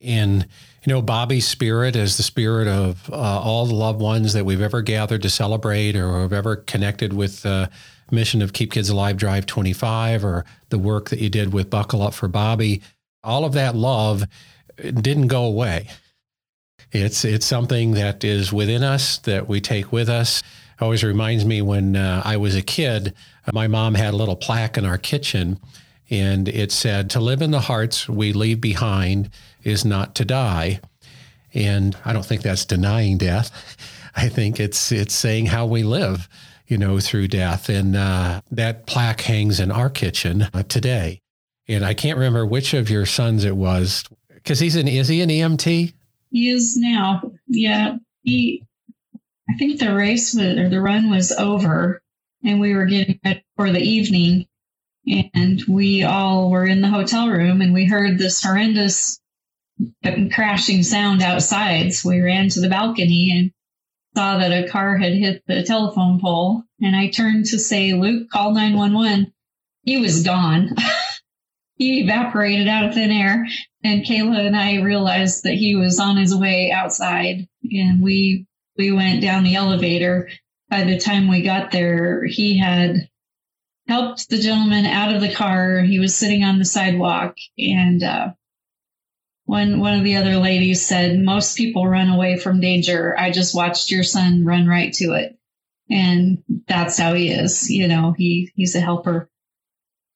And 0.00 0.46
you 0.84 0.92
know, 0.92 1.02
Bobby's 1.02 1.46
spirit 1.46 1.94
is 1.94 2.16
the 2.16 2.22
spirit 2.22 2.66
of 2.66 3.10
uh, 3.10 3.16
all 3.16 3.66
the 3.66 3.74
loved 3.74 4.00
ones 4.00 4.32
that 4.32 4.46
we've 4.46 4.62
ever 4.62 4.80
gathered 4.80 5.22
to 5.22 5.30
celebrate 5.30 5.94
or 5.94 6.20
have 6.20 6.32
ever 6.32 6.56
connected 6.56 7.12
with 7.12 7.42
the 7.42 7.70
mission 8.10 8.40
of 8.40 8.52
Keep 8.52 8.72
Kids 8.72 8.88
Alive 8.88 9.16
Drive 9.16 9.46
25 9.46 10.24
or 10.24 10.44
the 10.70 10.78
work 10.78 11.10
that 11.10 11.20
you 11.20 11.28
did 11.28 11.52
with 11.52 11.70
Buckle 11.70 12.02
Up 12.02 12.14
for 12.14 12.28
Bobby. 12.28 12.82
All 13.22 13.44
of 13.44 13.52
that 13.52 13.76
love 13.76 14.24
didn't 14.76 15.26
go 15.26 15.44
away. 15.44 15.88
It's 16.92 17.24
it's 17.24 17.46
something 17.46 17.92
that 17.92 18.24
is 18.24 18.52
within 18.52 18.82
us 18.82 19.18
that 19.18 19.48
we 19.48 19.60
take 19.60 19.92
with 19.92 20.08
us. 20.08 20.42
Always 20.80 21.04
reminds 21.04 21.44
me 21.44 21.60
when 21.60 21.94
uh, 21.94 22.22
I 22.24 22.38
was 22.38 22.56
a 22.56 22.62
kid, 22.62 23.14
my 23.52 23.68
mom 23.68 23.94
had 23.94 24.14
a 24.14 24.16
little 24.16 24.34
plaque 24.34 24.78
in 24.78 24.86
our 24.86 24.96
kitchen 24.96 25.60
and 26.10 26.48
it 26.48 26.72
said, 26.72 27.08
To 27.10 27.20
live 27.20 27.40
in 27.40 27.52
the 27.52 27.60
hearts 27.60 28.08
we 28.08 28.32
leave 28.32 28.60
behind 28.60 29.30
is 29.62 29.84
not 29.84 30.14
to 30.16 30.24
die. 30.24 30.80
And 31.54 31.96
I 32.04 32.12
don't 32.12 32.26
think 32.26 32.42
that's 32.42 32.64
denying 32.64 33.18
death. 33.18 33.76
I 34.16 34.28
think 34.28 34.58
it's 34.58 34.90
it's 34.90 35.14
saying 35.14 35.46
how 35.46 35.66
we 35.66 35.84
live, 35.84 36.28
you 36.66 36.76
know, 36.76 36.98
through 36.98 37.28
death. 37.28 37.68
And 37.68 37.94
uh, 37.94 38.42
that 38.50 38.86
plaque 38.86 39.20
hangs 39.20 39.60
in 39.60 39.70
our 39.70 39.88
kitchen 39.88 40.48
uh, 40.52 40.64
today. 40.64 41.20
And 41.68 41.84
I 41.84 41.94
can't 41.94 42.18
remember 42.18 42.44
which 42.44 42.74
of 42.74 42.90
your 42.90 43.06
sons 43.06 43.44
it 43.44 43.56
was, 43.56 44.04
because 44.28 44.58
he's 44.58 44.74
an 44.74 44.88
is 44.88 45.06
he 45.06 45.22
an 45.22 45.28
EMT? 45.28 45.92
He 46.30 46.50
is 46.50 46.76
now. 46.76 47.22
Yeah, 47.46 47.96
he. 48.22 48.64
I 49.48 49.54
think 49.54 49.80
the 49.80 49.94
race 49.94 50.34
was, 50.34 50.58
or 50.58 50.68
the 50.68 50.80
run 50.80 51.10
was 51.10 51.32
over, 51.32 52.02
and 52.44 52.60
we 52.60 52.74
were 52.74 52.86
getting 52.86 53.18
ready 53.24 53.44
for 53.56 53.70
the 53.70 53.80
evening 53.80 54.46
and 55.06 55.62
we 55.68 56.02
all 56.02 56.50
were 56.50 56.66
in 56.66 56.80
the 56.80 56.88
hotel 56.88 57.28
room 57.28 57.60
and 57.60 57.72
we 57.72 57.84
heard 57.84 58.18
this 58.18 58.42
horrendous 58.42 59.20
crashing 60.32 60.82
sound 60.82 61.22
outside. 61.22 61.92
So 61.92 62.10
we 62.10 62.20
ran 62.20 62.48
to 62.50 62.60
the 62.60 62.68
balcony 62.68 63.36
and 63.36 63.52
saw 64.14 64.38
that 64.38 64.52
a 64.52 64.68
car 64.68 64.96
had 64.96 65.12
hit 65.14 65.42
the 65.46 65.62
telephone 65.62 66.20
pole. 66.20 66.62
And 66.80 66.94
I 66.94 67.08
turned 67.08 67.46
to 67.46 67.58
say, 67.58 67.94
Luke, 67.94 68.28
call 68.30 68.52
911. 68.52 69.32
He 69.82 69.98
was 69.98 70.22
gone. 70.22 70.74
he 71.76 72.00
evaporated 72.00 72.68
out 72.68 72.86
of 72.86 72.94
thin 72.94 73.10
air. 73.10 73.46
And 73.82 74.04
Kayla 74.04 74.46
and 74.46 74.56
I 74.56 74.82
realized 74.82 75.44
that 75.44 75.54
he 75.54 75.74
was 75.74 75.98
on 75.98 76.16
his 76.16 76.34
way 76.34 76.70
outside. 76.70 77.48
And 77.62 78.02
we, 78.02 78.46
we 78.76 78.92
went 78.92 79.22
down 79.22 79.44
the 79.44 79.54
elevator. 79.54 80.28
By 80.68 80.84
the 80.84 80.98
time 80.98 81.28
we 81.28 81.42
got 81.42 81.70
there, 81.70 82.24
he 82.26 82.58
had 82.58 83.08
helped 83.90 84.28
the 84.28 84.38
gentleman 84.38 84.86
out 84.86 85.12
of 85.12 85.20
the 85.20 85.32
car. 85.32 85.80
He 85.80 85.98
was 85.98 86.16
sitting 86.16 86.44
on 86.44 86.60
the 86.60 86.64
sidewalk, 86.64 87.36
and 87.58 88.02
uh, 88.02 88.28
one 89.46 89.80
one 89.80 89.98
of 89.98 90.04
the 90.04 90.16
other 90.16 90.36
ladies 90.36 90.86
said, 90.86 91.18
"Most 91.18 91.56
people 91.56 91.88
run 91.88 92.08
away 92.08 92.38
from 92.38 92.60
danger. 92.60 93.16
I 93.18 93.32
just 93.32 93.52
watched 93.52 93.90
your 93.90 94.04
son 94.04 94.44
run 94.44 94.68
right 94.68 94.92
to 94.94 95.14
it." 95.14 95.36
And 95.90 96.44
that's 96.68 96.98
how 96.98 97.14
he 97.14 97.30
is. 97.30 97.68
You 97.68 97.88
know, 97.88 98.14
he 98.16 98.52
he's 98.54 98.76
a 98.76 98.80
helper, 98.80 99.28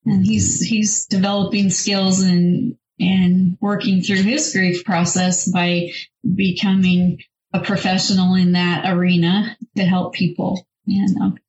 and 0.06 0.24
he's 0.24 0.60
he's 0.60 1.06
developing 1.06 1.70
skills 1.70 2.20
and 2.22 2.76
and 3.00 3.58
working 3.60 4.02
through 4.02 4.22
his 4.22 4.52
grief 4.52 4.84
process 4.84 5.50
by 5.50 5.90
becoming 6.22 7.18
a 7.52 7.58
professional 7.58 8.36
in 8.36 8.52
that 8.52 8.88
arena 8.88 9.56
to 9.76 9.82
help 9.82 10.14
people. 10.14 10.64
And 10.86 11.40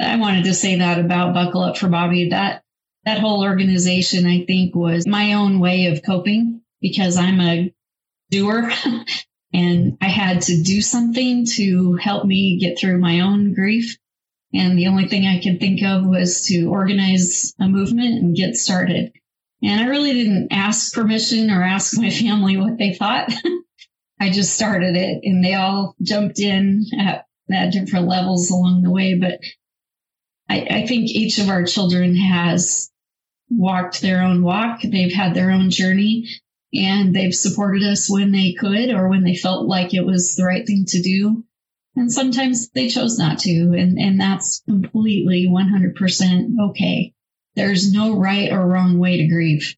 I 0.00 0.16
wanted 0.16 0.44
to 0.44 0.54
say 0.54 0.76
that 0.76 0.98
about 0.98 1.34
Buckle 1.34 1.62
Up 1.62 1.76
for 1.76 1.88
Bobby. 1.88 2.30
That 2.30 2.62
that 3.04 3.20
whole 3.20 3.42
organization, 3.42 4.26
I 4.26 4.44
think, 4.44 4.74
was 4.74 5.06
my 5.06 5.32
own 5.34 5.60
way 5.60 5.86
of 5.86 6.02
coping 6.04 6.60
because 6.80 7.16
I'm 7.16 7.40
a 7.40 7.72
doer 8.30 8.70
and 9.52 9.96
I 10.00 10.08
had 10.08 10.42
to 10.42 10.62
do 10.62 10.82
something 10.82 11.46
to 11.56 11.94
help 11.94 12.26
me 12.26 12.58
get 12.58 12.78
through 12.78 12.98
my 12.98 13.20
own 13.20 13.54
grief. 13.54 13.96
And 14.52 14.78
the 14.78 14.86
only 14.86 15.08
thing 15.08 15.26
I 15.26 15.40
could 15.40 15.60
think 15.60 15.82
of 15.82 16.06
was 16.06 16.46
to 16.46 16.66
organize 16.70 17.54
a 17.58 17.68
movement 17.68 18.22
and 18.22 18.36
get 18.36 18.56
started. 18.56 19.12
And 19.62 19.80
I 19.80 19.86
really 19.86 20.12
didn't 20.12 20.52
ask 20.52 20.94
permission 20.94 21.50
or 21.50 21.62
ask 21.62 21.98
my 21.98 22.10
family 22.10 22.56
what 22.56 22.78
they 22.78 22.94
thought. 22.94 23.32
I 24.20 24.30
just 24.30 24.54
started 24.54 24.96
it 24.96 25.20
and 25.22 25.44
they 25.44 25.54
all 25.54 25.94
jumped 26.02 26.40
in 26.40 26.86
at, 26.98 27.26
at 27.50 27.72
different 27.72 28.08
levels 28.08 28.50
along 28.50 28.82
the 28.82 28.90
way. 28.90 29.14
But 29.14 29.40
I, 30.48 30.66
I 30.70 30.86
think 30.86 31.10
each 31.10 31.38
of 31.38 31.48
our 31.48 31.64
children 31.64 32.16
has 32.16 32.90
walked 33.50 34.00
their 34.00 34.22
own 34.22 34.42
walk. 34.42 34.80
They've 34.82 35.12
had 35.12 35.34
their 35.34 35.50
own 35.50 35.70
journey 35.70 36.28
and 36.72 37.14
they've 37.14 37.34
supported 37.34 37.82
us 37.82 38.10
when 38.10 38.32
they 38.32 38.52
could 38.52 38.90
or 38.90 39.08
when 39.08 39.24
they 39.24 39.34
felt 39.34 39.66
like 39.66 39.94
it 39.94 40.04
was 40.04 40.36
the 40.36 40.44
right 40.44 40.66
thing 40.66 40.84
to 40.88 41.02
do. 41.02 41.44
And 41.96 42.12
sometimes 42.12 42.70
they 42.70 42.88
chose 42.88 43.18
not 43.18 43.40
to. 43.40 43.74
And, 43.76 43.98
and 43.98 44.20
that's 44.20 44.62
completely 44.68 45.48
100% 45.48 46.70
okay. 46.70 47.12
There's 47.56 47.92
no 47.92 48.16
right 48.16 48.52
or 48.52 48.66
wrong 48.66 48.98
way 48.98 49.16
to 49.18 49.28
grieve. 49.28 49.76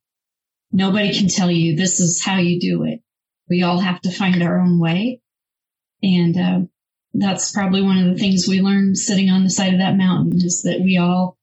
Nobody 0.72 1.16
can 1.16 1.28
tell 1.28 1.50
you 1.50 1.76
this 1.76 2.00
is 2.00 2.22
how 2.22 2.36
you 2.38 2.60
do 2.60 2.84
it. 2.84 3.00
We 3.48 3.62
all 3.62 3.78
have 3.78 4.00
to 4.02 4.12
find 4.12 4.42
our 4.42 4.60
own 4.60 4.78
way. 4.78 5.20
And 6.02 6.36
uh, 6.36 6.60
that's 7.14 7.52
probably 7.52 7.82
one 7.82 7.98
of 7.98 8.06
the 8.06 8.18
things 8.18 8.46
we 8.48 8.60
learned 8.60 8.96
sitting 8.96 9.30
on 9.30 9.44
the 9.44 9.50
side 9.50 9.72
of 9.72 9.80
that 9.80 9.96
mountain 9.96 10.36
is 10.36 10.62
that 10.62 10.80
we 10.80 10.96
all 10.96 11.36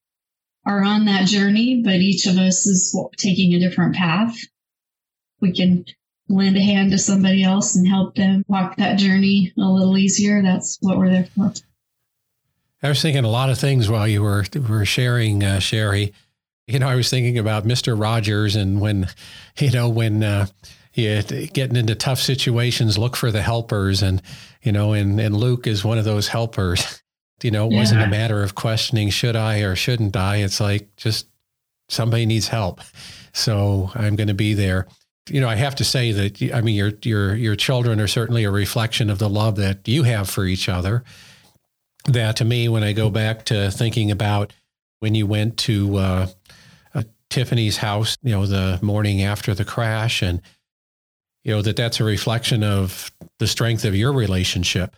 are 0.65 0.83
on 0.83 1.05
that 1.05 1.27
journey, 1.27 1.81
but 1.83 1.95
each 1.95 2.25
of 2.25 2.37
us 2.37 2.65
is 2.65 2.97
taking 3.17 3.53
a 3.53 3.59
different 3.59 3.95
path. 3.95 4.37
We 5.39 5.53
can 5.53 5.85
lend 6.29 6.57
a 6.57 6.61
hand 6.61 6.91
to 6.91 6.97
somebody 6.97 7.43
else 7.43 7.75
and 7.75 7.87
help 7.87 8.15
them 8.15 8.43
walk 8.47 8.77
that 8.77 8.97
journey 8.97 9.53
a 9.57 9.61
little 9.61 9.97
easier. 9.97 10.41
That's 10.41 10.77
what 10.81 10.97
we're 10.97 11.09
there 11.09 11.25
for. 11.35 11.53
I 12.83 12.89
was 12.89 13.01
thinking 13.01 13.23
a 13.23 13.29
lot 13.29 13.49
of 13.49 13.57
things 13.57 13.89
while 13.89 14.07
you 14.07 14.21
were 14.21 14.45
were 14.69 14.85
sharing, 14.85 15.43
uh, 15.43 15.59
Sherry. 15.59 16.13
You 16.67 16.79
know, 16.79 16.87
I 16.87 16.95
was 16.95 17.09
thinking 17.09 17.37
about 17.37 17.65
Mister 17.65 17.95
Rogers 17.95 18.55
and 18.55 18.81
when, 18.81 19.07
you 19.59 19.71
know, 19.71 19.89
when 19.89 20.23
uh, 20.23 20.47
you 20.97 21.21
getting 21.53 21.75
into 21.75 21.95
tough 21.95 22.19
situations, 22.19 22.97
look 22.97 23.15
for 23.15 23.31
the 23.31 23.41
helpers. 23.41 24.01
And, 24.01 24.21
you 24.63 24.71
know, 24.71 24.93
and, 24.93 25.19
and 25.19 25.37
Luke 25.37 25.67
is 25.67 25.85
one 25.85 25.97
of 25.97 26.05
those 26.05 26.27
helpers. 26.27 27.01
You 27.43 27.51
know, 27.51 27.67
it 27.67 27.73
yeah. 27.73 27.77
wasn't 27.77 28.01
a 28.01 28.07
matter 28.07 28.41
of 28.41 28.55
questioning, 28.55 29.11
should 29.11 29.35
I 29.35 29.59
or 29.59 29.75
shouldn't 29.75 30.15
I? 30.15 30.37
It's 30.37 30.59
like 30.59 30.95
just 30.95 31.27
somebody 31.87 32.25
needs 32.25 32.47
help. 32.47 32.81
So 33.31 33.91
I'm 33.93 34.15
going 34.15 34.29
to 34.29 34.33
be 34.33 34.55
there. 34.55 34.87
You 35.29 35.41
know, 35.41 35.47
I 35.47 35.53
have 35.53 35.75
to 35.75 35.83
say 35.83 36.11
that, 36.13 36.51
I 36.51 36.61
mean, 36.61 36.73
your, 36.73 36.93
your, 37.03 37.35
your 37.35 37.55
children 37.55 37.99
are 37.99 38.07
certainly 38.07 38.43
a 38.43 38.49
reflection 38.49 39.11
of 39.11 39.19
the 39.19 39.29
love 39.29 39.57
that 39.57 39.87
you 39.87 40.01
have 40.01 40.27
for 40.27 40.45
each 40.45 40.67
other. 40.67 41.03
That 42.05 42.37
to 42.37 42.43
me, 42.43 42.69
when 42.69 42.83
I 42.83 42.93
go 42.93 43.11
back 43.11 43.45
to 43.45 43.69
thinking 43.69 44.09
about 44.09 44.51
when 44.99 45.13
you 45.13 45.27
went 45.27 45.57
to 45.57 45.97
uh, 45.97 46.27
uh, 46.95 47.03
Tiffany's 47.29 47.77
house, 47.77 48.17
you 48.23 48.31
know, 48.31 48.47
the 48.47 48.79
morning 48.81 49.21
after 49.21 49.53
the 49.53 49.63
crash 49.63 50.23
and 50.23 50.41
you 51.47 51.53
know, 51.53 51.61
that 51.61 51.77
that's 51.77 52.01
a 52.01 52.03
reflection 52.03 52.61
of 52.61 53.09
the 53.39 53.47
strength 53.47 53.85
of 53.85 53.95
your 53.95 54.11
relationship 54.11 54.93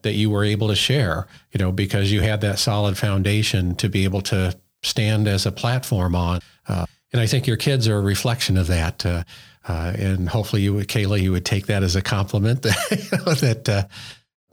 that 0.00 0.14
you 0.14 0.30
were 0.30 0.42
able 0.42 0.68
to 0.68 0.74
share, 0.74 1.26
you 1.52 1.58
know, 1.58 1.70
because 1.70 2.10
you 2.10 2.22
had 2.22 2.40
that 2.40 2.58
solid 2.58 2.96
foundation 2.96 3.74
to 3.74 3.90
be 3.90 4.04
able 4.04 4.22
to 4.22 4.56
stand 4.82 5.28
as 5.28 5.44
a 5.44 5.52
platform 5.52 6.16
on. 6.16 6.40
Uh, 6.66 6.86
and 7.12 7.20
I 7.20 7.26
think 7.26 7.46
your 7.46 7.58
kids 7.58 7.86
are 7.88 7.98
a 7.98 8.00
reflection 8.00 8.56
of 8.56 8.68
that. 8.68 9.04
Uh, 9.04 9.24
uh, 9.68 9.92
and 9.96 10.30
hopefully 10.30 10.62
you 10.62 10.72
would, 10.72 10.88
Kayla, 10.88 11.20
you 11.20 11.30
would 11.30 11.44
take 11.44 11.66
that 11.66 11.82
as 11.82 11.94
a 11.94 12.02
compliment 12.02 12.62
that, 12.62 13.10
you 13.12 13.18
know, 13.18 13.34
that 13.34 13.68
uh, 13.68 13.84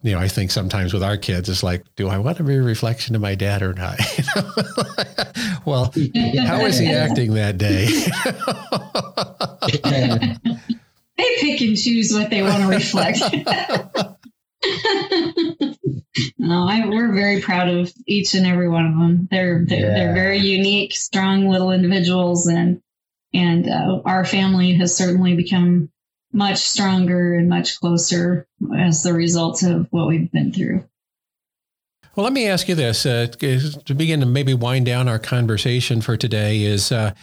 you 0.01 0.13
know, 0.13 0.19
I 0.19 0.27
think 0.27 0.51
sometimes 0.51 0.93
with 0.93 1.03
our 1.03 1.17
kids, 1.17 1.49
it's 1.49 1.63
like, 1.63 1.83
do 1.95 2.07
I 2.07 2.17
want 2.19 2.37
to 2.37 2.43
be 2.43 2.55
a 2.55 2.61
reflection 2.61 3.15
of 3.15 3.21
my 3.21 3.35
dad 3.35 3.61
or 3.61 3.73
not? 3.73 3.99
well, 5.65 5.93
how 6.45 6.65
is 6.65 6.79
he 6.79 6.87
acting 6.87 7.33
that 7.33 7.57
day? 7.57 7.87
they 11.19 11.35
pick 11.41 11.61
and 11.61 11.77
choose 11.77 12.11
what 12.11 12.29
they 12.29 12.41
want 12.41 12.63
to 12.63 12.69
reflect. 12.69 13.19
no, 16.37 16.67
I, 16.67 16.87
we're 16.87 17.13
very 17.13 17.41
proud 17.41 17.69
of 17.69 17.93
each 18.07 18.33
and 18.33 18.45
every 18.45 18.69
one 18.69 18.85
of 18.85 18.93
them. 18.93 19.27
They're 19.29 19.65
they're, 19.65 19.79
yeah. 19.79 19.93
they're 19.93 20.13
very 20.13 20.39
unique, 20.39 20.93
strong 20.93 21.47
little 21.47 21.71
individuals, 21.71 22.47
and 22.47 22.81
and 23.33 23.69
uh, 23.69 24.01
our 24.05 24.25
family 24.25 24.73
has 24.75 24.95
certainly 24.95 25.35
become 25.35 25.91
much 26.31 26.57
stronger 26.57 27.33
and 27.33 27.49
much 27.49 27.79
closer 27.79 28.47
as 28.77 29.03
the 29.03 29.13
result 29.13 29.63
of 29.63 29.87
what 29.91 30.07
we've 30.07 30.31
been 30.31 30.53
through. 30.53 30.83
Well, 32.15 32.23
let 32.23 32.33
me 32.33 32.47
ask 32.47 32.67
you 32.67 32.75
this 32.75 33.05
uh, 33.05 33.27
to 33.39 33.95
begin 33.95 34.19
to 34.19 34.25
maybe 34.25 34.53
wind 34.53 34.85
down 34.85 35.07
our 35.07 35.19
conversation 35.19 36.01
for 36.01 36.17
today 36.17 36.63
is, 36.63 36.91
uh, 36.91 37.13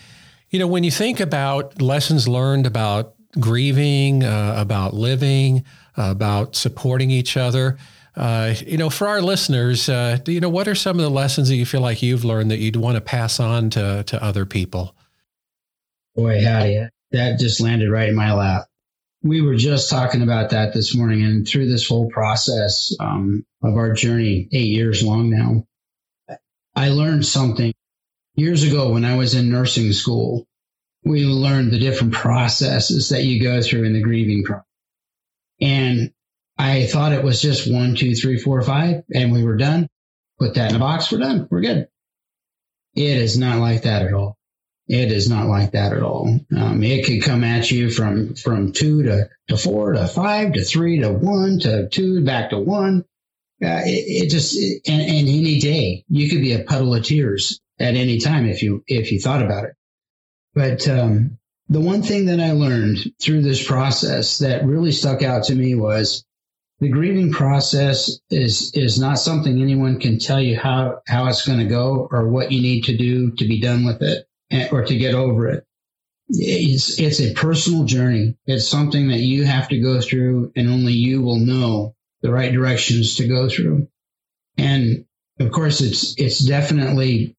you 0.51 0.59
know, 0.59 0.67
when 0.67 0.85
you 0.85 0.91
think 0.91 1.21
about 1.21 1.83
lessons 1.83 2.27
learned 2.27 2.67
about 2.67 3.16
grieving, 3.39 4.25
uh, 4.25 4.55
about 4.57 4.95
living, 4.95 5.65
about 5.97 6.57
supporting 6.57 7.11
each 7.11 7.37
other, 7.37 7.79
uh, 8.17 8.55
you 8.67 8.79
know, 8.79 8.91
for 8.91 9.09
our 9.09 9.21
listeners, 9.21 9.89
uh, 9.89 10.19
you 10.27 10.41
know, 10.41 10.49
what 10.49 10.69
are 10.69 10.75
some 10.75 10.99
of 10.99 11.03
the 11.03 11.11
lessons 11.11 11.49
that 11.49 11.57
you 11.57 11.67
feel 11.67 11.83
like 11.83 12.03
you've 12.03 12.25
learned 12.25 12.51
that 12.51 12.59
you'd 12.59 12.77
want 12.77 12.97
to 12.97 13.01
pass 13.01 13.39
on 13.39 13.71
to, 13.71 14.03
to 14.05 14.23
other 14.23 14.47
people? 14.47 14.97
Boy, 16.15 16.43
howdy. 16.43 16.89
That 17.13 17.39
just 17.39 17.61
landed 17.61 17.91
right 17.91 18.09
in 18.09 18.15
my 18.15 18.33
lap 18.33 18.67
we 19.27 19.43
were 19.43 19.57
just 19.57 19.91
talking 19.91 20.23
about 20.23 20.51
that 20.51 20.73
this 20.73 20.95
morning 20.95 21.25
and 21.25 21.47
through 21.47 21.69
this 21.69 21.89
whole 21.89 22.09
process 22.09 22.95
um, 23.01 23.45
of 23.63 23.75
our 23.75 23.93
journey 23.93 24.49
eight 24.53 24.69
years 24.69 25.03
long 25.03 25.31
now 25.31 25.67
i 26.75 26.91
learned 26.91 27.25
something 27.25 27.73
years 28.35 28.63
ago 28.63 28.93
when 28.93 29.05
i 29.05 29.17
was 29.17 29.35
in 29.35 29.51
nursing 29.51 29.93
school 29.93 30.47
we 31.07 31.25
learned 31.25 31.71
the 31.73 31.79
different 31.79 32.13
processes 32.13 33.11
that 33.11 33.25
you 33.25 33.43
go 33.43 33.63
through 33.63 33.85
in 33.85 33.93
the 33.93 34.03
grieving 34.03 34.43
process 34.45 34.65
and 35.61 36.13
i 36.59 36.87
thought 36.87 37.13
it 37.13 37.25
was 37.25 37.41
just 37.41 37.73
one 37.73 37.95
two 37.95 38.15
three 38.15 38.39
four 38.39 38.61
five 38.63 39.03
and 39.15 39.33
we 39.33 39.43
were 39.43 39.57
done 39.57 39.89
put 40.39 40.55
that 40.55 40.71
in 40.71 40.77
a 40.77 40.81
box 40.81 41.11
we're 41.11 41.19
done 41.19 41.49
we're 41.51 41.61
good 41.63 41.89
it 42.95 43.19
is 43.19 43.39
not 43.39 43.59
like 43.59 43.83
that 43.83 44.03
at 44.03 44.13
all 44.13 44.37
it 44.89 45.11
is 45.11 45.29
not 45.29 45.49
like 45.49 45.73
that 45.73 45.93
at 45.93 46.03
all. 46.03 46.39
Um, 46.57 46.83
it 46.83 47.07
could 47.07 47.23
come 47.23 47.43
at 47.43 47.71
you 47.71 47.91
from 47.91 48.35
from 48.35 48.73
two 48.73 49.03
to, 49.03 49.29
to 49.49 49.57
four 49.57 49.93
to 49.93 50.07
five 50.07 50.53
to 50.53 50.65
three 50.65 51.01
to 51.01 51.13
one 51.13 51.59
to 51.61 51.89
two 51.89 52.25
back 52.25 52.51
to 52.51 52.59
one. 52.59 53.05
Uh, 53.63 53.83
it, 53.85 54.25
it, 54.25 54.31
just 54.31 54.55
and, 54.89 55.03
and 55.03 55.29
any 55.29 55.59
day 55.59 56.05
you 56.09 56.29
could 56.29 56.41
be 56.41 56.53
a 56.53 56.63
puddle 56.63 56.95
of 56.95 57.05
tears 57.05 57.61
at 57.81 57.97
any 57.97 58.19
time 58.21 58.47
if 58.47 58.63
you 58.63 58.85
if 58.87 59.11
you 59.11 59.21
thought 59.21 59.43
about 59.43 59.65
it. 59.65 59.73
But 60.57 60.89
um, 60.89 61.39
the 61.69 61.81
one 61.81 62.03
thing 62.03 62.27
that 62.27 62.41
I 62.41 62.53
learned 62.53 63.13
through 63.23 63.43
this 63.43 63.65
process 63.65 64.39
that 64.39 64.65
really 64.65 64.91
stuck 64.91 65.23
out 65.23 65.45
to 65.45 65.55
me 65.55 65.75
was 65.75 66.25
the 66.81 66.89
grieving 66.89 67.31
process 67.31 68.19
is 68.31 68.73
is 68.75 68.99
not 68.99 69.19
something 69.19 69.61
anyone 69.61 70.01
can 70.01 70.19
tell 70.19 70.41
you 70.41 70.59
how 70.59 71.03
how 71.07 71.27
it's 71.27 71.47
going 71.47 71.59
to 71.59 71.67
go 71.67 72.09
or 72.11 72.29
what 72.29 72.53
you 72.53 72.63
need 72.63 72.85
to 72.85 72.97
do 72.97 73.33
to 73.33 73.47
be 73.47 73.61
done 73.61 73.85
with 73.85 74.03
it 74.03 74.27
or 74.73 74.83
to 74.83 74.97
get 74.97 75.15
over 75.15 75.49
it. 75.49 75.67
It's, 76.29 76.99
it's 76.99 77.21
a 77.21 77.35
personal 77.35 77.85
journey. 77.85 78.37
It's 78.47 78.67
something 78.67 79.09
that 79.09 79.21
you 79.21 79.45
have 79.45 79.69
to 79.69 79.79
go 79.79 80.01
through 80.01 80.53
and 80.57 80.69
only 80.69 80.95
you 80.95 81.21
will 81.23 81.39
know 81.39 81.95
the 82.23 82.33
right 82.33 82.53
directions 82.53 83.17
to 83.17 83.29
go 83.29 83.49
through. 83.49 83.89
And 84.57 85.05
of 85.39 85.53
course, 85.53 85.81
it's, 85.83 86.15
it's 86.19 86.39
definitely 86.39 87.37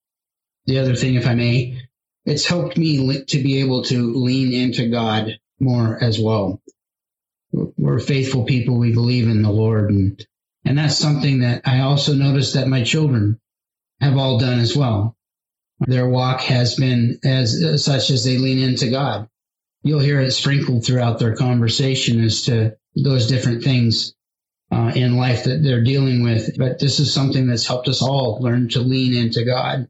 the 0.67 0.79
other 0.79 0.95
thing, 0.95 1.15
if 1.15 1.27
I 1.27 1.33
may, 1.33 1.81
it's 2.27 2.45
helped 2.45 2.77
me 2.77 3.23
to 3.25 3.43
be 3.43 3.61
able 3.61 3.83
to 3.85 4.13
lean 4.15 4.53
into 4.53 4.89
God 4.89 5.39
more 5.59 6.01
as 6.03 6.19
well. 6.19 6.61
We're 7.51 7.99
faithful 7.99 8.45
people. 8.45 8.77
We 8.77 8.93
believe 8.93 9.27
in 9.27 9.41
the 9.41 9.51
Lord. 9.51 9.91
And, 9.91 10.27
and 10.65 10.77
that's 10.77 10.97
something 10.97 11.39
that 11.39 11.63
I 11.65 11.81
also 11.81 12.13
noticed 12.13 12.55
that 12.55 12.67
my 12.67 12.83
children 12.83 13.39
have 14.01 14.17
all 14.17 14.39
done 14.39 14.59
as 14.59 14.77
well 14.77 15.15
their 15.79 16.09
walk 16.09 16.41
has 16.41 16.75
been 16.75 17.19
as 17.23 17.63
uh, 17.63 17.77
such 17.77 18.09
as 18.09 18.23
they 18.23 18.37
lean 18.37 18.59
into 18.59 18.89
God. 18.89 19.29
You'll 19.83 19.99
hear 19.99 20.19
it 20.19 20.31
sprinkled 20.31 20.85
throughout 20.85 21.19
their 21.19 21.35
conversation 21.35 22.23
as 22.23 22.43
to 22.43 22.77
those 22.95 23.27
different 23.27 23.63
things 23.63 24.15
uh, 24.71 24.91
in 24.95 25.17
life 25.17 25.45
that 25.45 25.63
they're 25.63 25.83
dealing 25.83 26.23
with. 26.23 26.57
But 26.57 26.79
this 26.79 26.99
is 26.99 27.13
something 27.13 27.47
that's 27.47 27.67
helped 27.67 27.87
us 27.87 28.01
all 28.01 28.39
learn 28.41 28.69
to 28.69 28.79
lean 28.79 29.15
into 29.15 29.45
God. 29.45 29.87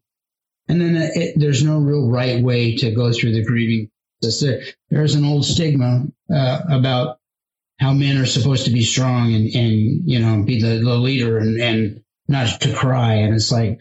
And 0.67 0.81
then 0.81 0.95
it, 0.95 1.33
there's 1.37 1.63
no 1.63 1.79
real 1.79 2.09
right 2.09 2.43
way 2.43 2.75
to 2.77 2.91
go 2.91 3.11
through 3.13 3.33
the 3.33 3.43
grieving 3.43 3.89
process. 4.21 4.41
There, 4.41 4.61
there's 4.89 5.15
an 5.15 5.25
old 5.25 5.45
stigma 5.45 6.07
uh, 6.33 6.61
about 6.69 7.19
how 7.79 7.93
men 7.93 8.17
are 8.17 8.25
supposed 8.25 8.65
to 8.65 8.71
be 8.71 8.83
strong 8.83 9.33
and, 9.33 9.53
and 9.53 10.09
you 10.09 10.19
know, 10.19 10.43
be 10.43 10.61
the, 10.61 10.79
the 10.83 10.95
leader 10.95 11.37
and, 11.37 11.59
and 11.61 12.03
not 12.27 12.61
to 12.61 12.73
cry. 12.73 13.13
And 13.15 13.35
it's 13.35 13.51
like, 13.51 13.79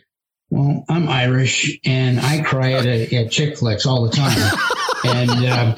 well, 0.51 0.85
I'm 0.89 1.09
Irish 1.09 1.79
and 1.85 2.21
I 2.21 2.43
cry 2.43 2.73
at, 2.73 2.87
a, 2.87 3.17
at 3.17 3.31
chick 3.31 3.59
flicks 3.59 3.87
all 3.87 4.05
the 4.05 4.13
time. 4.13 4.59
and 5.05 5.31
uh, 5.31 5.77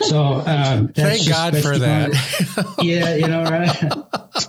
so 0.00 0.22
um, 0.46 0.88
thank 0.88 1.28
God 1.28 1.56
for 1.58 1.78
that. 1.78 2.76
yeah, 2.82 3.14
you 3.16 3.26
know, 3.26 3.44
right? 3.44 3.68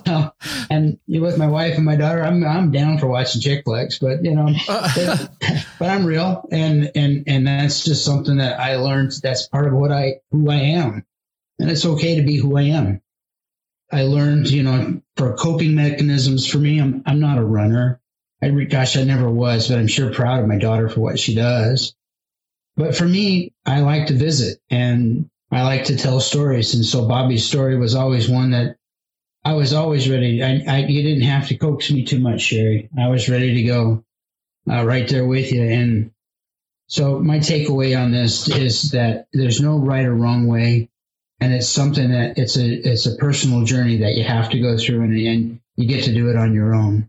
So, 0.06 0.32
and 0.70 0.98
with 1.08 1.38
my 1.38 1.48
wife 1.48 1.74
and 1.76 1.84
my 1.84 1.96
daughter, 1.96 2.22
I'm 2.22 2.44
I'm 2.44 2.70
down 2.70 2.98
for 2.98 3.06
watching 3.06 3.40
chick 3.40 3.64
flicks, 3.64 3.98
but 3.98 4.24
you 4.24 4.34
know, 4.34 4.48
but, 4.66 5.30
but 5.78 5.90
I'm 5.90 6.06
real, 6.06 6.46
and 6.50 6.92
and 6.94 7.24
and 7.26 7.46
that's 7.46 7.84
just 7.84 8.04
something 8.04 8.38
that 8.38 8.60
I 8.60 8.76
learned. 8.76 9.12
That's 9.22 9.46
part 9.48 9.66
of 9.66 9.72
what 9.72 9.92
I 9.92 10.20
who 10.30 10.50
I 10.50 10.56
am, 10.56 11.04
and 11.58 11.70
it's 11.70 11.84
okay 11.84 12.16
to 12.16 12.22
be 12.22 12.36
who 12.36 12.56
I 12.56 12.62
am. 12.62 13.02
I 13.90 14.02
learned, 14.02 14.50
you 14.50 14.62
know, 14.62 15.00
for 15.16 15.34
coping 15.34 15.74
mechanisms 15.74 16.46
for 16.46 16.58
me, 16.58 16.78
I'm 16.78 17.02
I'm 17.06 17.20
not 17.20 17.38
a 17.38 17.44
runner. 17.44 18.00
I 18.40 18.50
gosh, 18.64 18.96
I 18.96 19.04
never 19.04 19.28
was, 19.28 19.68
but 19.68 19.78
I'm 19.78 19.88
sure 19.88 20.12
proud 20.12 20.40
of 20.40 20.48
my 20.48 20.58
daughter 20.58 20.88
for 20.88 21.00
what 21.00 21.18
she 21.18 21.34
does. 21.34 21.94
But 22.76 22.96
for 22.96 23.04
me, 23.04 23.52
I 23.66 23.80
like 23.80 24.06
to 24.06 24.14
visit 24.14 24.60
and 24.70 25.28
I 25.50 25.62
like 25.64 25.84
to 25.86 25.96
tell 25.96 26.20
stories. 26.20 26.74
And 26.74 26.84
so 26.84 27.08
Bobby's 27.08 27.44
story 27.44 27.76
was 27.76 27.96
always 27.96 28.28
one 28.28 28.52
that 28.52 28.76
I 29.44 29.54
was 29.54 29.72
always 29.72 30.08
ready. 30.08 30.42
I, 30.42 30.62
I 30.68 30.78
you 30.86 31.02
didn't 31.02 31.28
have 31.28 31.48
to 31.48 31.56
coax 31.56 31.90
me 31.90 32.04
too 32.04 32.20
much, 32.20 32.42
Sherry. 32.42 32.88
I 32.96 33.08
was 33.08 33.28
ready 33.28 33.54
to 33.54 33.62
go 33.64 34.04
uh, 34.70 34.84
right 34.84 35.08
there 35.08 35.26
with 35.26 35.50
you. 35.52 35.62
And 35.62 36.12
so 36.86 37.18
my 37.18 37.38
takeaway 37.38 38.00
on 38.00 38.12
this 38.12 38.48
is 38.48 38.92
that 38.92 39.26
there's 39.32 39.60
no 39.60 39.78
right 39.78 40.04
or 40.04 40.14
wrong 40.14 40.46
way. 40.46 40.90
And 41.40 41.52
it's 41.52 41.68
something 41.68 42.10
that 42.10 42.38
it's 42.38 42.56
a, 42.56 42.66
it's 42.66 43.06
a 43.06 43.16
personal 43.16 43.64
journey 43.64 43.98
that 43.98 44.14
you 44.14 44.24
have 44.24 44.50
to 44.50 44.60
go 44.60 44.76
through 44.76 45.02
and, 45.02 45.16
and 45.16 45.60
you 45.76 45.88
get 45.88 46.04
to 46.04 46.14
do 46.14 46.30
it 46.30 46.36
on 46.36 46.52
your 46.52 46.74
own. 46.74 47.08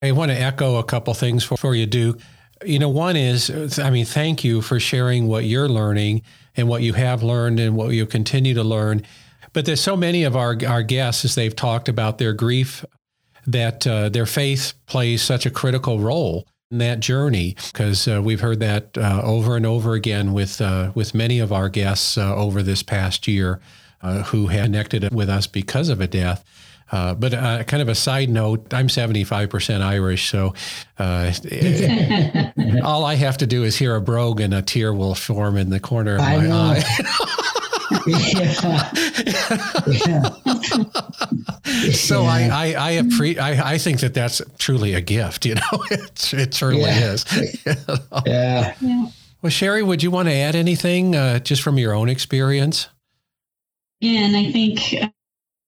I 0.00 0.12
want 0.12 0.30
to 0.30 0.40
echo 0.40 0.76
a 0.76 0.84
couple 0.84 1.12
things 1.14 1.46
before 1.46 1.74
you 1.74 1.86
do. 1.86 2.16
You 2.64 2.78
know, 2.78 2.88
one 2.88 3.16
is, 3.16 3.78
I 3.78 3.90
mean, 3.90 4.04
thank 4.04 4.44
you 4.44 4.62
for 4.62 4.78
sharing 4.78 5.26
what 5.26 5.44
you're 5.44 5.68
learning 5.68 6.22
and 6.56 6.68
what 6.68 6.82
you 6.82 6.92
have 6.92 7.22
learned 7.22 7.58
and 7.60 7.76
what 7.76 7.90
you 7.90 8.06
continue 8.06 8.54
to 8.54 8.64
learn. 8.64 9.02
But 9.52 9.64
there's 9.64 9.80
so 9.80 9.96
many 9.96 10.24
of 10.24 10.36
our, 10.36 10.56
our 10.66 10.82
guests, 10.82 11.24
as 11.24 11.34
they've 11.34 11.54
talked 11.54 11.88
about 11.88 12.18
their 12.18 12.32
grief, 12.32 12.84
that 13.46 13.86
uh, 13.86 14.08
their 14.08 14.26
faith 14.26 14.74
plays 14.86 15.22
such 15.22 15.46
a 15.46 15.50
critical 15.50 15.98
role 15.98 16.46
in 16.70 16.78
that 16.78 17.00
journey. 17.00 17.56
Because 17.72 18.06
uh, 18.06 18.20
we've 18.22 18.40
heard 18.40 18.60
that 18.60 18.96
uh, 18.96 19.22
over 19.24 19.56
and 19.56 19.66
over 19.66 19.94
again 19.94 20.32
with 20.32 20.60
uh, 20.60 20.92
with 20.94 21.14
many 21.14 21.38
of 21.40 21.52
our 21.52 21.68
guests 21.68 22.18
uh, 22.18 22.34
over 22.34 22.62
this 22.62 22.82
past 22.82 23.26
year 23.26 23.60
uh, 24.02 24.22
who 24.24 24.48
connected 24.48 25.12
with 25.12 25.28
us 25.28 25.46
because 25.46 25.88
of 25.88 26.00
a 26.00 26.06
death. 26.06 26.44
Uh, 26.90 27.14
but 27.14 27.34
uh, 27.34 27.62
kind 27.64 27.82
of 27.82 27.88
a 27.88 27.94
side 27.94 28.30
note, 28.30 28.72
I'm 28.72 28.88
75% 28.88 29.82
Irish, 29.82 30.30
so 30.30 30.54
uh, 30.98 31.32
all 32.84 33.04
I 33.04 33.16
have 33.16 33.36
to 33.38 33.46
do 33.46 33.64
is 33.64 33.76
hear 33.76 33.94
a 33.94 34.00
brogue 34.00 34.40
and 34.40 34.54
a 34.54 34.62
tear 34.62 34.94
will 34.94 35.14
form 35.14 35.56
in 35.56 35.70
the 35.70 35.80
corner 35.80 36.16
of 36.16 36.22
I 36.22 36.36
my 36.38 36.46
know. 36.46 36.56
eye. 36.56 36.80
so 41.92 42.22
yeah. 42.22 42.28
I 42.30 42.50
I 42.50 42.90
I, 42.90 42.92
appre- 43.02 43.38
I 43.38 43.74
I 43.74 43.78
think 43.78 44.00
that 44.00 44.14
that's 44.14 44.40
truly 44.58 44.94
a 44.94 45.00
gift. 45.00 45.46
You 45.46 45.56
know, 45.56 45.60
it 45.90 46.34
it 46.34 46.54
certainly 46.54 46.86
yeah. 46.86 47.12
is. 47.12 47.24
yeah. 48.26 48.74
yeah. 48.80 49.06
Well, 49.40 49.50
Sherry, 49.50 49.82
would 49.82 50.02
you 50.02 50.10
want 50.10 50.28
to 50.28 50.34
add 50.34 50.56
anything 50.56 51.14
uh, 51.14 51.38
just 51.38 51.62
from 51.62 51.78
your 51.78 51.92
own 51.92 52.08
experience? 52.08 52.88
Yeah, 54.00 54.20
and 54.20 54.36
I 54.36 54.52
think 54.52 54.94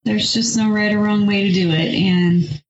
there's 0.04 0.32
just 0.32 0.56
no 0.56 0.70
right 0.70 0.92
or 0.92 0.98
wrong 0.98 1.26
way 1.26 1.44
to 1.44 1.52
do 1.52 1.70
it. 1.70 1.94
And 1.94 2.62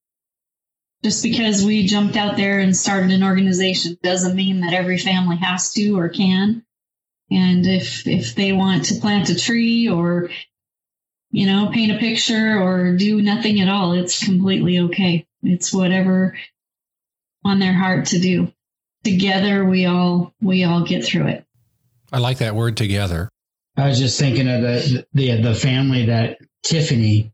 just 1.02 1.22
because 1.22 1.64
we 1.64 1.86
jumped 1.86 2.16
out 2.16 2.36
there 2.36 2.60
and 2.60 2.76
started 2.76 3.10
an 3.10 3.24
organization 3.24 3.96
doesn't 4.02 4.36
mean 4.36 4.60
that 4.60 4.74
every 4.74 4.98
family 4.98 5.36
has 5.36 5.72
to 5.72 5.98
or 5.98 6.08
can. 6.08 6.64
And 7.30 7.66
if 7.66 8.06
if 8.06 8.34
they 8.34 8.52
want 8.52 8.86
to 8.86 9.00
plant 9.00 9.30
a 9.30 9.38
tree 9.38 9.88
or 9.88 10.30
you 11.30 11.46
know, 11.46 11.70
paint 11.72 11.92
a 11.92 11.98
picture 11.98 12.60
or 12.60 12.96
do 12.96 13.22
nothing 13.22 13.60
at 13.60 13.68
all. 13.68 13.92
It's 13.92 14.24
completely 14.24 14.80
okay. 14.80 15.26
It's 15.42 15.72
whatever 15.72 16.36
on 17.44 17.58
their 17.58 17.72
heart 17.72 18.06
to 18.06 18.18
do. 18.18 18.52
Together 19.04 19.64
we 19.64 19.86
all 19.86 20.34
we 20.42 20.64
all 20.64 20.84
get 20.84 21.04
through 21.04 21.28
it. 21.28 21.44
I 22.12 22.18
like 22.18 22.38
that 22.38 22.54
word 22.54 22.76
together. 22.76 23.30
I 23.76 23.86
was 23.86 23.98
just 23.98 24.18
thinking 24.18 24.48
of 24.48 24.60
the 24.60 25.06
the 25.14 25.40
the 25.40 25.54
family 25.54 26.06
that 26.06 26.38
Tiffany. 26.62 27.32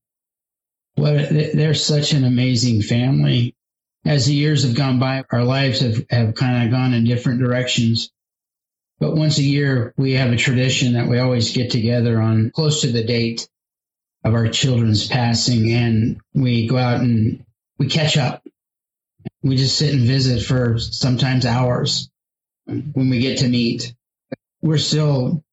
What 0.94 1.28
they're 1.30 1.74
such 1.74 2.12
an 2.12 2.24
amazing 2.24 2.82
family. 2.82 3.54
As 4.04 4.26
the 4.26 4.34
years 4.34 4.62
have 4.62 4.76
gone 4.76 4.98
by, 4.98 5.24
our 5.30 5.42
lives 5.42 5.80
have, 5.80 6.06
have 6.10 6.34
kind 6.34 6.64
of 6.64 6.70
gone 6.70 6.94
in 6.94 7.04
different 7.04 7.40
directions. 7.40 8.10
But 8.98 9.16
once 9.16 9.38
a 9.38 9.42
year, 9.42 9.92
we 9.96 10.12
have 10.12 10.32
a 10.32 10.36
tradition 10.36 10.94
that 10.94 11.08
we 11.08 11.18
always 11.18 11.52
get 11.52 11.70
together 11.70 12.20
on 12.20 12.50
close 12.50 12.82
to 12.82 12.92
the 12.92 13.04
date 13.04 13.48
of 14.24 14.34
our 14.34 14.48
children's 14.48 15.06
passing, 15.06 15.72
and 15.72 16.20
we 16.34 16.66
go 16.66 16.78
out 16.78 17.00
and 17.00 17.44
we 17.78 17.88
catch 17.88 18.16
up. 18.16 18.42
We 19.42 19.56
just 19.56 19.76
sit 19.76 19.92
and 19.92 20.04
visit 20.04 20.42
for 20.42 20.78
sometimes 20.78 21.44
hours 21.44 22.08
when 22.66 23.10
we 23.10 23.20
get 23.20 23.38
to 23.38 23.48
meet. 23.48 23.94
We're 24.62 24.78
still 24.78 25.44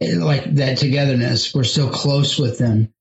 like 0.00 0.54
that 0.56 0.78
togetherness. 0.78 1.54
We're 1.54 1.64
still 1.64 1.90
close 1.90 2.38
with 2.38 2.58
them. 2.58 2.92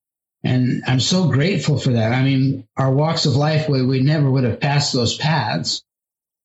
And 0.44 0.84
I'm 0.88 1.00
so 1.00 1.30
grateful 1.30 1.78
for 1.78 1.94
that. 1.94 2.14
I 2.14 2.24
mean, 2.24 2.68
our 2.78 2.92
walks 2.92 3.26
of 3.26 3.36
life, 3.36 3.68
we, 3.68 3.86
we 3.86 4.02
never 4.02 4.30
would 4.30 4.46
have 4.46 4.60
passed 4.60 4.94
those 4.94 5.18
paths. 5.18 5.84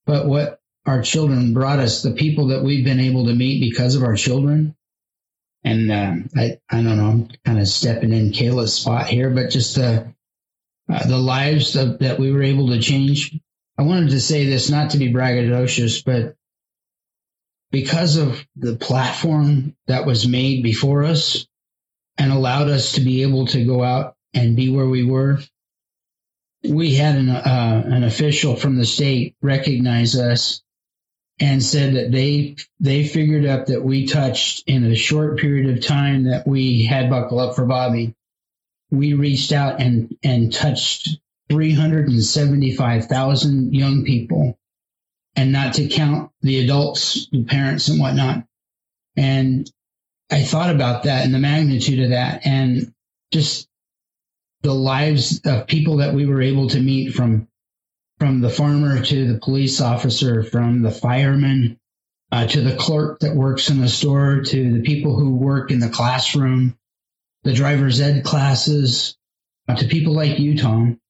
But 0.07 0.27
what 0.27 0.61
our 0.87 1.03
children 1.03 1.55
brought 1.55 1.79
us, 1.79 2.03
the 2.03 2.13
people 2.13 2.49
that 2.49 2.63
we've 2.63 2.85
been 2.85 3.01
able 3.01 3.27
to 3.27 3.35
meet 3.35 3.61
because 3.61 3.95
of 3.95 4.03
our 4.03 4.17
children. 4.17 4.75
And 5.63 5.91
uh, 5.91 6.15
I, 6.37 6.61
I 6.69 6.83
don't 6.83 6.99
know, 6.99 7.09
I'm 7.09 7.29
kind 7.45 7.59
of 7.59 7.69
stepping 7.69 8.13
in 8.13 8.33
Kayla's 8.33 8.75
spot 8.75 9.07
here, 9.07 9.31
but 9.31 9.51
just 9.51 9.77
the, 9.77 10.13
uh, 10.93 11.07
the 11.07 11.17
lives 11.17 11.75
of, 11.77 12.01
that 12.01 12.19
we 12.19 12.33
were 12.33 12.43
able 12.43 12.69
to 12.69 12.81
change. 12.81 13.39
I 13.79 13.83
wanted 13.83 14.11
to 14.11 14.21
say 14.21 14.45
this 14.45 14.71
not 14.71 14.91
to 14.91 14.99
be 14.99 15.13
braggadocious, 15.13 16.05
but 16.05 16.37
because 17.75 18.17
of 18.19 18.47
the 18.55 18.77
platform 18.77 19.75
that 19.89 20.07
was 20.07 20.29
made 20.29 20.63
before 20.63 21.03
us 21.03 21.45
and 22.17 22.31
allowed 22.31 22.69
us 22.69 22.93
to 22.93 23.01
be 23.01 23.23
able 23.23 23.49
to 23.49 23.65
go 23.65 23.83
out 23.83 24.15
and 24.33 24.55
be 24.55 24.71
where 24.71 24.87
we 24.87 25.05
were, 25.05 25.41
we 26.63 26.95
had 26.95 27.17
an, 27.17 27.29
uh, 27.29 27.83
an 27.85 28.05
official 28.05 28.55
from 28.55 28.77
the 28.77 28.87
state 28.87 29.35
recognize 29.43 30.15
us 30.15 30.63
and 31.41 31.61
said 31.61 31.97
that 31.97 32.13
they 32.13 32.55
they 32.79 33.03
figured 33.03 33.45
out 33.45 33.67
that 33.67 33.83
we 33.83 34.07
touched 34.07 34.63
in 34.69 34.85
a 34.85 34.95
short 34.95 35.41
period 35.41 35.77
of 35.77 35.85
time 35.85 36.27
that 36.27 36.47
we 36.47 36.85
had 36.85 37.11
buckle 37.11 37.41
up 37.41 37.57
for 37.57 37.67
Bobby. 37.67 38.15
We 38.93 39.15
reached 39.15 39.51
out 39.51 39.81
and 39.81 40.17
and 40.23 40.53
touched 40.53 41.19
375,000 41.51 43.75
young 43.75 44.05
people, 44.05 44.57
and 45.37 45.53
not 45.53 45.75
to 45.75 45.89
count 45.89 46.31
the 46.43 46.61
adults, 46.61 47.29
the 47.31 47.45
parents, 47.45 47.89
and 47.89 48.01
whatnot. 48.01 48.45
And 49.17 49.71
I 50.31 50.43
thought 50.43 50.71
about 50.71 51.05
that 51.05 51.25
and 51.25 51.35
the 51.35 51.39
magnitude 51.39 52.01
of 52.01 52.11
that, 52.11 52.47
and 52.47 52.93
just 53.33 53.69
the 54.63 54.75
lives 54.75 55.41
of 55.45 55.67
people 55.67 55.99
that 55.99 56.15
we 56.15 56.27
were 56.27 56.43
able 56.43 56.69
to 56.71 56.81
meet 56.81 57.15
from 57.15 57.49
from 58.19 58.41
the 58.41 58.51
farmer 58.51 59.03
to 59.03 59.33
the 59.33 59.39
police 59.41 59.81
officer, 59.81 60.45
from 60.45 60.83
the 60.83 60.91
fireman 60.91 61.79
uh, 62.31 62.47
to 62.47 62.63
the 62.63 62.77
clerk 62.77 63.21
that 63.21 63.35
works 63.37 63.71
in 63.71 63.81
the 63.81 63.89
store, 63.89 64.41
to 64.41 64.73
the 64.73 64.83
people 64.83 65.17
who 65.17 65.35
work 65.35 65.71
in 65.71 65.81
the 65.81 65.89
classroom, 65.89 66.77
the 67.43 67.53
driver's 67.53 68.01
ed 68.01 68.25
classes, 68.25 69.17
uh, 69.69 69.75
to 69.75 69.87
people 69.87 70.15
like 70.15 70.39
you, 70.39 70.57
Tom. 70.57 71.01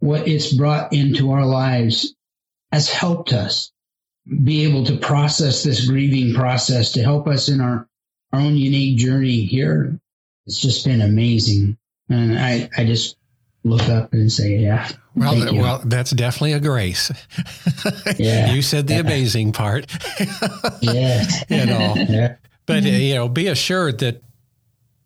What 0.00 0.26
it's 0.26 0.52
brought 0.52 0.92
into 0.92 1.32
our 1.32 1.44
lives 1.44 2.14
has 2.72 2.88
helped 2.88 3.32
us 3.32 3.72
be 4.44 4.64
able 4.64 4.84
to 4.84 4.96
process 4.96 5.62
this 5.62 5.86
grieving 5.86 6.34
process 6.34 6.92
to 6.92 7.02
help 7.02 7.26
us 7.26 7.48
in 7.48 7.60
our, 7.60 7.88
our 8.32 8.40
own 8.40 8.56
unique 8.56 8.98
journey 8.98 9.42
here. 9.42 9.98
It's 10.46 10.60
just 10.60 10.84
been 10.84 11.00
amazing. 11.00 11.76
And 12.08 12.38
I, 12.38 12.68
I 12.76 12.84
just 12.84 13.16
look 13.64 13.88
up 13.88 14.12
and 14.12 14.30
say, 14.30 14.56
yeah. 14.56 14.88
Well, 15.14 15.54
well, 15.54 15.82
that's 15.84 16.12
definitely 16.12 16.52
a 16.52 16.60
grace. 16.60 17.10
yeah. 18.18 18.52
you 18.52 18.62
said 18.62 18.86
the 18.86 18.94
yeah. 18.94 19.00
amazing 19.00 19.52
part. 19.52 19.86
yeah. 20.80 21.24
you 21.48 21.66
know, 21.66 21.94
yeah. 22.08 22.36
but 22.66 22.84
mm-hmm. 22.84 23.00
you 23.00 23.14
know, 23.14 23.28
be 23.28 23.48
assured 23.48 23.98
that, 23.98 24.22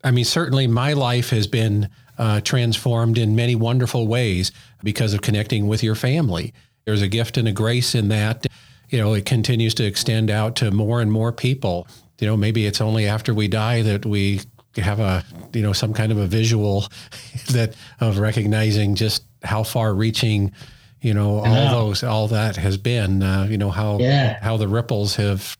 I 0.03 0.11
mean, 0.11 0.25
certainly 0.25 0.67
my 0.67 0.93
life 0.93 1.31
has 1.31 1.47
been 1.47 1.89
uh, 2.19 2.41
transformed 2.43 3.19
in 3.19 3.35
many 3.35 3.55
wonderful 3.55 4.07
ways 4.07 4.53
because 4.83 5.15
of 5.15 5.23
connecting 5.23 5.67
with 5.67 5.83
your 5.83 5.95
family. 5.95 6.53
There's 6.85 7.03
a 7.03 7.09
gift 7.09 7.37
and 7.37 7.49
a 7.49 7.53
grace 7.53 7.95
in 7.95 8.09
that. 8.09 8.47
You 8.91 8.99
know, 8.99 9.15
it 9.15 9.25
continues 9.25 9.75
to 9.75 9.85
extend 9.85 10.31
out 10.31 10.57
to 10.57 10.71
more 10.71 11.01
and 11.01 11.11
more 11.11 11.33
people. 11.33 11.87
You 12.21 12.27
know, 12.27 12.37
maybe 12.37 12.67
it's 12.67 12.81
only 12.81 13.07
after 13.07 13.35
we 13.35 13.49
die 13.49 13.83
that 13.83 14.07
we 14.07 14.41
have 14.77 15.01
a 15.01 15.25
you 15.53 15.63
know 15.63 15.73
some 15.73 15.95
kind 15.95 16.11
of 16.11 16.19
a 16.19 16.27
visual 16.27 16.87
that 17.51 17.75
of 18.01 18.19
recognizing 18.19 18.95
just 18.95 19.25
how 19.43 19.63
far 19.63 19.95
reaching 19.95 20.53
you 21.01 21.15
know 21.15 21.39
all 21.39 21.71
those 21.71 22.03
all 22.03 22.29
that 22.29 22.57
has 22.57 22.77
been 22.77 23.23
uh, 23.23 23.47
you 23.49 23.59
know 23.59 23.71
how 23.71 23.99
yeah. 23.99 24.43
how 24.43 24.57
the 24.57 24.67
ripples 24.67 25.17
have 25.17 25.57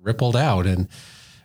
rippled 0.00 0.36
out 0.36 0.66
and 0.66 0.88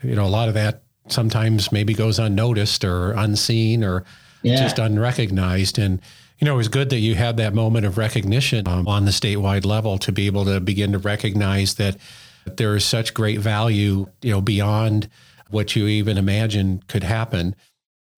you 0.04 0.16
know 0.16 0.26
a 0.26 0.30
lot 0.30 0.48
of 0.48 0.54
that 0.54 0.84
sometimes 1.08 1.72
maybe 1.72 1.94
goes 1.94 2.20
unnoticed 2.20 2.86
or 2.86 3.12
unseen 3.14 3.84
or 3.84 4.06
yeah. 4.44 4.56
just 4.56 4.80
unrecognized 4.80 5.78
and 5.80 6.00
you 6.42 6.46
know 6.46 6.56
it 6.56 6.58
was 6.58 6.68
good 6.68 6.90
that 6.90 7.00
you 7.00 7.16
had 7.16 7.38
that 7.38 7.54
moment 7.54 7.86
of 7.86 7.98
recognition 7.98 8.68
um, 8.68 8.88
on 8.88 9.06
the 9.06 9.12
statewide 9.12 9.66
level 9.66 9.98
to 10.00 10.12
be 10.12 10.26
able 10.26 10.44
to 10.46 10.60
begin 10.60 10.92
to 10.92 10.98
recognize 10.98 11.76
that 11.76 11.96
there 12.58 12.76
is 12.76 12.84
such 12.84 13.14
great 13.14 13.40
value 13.40 14.08
you 14.22 14.32
know 14.32 14.42
beyond 14.42 15.08
what 15.52 15.76
you 15.76 15.88
even 15.88 16.18
imagine 16.18 16.82
could 16.88 17.04
happen. 17.04 17.56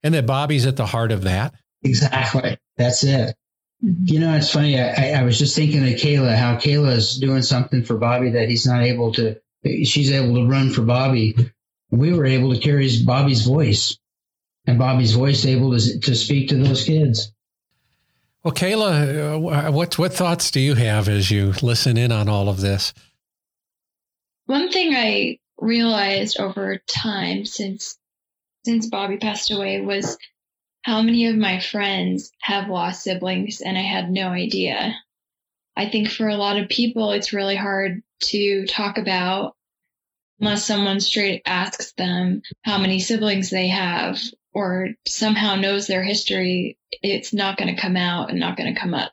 And 0.04 0.14
that 0.14 0.26
Bobby's 0.26 0.66
at 0.66 0.78
the 0.78 0.86
heart 0.86 1.12
of 1.12 1.24
that. 1.24 1.54
Exactly. 1.84 2.58
That's 2.78 3.04
it. 3.04 3.36
Mm-hmm. 3.84 4.04
You 4.06 4.20
know, 4.20 4.36
it's 4.36 4.52
funny. 4.52 4.80
I, 4.80 5.12
I 5.20 5.24
was 5.24 5.38
just 5.38 5.56
thinking 5.56 5.84
of 5.84 6.00
Kayla, 6.00 6.36
how 6.36 6.56
Kayla 6.56 6.96
is 6.96 7.18
doing 7.18 7.42
something 7.42 7.84
for 7.84 7.98
Bobby 7.98 8.32
that 8.32 8.50
he's 8.50 8.66
not 8.66 8.84
able 8.84 9.14
to, 9.14 9.40
she's 9.64 10.12
able 10.12 10.36
to 10.36 10.48
run 10.48 10.70
for 10.70 10.84
Bobby. 10.84 11.36
We 11.90 12.14
were 12.14 12.26
able 12.26 12.54
to 12.54 12.60
carry 12.60 12.90
Bobby's 13.06 13.46
voice 13.46 13.98
and 14.66 14.80
Bobby's 14.80 15.14
voice 15.14 15.46
able 15.46 15.78
to, 15.78 16.00
to 16.00 16.16
speak 16.16 16.50
to 16.50 16.56
those 16.56 16.86
kids. 16.86 17.33
Well, 18.44 18.54
Kayla, 18.54 19.36
uh, 19.36 19.72
what, 19.72 19.98
what 19.98 20.14
thoughts 20.14 20.52
do 20.52 20.60
you 20.60 20.76
have 20.76 21.08
as 21.08 21.32
you 21.32 21.54
listen 21.62 21.98
in 21.98 22.12
on 22.12 22.28
all 22.28 22.50
of 22.50 22.60
this? 22.60 22.94
One 24.48 24.70
thing 24.70 24.94
I 24.94 25.40
realized 25.58 26.40
over 26.40 26.80
time 26.88 27.46
since 27.46 27.98
since 28.66 28.88
Bobby 28.88 29.18
passed 29.18 29.52
away 29.52 29.82
was 29.82 30.18
how 30.84 31.02
many 31.02 31.28
of 31.28 31.36
my 31.36 31.60
friends 31.60 32.32
have 32.42 32.70
lost 32.70 33.04
siblings 33.04 33.62
and 33.62 33.78
I 33.78 33.82
had 33.82 34.10
no 34.10 34.30
idea. 34.30 34.96
I 35.76 35.90
think 35.90 36.10
for 36.10 36.28
a 36.28 36.38
lot 36.38 36.58
of 36.58 36.70
people 36.70 37.12
it's 37.12 37.34
really 37.34 37.56
hard 37.56 38.04
to 38.26 38.66
talk 38.68 38.98
about 38.98 39.56
unless 40.40 40.66
someone 40.66 41.00
straight 41.00 41.42
asks 41.46 41.94
them 41.94 42.42
how 42.64 42.78
many 42.78 43.00
siblings 43.00 43.50
they 43.50 43.68
have 43.68 44.20
or 44.54 44.90
somehow 45.08 45.56
knows 45.56 45.88
their 45.88 46.04
history, 46.04 46.78
it's 46.92 47.34
not 47.34 47.58
going 47.58 47.74
to 47.74 47.82
come 47.82 47.98
out 47.98 48.30
and 48.30 48.40
not 48.40 48.58
going 48.58 48.74
to 48.74 48.80
come 48.80 48.94
up. 48.94 49.12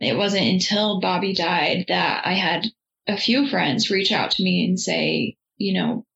It 0.00 0.16
wasn't 0.16 0.46
until 0.46 1.00
Bobby 1.00 1.34
died 1.34 1.86
that 1.88 2.26
I 2.26 2.32
had 2.34 2.66
a 3.06 3.16
few 3.16 3.48
friends 3.48 3.90
reach 3.90 4.12
out 4.12 4.32
to 4.32 4.42
me 4.42 4.64
and 4.64 4.78
say, 4.78 5.36
you 5.56 5.74
know, 5.74 6.06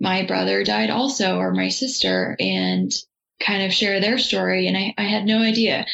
my 0.00 0.26
brother 0.26 0.64
died 0.64 0.90
also 0.90 1.38
or 1.38 1.52
my 1.52 1.68
sister 1.68 2.36
and 2.38 2.92
kind 3.40 3.64
of 3.64 3.72
share 3.72 4.00
their 4.00 4.18
story. 4.18 4.68
And 4.68 4.76
I, 4.76 4.94
I 4.98 5.04
had 5.04 5.24
no 5.24 5.38
idea. 5.38 5.86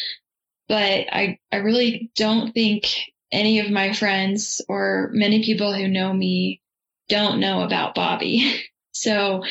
But 0.68 1.06
I, 1.12 1.38
I 1.50 1.56
really 1.56 2.10
don't 2.16 2.52
think 2.52 2.86
any 3.32 3.60
of 3.60 3.70
my 3.70 3.92
friends 3.92 4.60
or 4.68 5.10
many 5.12 5.44
people 5.44 5.72
who 5.72 5.88
know 5.88 6.12
me 6.12 6.60
don't 7.08 7.40
know 7.40 7.62
about 7.62 7.94
Bobby. 7.94 8.62
so 8.92 9.44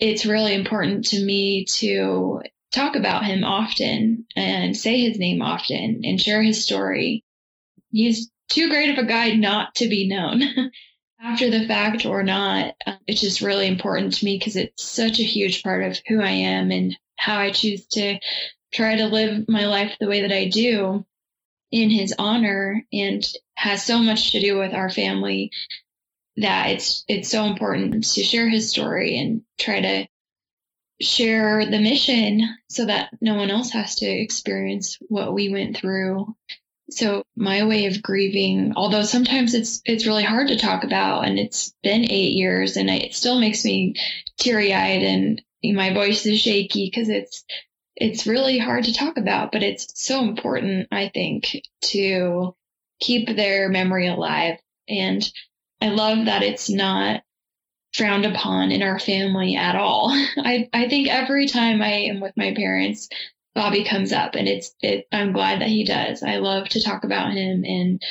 it's 0.00 0.26
really 0.26 0.54
important 0.54 1.06
to 1.06 1.24
me 1.24 1.64
to 1.66 2.40
talk 2.72 2.96
about 2.96 3.24
him 3.24 3.44
often 3.44 4.26
and 4.36 4.76
say 4.76 5.00
his 5.00 5.18
name 5.18 5.42
often 5.42 6.02
and 6.04 6.20
share 6.20 6.42
his 6.42 6.64
story. 6.64 7.24
He's 7.90 8.30
too 8.48 8.68
great 8.68 8.90
of 8.90 8.98
a 8.98 9.06
guy 9.06 9.32
not 9.32 9.74
to 9.76 9.88
be 9.88 10.08
known. 10.08 10.42
after 11.20 11.50
the 11.50 11.66
fact 11.66 12.06
or 12.06 12.22
not, 12.22 12.74
uh, 12.86 12.96
it's 13.06 13.20
just 13.20 13.42
really 13.42 13.66
important 13.66 14.14
to 14.14 14.24
me 14.24 14.38
because 14.38 14.56
it's 14.56 14.82
such 14.82 15.20
a 15.20 15.24
huge 15.24 15.62
part 15.62 15.84
of 15.84 15.98
who 16.08 16.20
I 16.20 16.30
am 16.30 16.70
and 16.70 16.96
how 17.16 17.38
I 17.38 17.50
choose 17.50 17.86
to 17.88 18.18
try 18.72 18.96
to 18.96 19.06
live 19.06 19.48
my 19.48 19.66
life 19.66 19.96
the 20.00 20.08
way 20.08 20.22
that 20.22 20.32
I 20.32 20.48
do 20.48 21.04
in 21.70 21.90
his 21.90 22.14
honor 22.18 22.84
and 22.92 23.22
has 23.54 23.84
so 23.84 23.98
much 23.98 24.32
to 24.32 24.40
do 24.40 24.58
with 24.58 24.72
our 24.72 24.88
family 24.88 25.50
that 26.36 26.70
it's 26.70 27.04
it's 27.08 27.28
so 27.28 27.44
important 27.44 28.04
to 28.04 28.22
share 28.22 28.48
his 28.48 28.70
story 28.70 29.18
and 29.18 29.42
try 29.58 29.80
to 29.80 30.06
share 31.00 31.64
the 31.64 31.80
mission 31.80 32.42
so 32.68 32.86
that 32.86 33.10
no 33.20 33.34
one 33.34 33.50
else 33.50 33.70
has 33.70 33.96
to 33.96 34.06
experience 34.06 34.98
what 35.08 35.32
we 35.32 35.48
went 35.48 35.76
through. 35.76 36.34
So 36.90 37.24
my 37.36 37.64
way 37.64 37.86
of 37.86 38.02
grieving, 38.02 38.72
although 38.76 39.02
sometimes 39.02 39.54
it's 39.54 39.80
it's 39.84 40.06
really 40.06 40.24
hard 40.24 40.48
to 40.48 40.58
talk 40.58 40.84
about 40.84 41.26
and 41.26 41.38
it's 41.38 41.72
been 41.82 42.10
8 42.10 42.34
years 42.34 42.76
and 42.76 42.90
it 42.90 43.14
still 43.14 43.38
makes 43.38 43.64
me 43.64 43.94
teary-eyed 44.38 45.02
and 45.02 45.42
my 45.62 45.92
voice 45.94 46.26
is 46.26 46.40
shaky 46.40 46.90
because 46.90 47.08
it's 47.08 47.44
it's 47.96 48.26
really 48.26 48.58
hard 48.58 48.84
to 48.84 48.94
talk 48.94 49.18
about, 49.18 49.52
but 49.52 49.62
it's 49.62 50.02
so 50.02 50.20
important 50.22 50.88
I 50.90 51.10
think 51.12 51.62
to 51.82 52.56
keep 52.98 53.28
their 53.28 53.68
memory 53.68 54.08
alive 54.08 54.58
and 54.88 55.22
I 55.80 55.88
love 55.88 56.26
that 56.26 56.42
it's 56.42 56.68
not 56.68 57.22
frowned 57.94 58.26
upon 58.26 58.70
in 58.70 58.82
our 58.82 58.98
family 58.98 59.56
at 59.56 59.76
all. 59.76 60.10
I, 60.36 60.68
I 60.72 60.88
think 60.88 61.08
every 61.08 61.46
time 61.48 61.82
I 61.82 61.92
am 62.08 62.20
with 62.20 62.36
my 62.36 62.54
parents, 62.54 63.08
Bobby 63.54 63.84
comes 63.84 64.12
up 64.12 64.36
and 64.36 64.46
it's, 64.46 64.74
it, 64.80 65.06
I'm 65.10 65.32
glad 65.32 65.60
that 65.60 65.68
he 65.68 65.84
does. 65.84 66.22
I 66.22 66.36
love 66.36 66.68
to 66.70 66.82
talk 66.82 67.04
about 67.04 67.32
him 67.32 67.64
and 67.64 68.02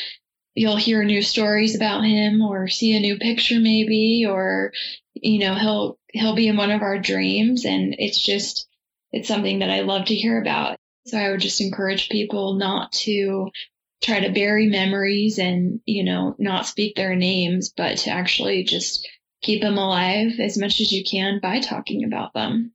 you'll 0.54 0.76
hear 0.76 1.04
new 1.04 1.22
stories 1.22 1.76
about 1.76 2.04
him 2.04 2.42
or 2.42 2.68
see 2.68 2.96
a 2.96 3.00
new 3.00 3.18
picture 3.18 3.60
maybe, 3.60 4.26
or, 4.28 4.74
you 5.14 5.40
know, 5.40 5.56
he'll, 5.56 5.98
he'll 6.12 6.36
be 6.36 6.48
in 6.48 6.58
one 6.58 6.72
of 6.72 6.82
our 6.82 7.00
dreams 7.00 7.66
and 7.66 7.96
it's 7.98 8.22
just, 8.22 8.68
it's 9.12 9.28
something 9.28 9.60
that 9.60 9.70
I 9.70 9.82
love 9.82 10.08
to 10.08 10.16
hear 10.16 10.42
about. 10.42 10.78
So 11.08 11.18
I 11.18 11.32
would 11.32 11.40
just 11.40 11.62
encourage 11.62 12.10
people 12.10 12.56
not 12.56 12.92
to 12.92 13.50
try 14.02 14.20
to 14.22 14.32
bury 14.32 14.68
memories 14.68 15.40
and, 15.40 15.82
you 15.86 16.04
know, 16.04 16.36
not 16.40 16.66
speak 16.66 16.96
their 16.96 17.16
names, 17.16 17.74
but 17.76 17.98
to 18.00 18.10
actually 18.10 18.64
just 18.64 19.08
keep 19.42 19.62
them 19.62 19.78
alive 19.78 20.34
as 20.40 20.58
much 20.58 20.80
as 20.82 20.92
you 20.92 21.04
can 21.04 21.40
by 21.42 21.60
talking 21.60 22.04
about 22.04 22.34
them. 22.34 22.72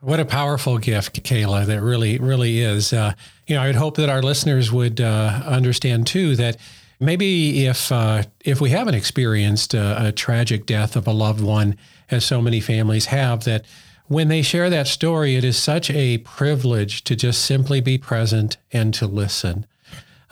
What 0.00 0.18
a 0.18 0.24
powerful 0.24 0.78
gift, 0.78 1.22
Kayla, 1.22 1.64
that 1.66 1.80
really, 1.80 2.18
really 2.18 2.60
is. 2.60 2.92
Uh, 2.92 3.14
you 3.46 3.54
know, 3.54 3.62
I 3.62 3.66
would 3.68 3.76
hope 3.76 3.96
that 3.98 4.08
our 4.08 4.20
listeners 4.20 4.72
would 4.72 5.00
uh, 5.00 5.42
understand 5.46 6.08
too 6.08 6.34
that 6.36 6.56
maybe 6.98 7.66
if 7.66 7.92
uh, 7.92 8.24
if 8.44 8.60
we 8.60 8.70
haven't 8.70 8.94
experienced 8.94 9.74
a, 9.74 10.08
a, 10.08 10.12
tragic 10.12 10.66
death 10.66 10.96
of 10.96 11.06
a 11.06 11.12
loved 11.12 11.40
one, 11.40 11.76
as 12.10 12.24
so 12.24 12.42
many 12.42 12.60
families 12.60 13.06
have, 13.06 13.44
that 13.44 13.64
when 14.12 14.28
they 14.28 14.42
share 14.42 14.68
that 14.68 14.86
story, 14.86 15.36
it 15.36 15.44
is 15.44 15.56
such 15.56 15.90
a 15.90 16.18
privilege 16.18 17.02
to 17.04 17.16
just 17.16 17.44
simply 17.44 17.80
be 17.80 17.96
present 17.96 18.58
and 18.70 18.92
to 18.92 19.06
listen 19.06 19.66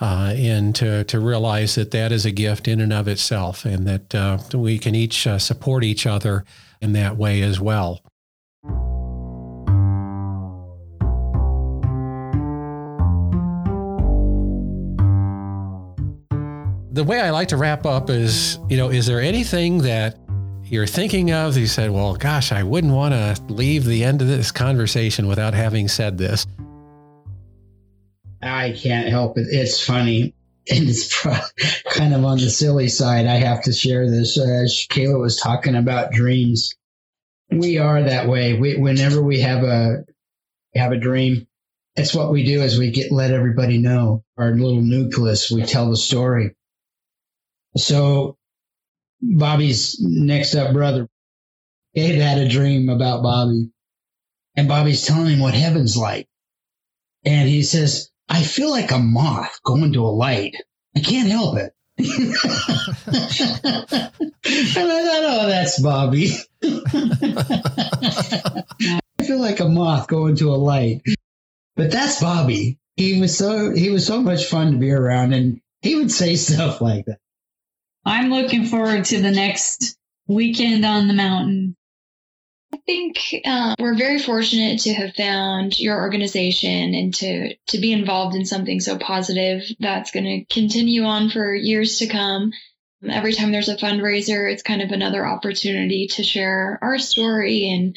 uh, 0.00 0.34
and 0.36 0.74
to, 0.74 1.02
to 1.04 1.18
realize 1.18 1.76
that 1.76 1.90
that 1.90 2.12
is 2.12 2.26
a 2.26 2.30
gift 2.30 2.68
in 2.68 2.80
and 2.80 2.92
of 2.92 3.08
itself 3.08 3.64
and 3.64 3.86
that 3.86 4.14
uh, 4.14 4.38
we 4.52 4.78
can 4.78 4.94
each 4.94 5.26
uh, 5.26 5.38
support 5.38 5.82
each 5.82 6.06
other 6.06 6.44
in 6.82 6.92
that 6.92 7.16
way 7.16 7.40
as 7.40 7.58
well. 7.58 8.00
The 16.92 17.04
way 17.04 17.20
I 17.20 17.30
like 17.30 17.48
to 17.48 17.56
wrap 17.56 17.86
up 17.86 18.10
is, 18.10 18.58
you 18.68 18.76
know, 18.76 18.90
is 18.90 19.06
there 19.06 19.20
anything 19.20 19.78
that 19.78 20.18
you're 20.70 20.86
thinking 20.86 21.32
of? 21.32 21.56
You 21.56 21.66
said, 21.66 21.90
well, 21.90 22.14
gosh, 22.14 22.52
I 22.52 22.62
wouldn't 22.62 22.92
want 22.92 23.12
to 23.12 23.42
leave 23.52 23.84
the 23.84 24.04
end 24.04 24.22
of 24.22 24.28
this 24.28 24.52
conversation 24.52 25.26
without 25.26 25.54
having 25.54 25.88
said 25.88 26.16
this. 26.16 26.46
I 28.42 28.72
can't 28.72 29.08
help 29.08 29.36
it. 29.38 29.46
It's 29.50 29.84
funny. 29.84 30.34
And 30.70 30.88
it's 30.88 31.14
kind 31.86 32.14
of 32.14 32.24
on 32.24 32.38
the 32.38 32.50
silly 32.50 32.88
side. 32.88 33.26
I 33.26 33.36
have 33.36 33.62
to 33.64 33.72
share 33.72 34.08
this. 34.08 34.38
Uh, 34.38 34.42
as 34.42 34.86
Kayla 34.88 35.18
was 35.18 35.36
talking 35.36 35.74
about 35.74 36.12
dreams, 36.12 36.74
we 37.50 37.78
are 37.78 38.02
that 38.02 38.28
way. 38.28 38.54
We, 38.54 38.76
whenever 38.76 39.20
we 39.22 39.40
have 39.40 39.64
a 39.64 40.04
have 40.74 40.92
a 40.92 40.98
dream, 40.98 41.48
it's 41.96 42.14
what 42.14 42.30
we 42.30 42.44
do. 42.44 42.62
Is 42.62 42.78
we 42.78 42.90
get 42.90 43.10
let 43.10 43.32
everybody 43.32 43.78
know 43.78 44.22
our 44.38 44.52
little 44.52 44.80
nucleus. 44.80 45.50
We 45.50 45.62
tell 45.62 45.90
the 45.90 45.96
story. 45.96 46.54
So, 47.76 48.36
Bobby's 49.22 50.00
next 50.00 50.54
up 50.54 50.72
brother, 50.72 51.08
Gabe 51.94 52.20
had 52.20 52.38
a 52.38 52.48
dream 52.48 52.88
about 52.88 53.22
Bobby, 53.22 53.70
and 54.56 54.68
Bobby's 54.68 55.04
telling 55.04 55.34
him 55.34 55.40
what 55.40 55.54
heaven's 55.54 55.96
like, 55.96 56.28
and 57.24 57.48
he 57.48 57.62
says, 57.62 58.10
I 58.28 58.42
feel 58.42 58.70
like 58.70 58.92
a 58.92 58.98
moth 58.98 59.60
going 59.64 59.92
to 59.94 60.04
a 60.04 60.08
light. 60.14 60.54
I 60.96 61.00
can't 61.00 61.28
help 61.28 61.58
it. 61.58 61.72
and 61.98 62.08
I 64.46 65.02
thought, 65.04 65.24
oh, 65.26 65.46
that's 65.48 65.80
Bobby. 65.80 66.30
I 69.18 69.24
feel 69.24 69.40
like 69.40 69.60
a 69.60 69.68
moth 69.68 70.06
going 70.06 70.36
to 70.36 70.50
a 70.50 70.56
light. 70.56 71.02
But 71.76 71.90
that's 71.90 72.20
Bobby. 72.20 72.78
He 72.96 73.20
was 73.20 73.36
so 73.36 73.74
he 73.74 73.90
was 73.90 74.06
so 74.06 74.20
much 74.20 74.46
fun 74.46 74.72
to 74.72 74.78
be 74.78 74.90
around 74.92 75.32
and 75.32 75.60
he 75.82 75.96
would 75.96 76.10
say 76.12 76.36
stuff 76.36 76.80
like 76.80 77.06
that. 77.06 77.18
I'm 78.04 78.30
looking 78.30 78.64
forward 78.64 79.04
to 79.06 79.20
the 79.20 79.30
next 79.30 79.96
weekend 80.26 80.84
on 80.84 81.08
the 81.08 81.14
mountain. 81.14 81.76
I 82.72 82.78
think 82.86 83.18
uh, 83.44 83.74
we're 83.78 83.96
very 83.96 84.20
fortunate 84.20 84.80
to 84.80 84.94
have 84.94 85.14
found 85.14 85.78
your 85.78 86.00
organization 86.00 86.94
and 86.94 87.14
to 87.14 87.54
to 87.68 87.78
be 87.78 87.92
involved 87.92 88.36
in 88.36 88.46
something 88.46 88.80
so 88.80 88.96
positive 88.96 89.62
that's 89.80 90.12
going 90.12 90.24
to 90.24 90.54
continue 90.54 91.02
on 91.02 91.30
for 91.30 91.54
years 91.54 91.98
to 91.98 92.06
come. 92.06 92.52
Every 93.08 93.32
time 93.32 93.50
there's 93.50 93.68
a 93.68 93.76
fundraiser, 93.76 94.50
it's 94.50 94.62
kind 94.62 94.82
of 94.82 94.92
another 94.92 95.26
opportunity 95.26 96.08
to 96.12 96.22
share 96.22 96.78
our 96.80 96.98
story 96.98 97.68
and 97.70 97.96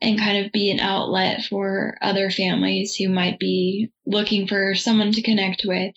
and 0.00 0.18
kind 0.18 0.44
of 0.44 0.52
be 0.52 0.70
an 0.70 0.80
outlet 0.80 1.44
for 1.44 1.98
other 2.00 2.30
families 2.30 2.94
who 2.94 3.08
might 3.08 3.38
be 3.38 3.90
looking 4.06 4.46
for 4.46 4.74
someone 4.74 5.12
to 5.12 5.22
connect 5.22 5.62
with. 5.66 5.94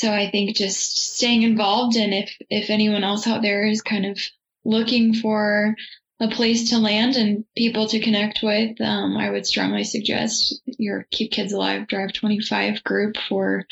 So 0.00 0.10
I 0.10 0.30
think 0.30 0.56
just 0.56 0.96
staying 0.96 1.42
involved 1.42 1.94
and 1.94 2.14
if 2.14 2.34
if 2.48 2.70
anyone 2.70 3.04
else 3.04 3.26
out 3.26 3.42
there 3.42 3.66
is 3.66 3.82
kind 3.82 4.06
of 4.06 4.18
looking 4.64 5.12
for 5.12 5.74
a 6.20 6.28
place 6.28 6.70
to 6.70 6.78
land 6.78 7.16
and 7.16 7.44
people 7.54 7.86
to 7.88 8.00
connect 8.00 8.42
with, 8.42 8.80
um, 8.80 9.18
I 9.18 9.28
would 9.28 9.44
strongly 9.44 9.84
suggest 9.84 10.62
your 10.64 11.06
Keep 11.10 11.32
Kids 11.32 11.52
Alive 11.52 11.86
Drive 11.86 12.14
25 12.14 12.82
group 12.82 13.18
for 13.28 13.66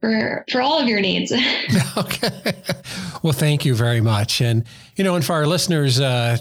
for 0.00 0.44
for 0.50 0.60
all 0.60 0.80
of 0.80 0.88
your 0.88 1.00
needs. 1.00 1.32
okay. 1.96 2.54
Well, 3.22 3.32
thank 3.32 3.64
you 3.64 3.76
very 3.76 4.00
much. 4.00 4.40
And 4.40 4.64
you 4.96 5.04
know, 5.04 5.14
and 5.14 5.24
for 5.24 5.34
our 5.34 5.46
listeners, 5.46 6.00
uh, 6.00 6.38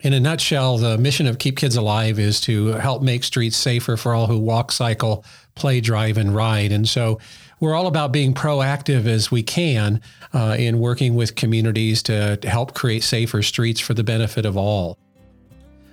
in 0.00 0.12
a 0.12 0.20
nutshell, 0.20 0.76
the 0.76 0.98
mission 0.98 1.26
of 1.26 1.38
Keep 1.38 1.56
Kids 1.56 1.76
Alive 1.76 2.18
is 2.18 2.38
to 2.42 2.66
help 2.72 3.00
make 3.00 3.24
streets 3.24 3.56
safer 3.56 3.96
for 3.96 4.12
all 4.12 4.26
who 4.26 4.38
walk, 4.38 4.72
cycle, 4.72 5.24
play, 5.54 5.80
drive, 5.80 6.18
and 6.18 6.36
ride. 6.36 6.70
And 6.70 6.86
so 6.86 7.18
we're 7.62 7.76
all 7.76 7.86
about 7.86 8.10
being 8.10 8.34
proactive 8.34 9.06
as 9.06 9.30
we 9.30 9.40
can 9.40 10.00
uh, 10.34 10.56
in 10.58 10.80
working 10.80 11.14
with 11.14 11.36
communities 11.36 12.02
to, 12.02 12.36
help 12.42 12.74
create 12.74 13.04
safer 13.04 13.40
streets 13.40 13.80
for 13.80 13.94
the 13.94 14.02
benefit 14.02 14.44
of 14.44 14.56
all. 14.56 14.98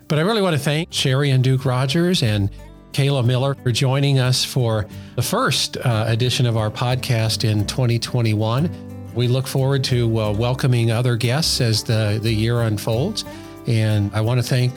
But 0.07 0.17
I 0.17 0.23
really 0.23 0.41
want 0.41 0.55
to 0.55 0.59
thank 0.59 0.91
Sherry 0.91 1.29
and 1.29 1.43
Duke 1.43 1.65
Rogers 1.65 2.23
and 2.23 2.49
Kayla 2.91 3.23
Miller 3.23 3.53
for 3.53 3.71
joining 3.71 4.17
us 4.17 4.43
for 4.43 4.87
the 5.15 5.21
first 5.21 5.77
uh, 5.77 6.05
edition 6.07 6.47
of 6.47 6.57
our 6.57 6.71
podcast 6.71 7.47
in 7.47 7.67
2021. 7.67 9.13
We 9.13 9.27
look 9.27 9.45
forward 9.45 9.83
to 9.85 10.19
uh, 10.19 10.33
welcoming 10.33 10.89
other 10.89 11.15
guests 11.17 11.61
as 11.61 11.83
the, 11.83 12.19
the 12.19 12.33
year 12.33 12.61
unfolds. 12.61 13.25
And 13.67 14.09
I 14.15 14.21
want 14.21 14.41
to 14.41 14.43
thank 14.43 14.73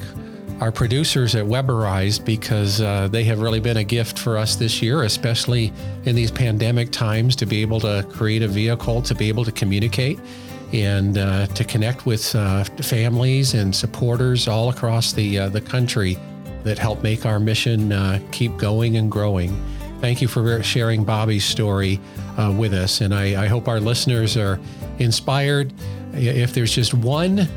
our 0.62 0.70
producers 0.70 1.34
at 1.34 1.44
Weberized 1.44 2.24
because 2.24 2.80
uh, 2.80 3.08
they 3.08 3.24
have 3.24 3.40
really 3.40 3.58
been 3.58 3.78
a 3.78 3.82
gift 3.84 4.16
for 4.16 4.38
us 4.38 4.54
this 4.54 4.80
year, 4.80 5.02
especially 5.02 5.72
in 6.04 6.14
these 6.14 6.30
pandemic 6.30 6.92
times, 6.92 7.34
to 7.34 7.46
be 7.46 7.62
able 7.62 7.80
to 7.80 8.06
create 8.12 8.44
a 8.44 8.46
vehicle 8.46 9.02
to 9.02 9.12
be 9.12 9.28
able 9.28 9.44
to 9.44 9.50
communicate 9.50 10.20
and 10.72 11.18
uh, 11.18 11.46
to 11.48 11.64
connect 11.64 12.06
with 12.06 12.32
uh, 12.36 12.62
families 12.80 13.54
and 13.54 13.74
supporters 13.74 14.46
all 14.46 14.68
across 14.68 15.12
the 15.12 15.36
uh, 15.36 15.48
the 15.48 15.60
country 15.60 16.16
that 16.62 16.78
help 16.78 17.02
make 17.02 17.26
our 17.26 17.40
mission 17.40 17.90
uh, 17.90 18.20
keep 18.30 18.56
going 18.56 18.96
and 18.96 19.10
growing. 19.10 19.50
Thank 20.00 20.22
you 20.22 20.28
for 20.28 20.62
sharing 20.62 21.02
Bobby's 21.02 21.44
story 21.44 21.98
uh, 22.38 22.54
with 22.56 22.72
us, 22.72 23.00
and 23.00 23.12
I, 23.12 23.42
I 23.42 23.46
hope 23.48 23.66
our 23.66 23.80
listeners 23.80 24.36
are 24.36 24.60
inspired. 25.00 25.72
If 26.12 26.54
there's 26.54 26.72
just 26.72 26.94
one 26.94 27.48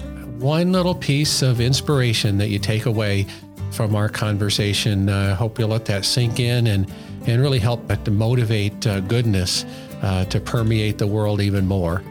one 0.46 0.72
little 0.72 0.94
piece 0.94 1.42
of 1.42 1.60
inspiration 1.60 2.38
that 2.38 2.50
you 2.50 2.60
take 2.60 2.86
away 2.86 3.26
from 3.72 3.96
our 3.96 4.08
conversation. 4.08 5.10
I 5.10 5.32
uh, 5.32 5.36
hope 5.36 5.58
you'll 5.58 5.70
let 5.70 5.86
that 5.86 6.06
sink 6.06 6.40
in 6.40 6.68
and, 6.68 6.88
and 7.26 7.42
really 7.42 7.58
help 7.58 7.88
to 8.04 8.12
motivate 8.12 8.86
uh, 8.86 9.00
goodness 9.00 9.66
uh, 10.04 10.24
to 10.26 10.40
permeate 10.40 11.00
the 11.00 11.08
world 11.08 11.42
even 11.42 11.66
more. 11.66 12.04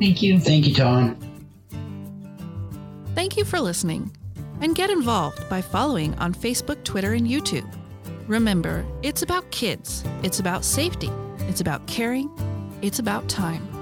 Thank 0.00 0.22
you. 0.22 0.40
Thank 0.40 0.66
you, 0.66 0.74
Tom. 0.74 1.18
Thank 3.14 3.36
you 3.36 3.44
for 3.44 3.60
listening. 3.60 4.10
And 4.62 4.74
get 4.74 4.88
involved 4.88 5.46
by 5.50 5.60
following 5.60 6.14
on 6.14 6.32
Facebook, 6.32 6.82
Twitter, 6.84 7.12
and 7.12 7.26
YouTube. 7.26 7.70
Remember, 8.26 8.86
it's 9.02 9.20
about 9.20 9.50
kids, 9.50 10.02
it's 10.22 10.40
about 10.40 10.64
safety, 10.64 11.10
it's 11.40 11.60
about 11.60 11.86
caring, 11.86 12.30
it's 12.80 13.00
about 13.00 13.28
time. 13.28 13.81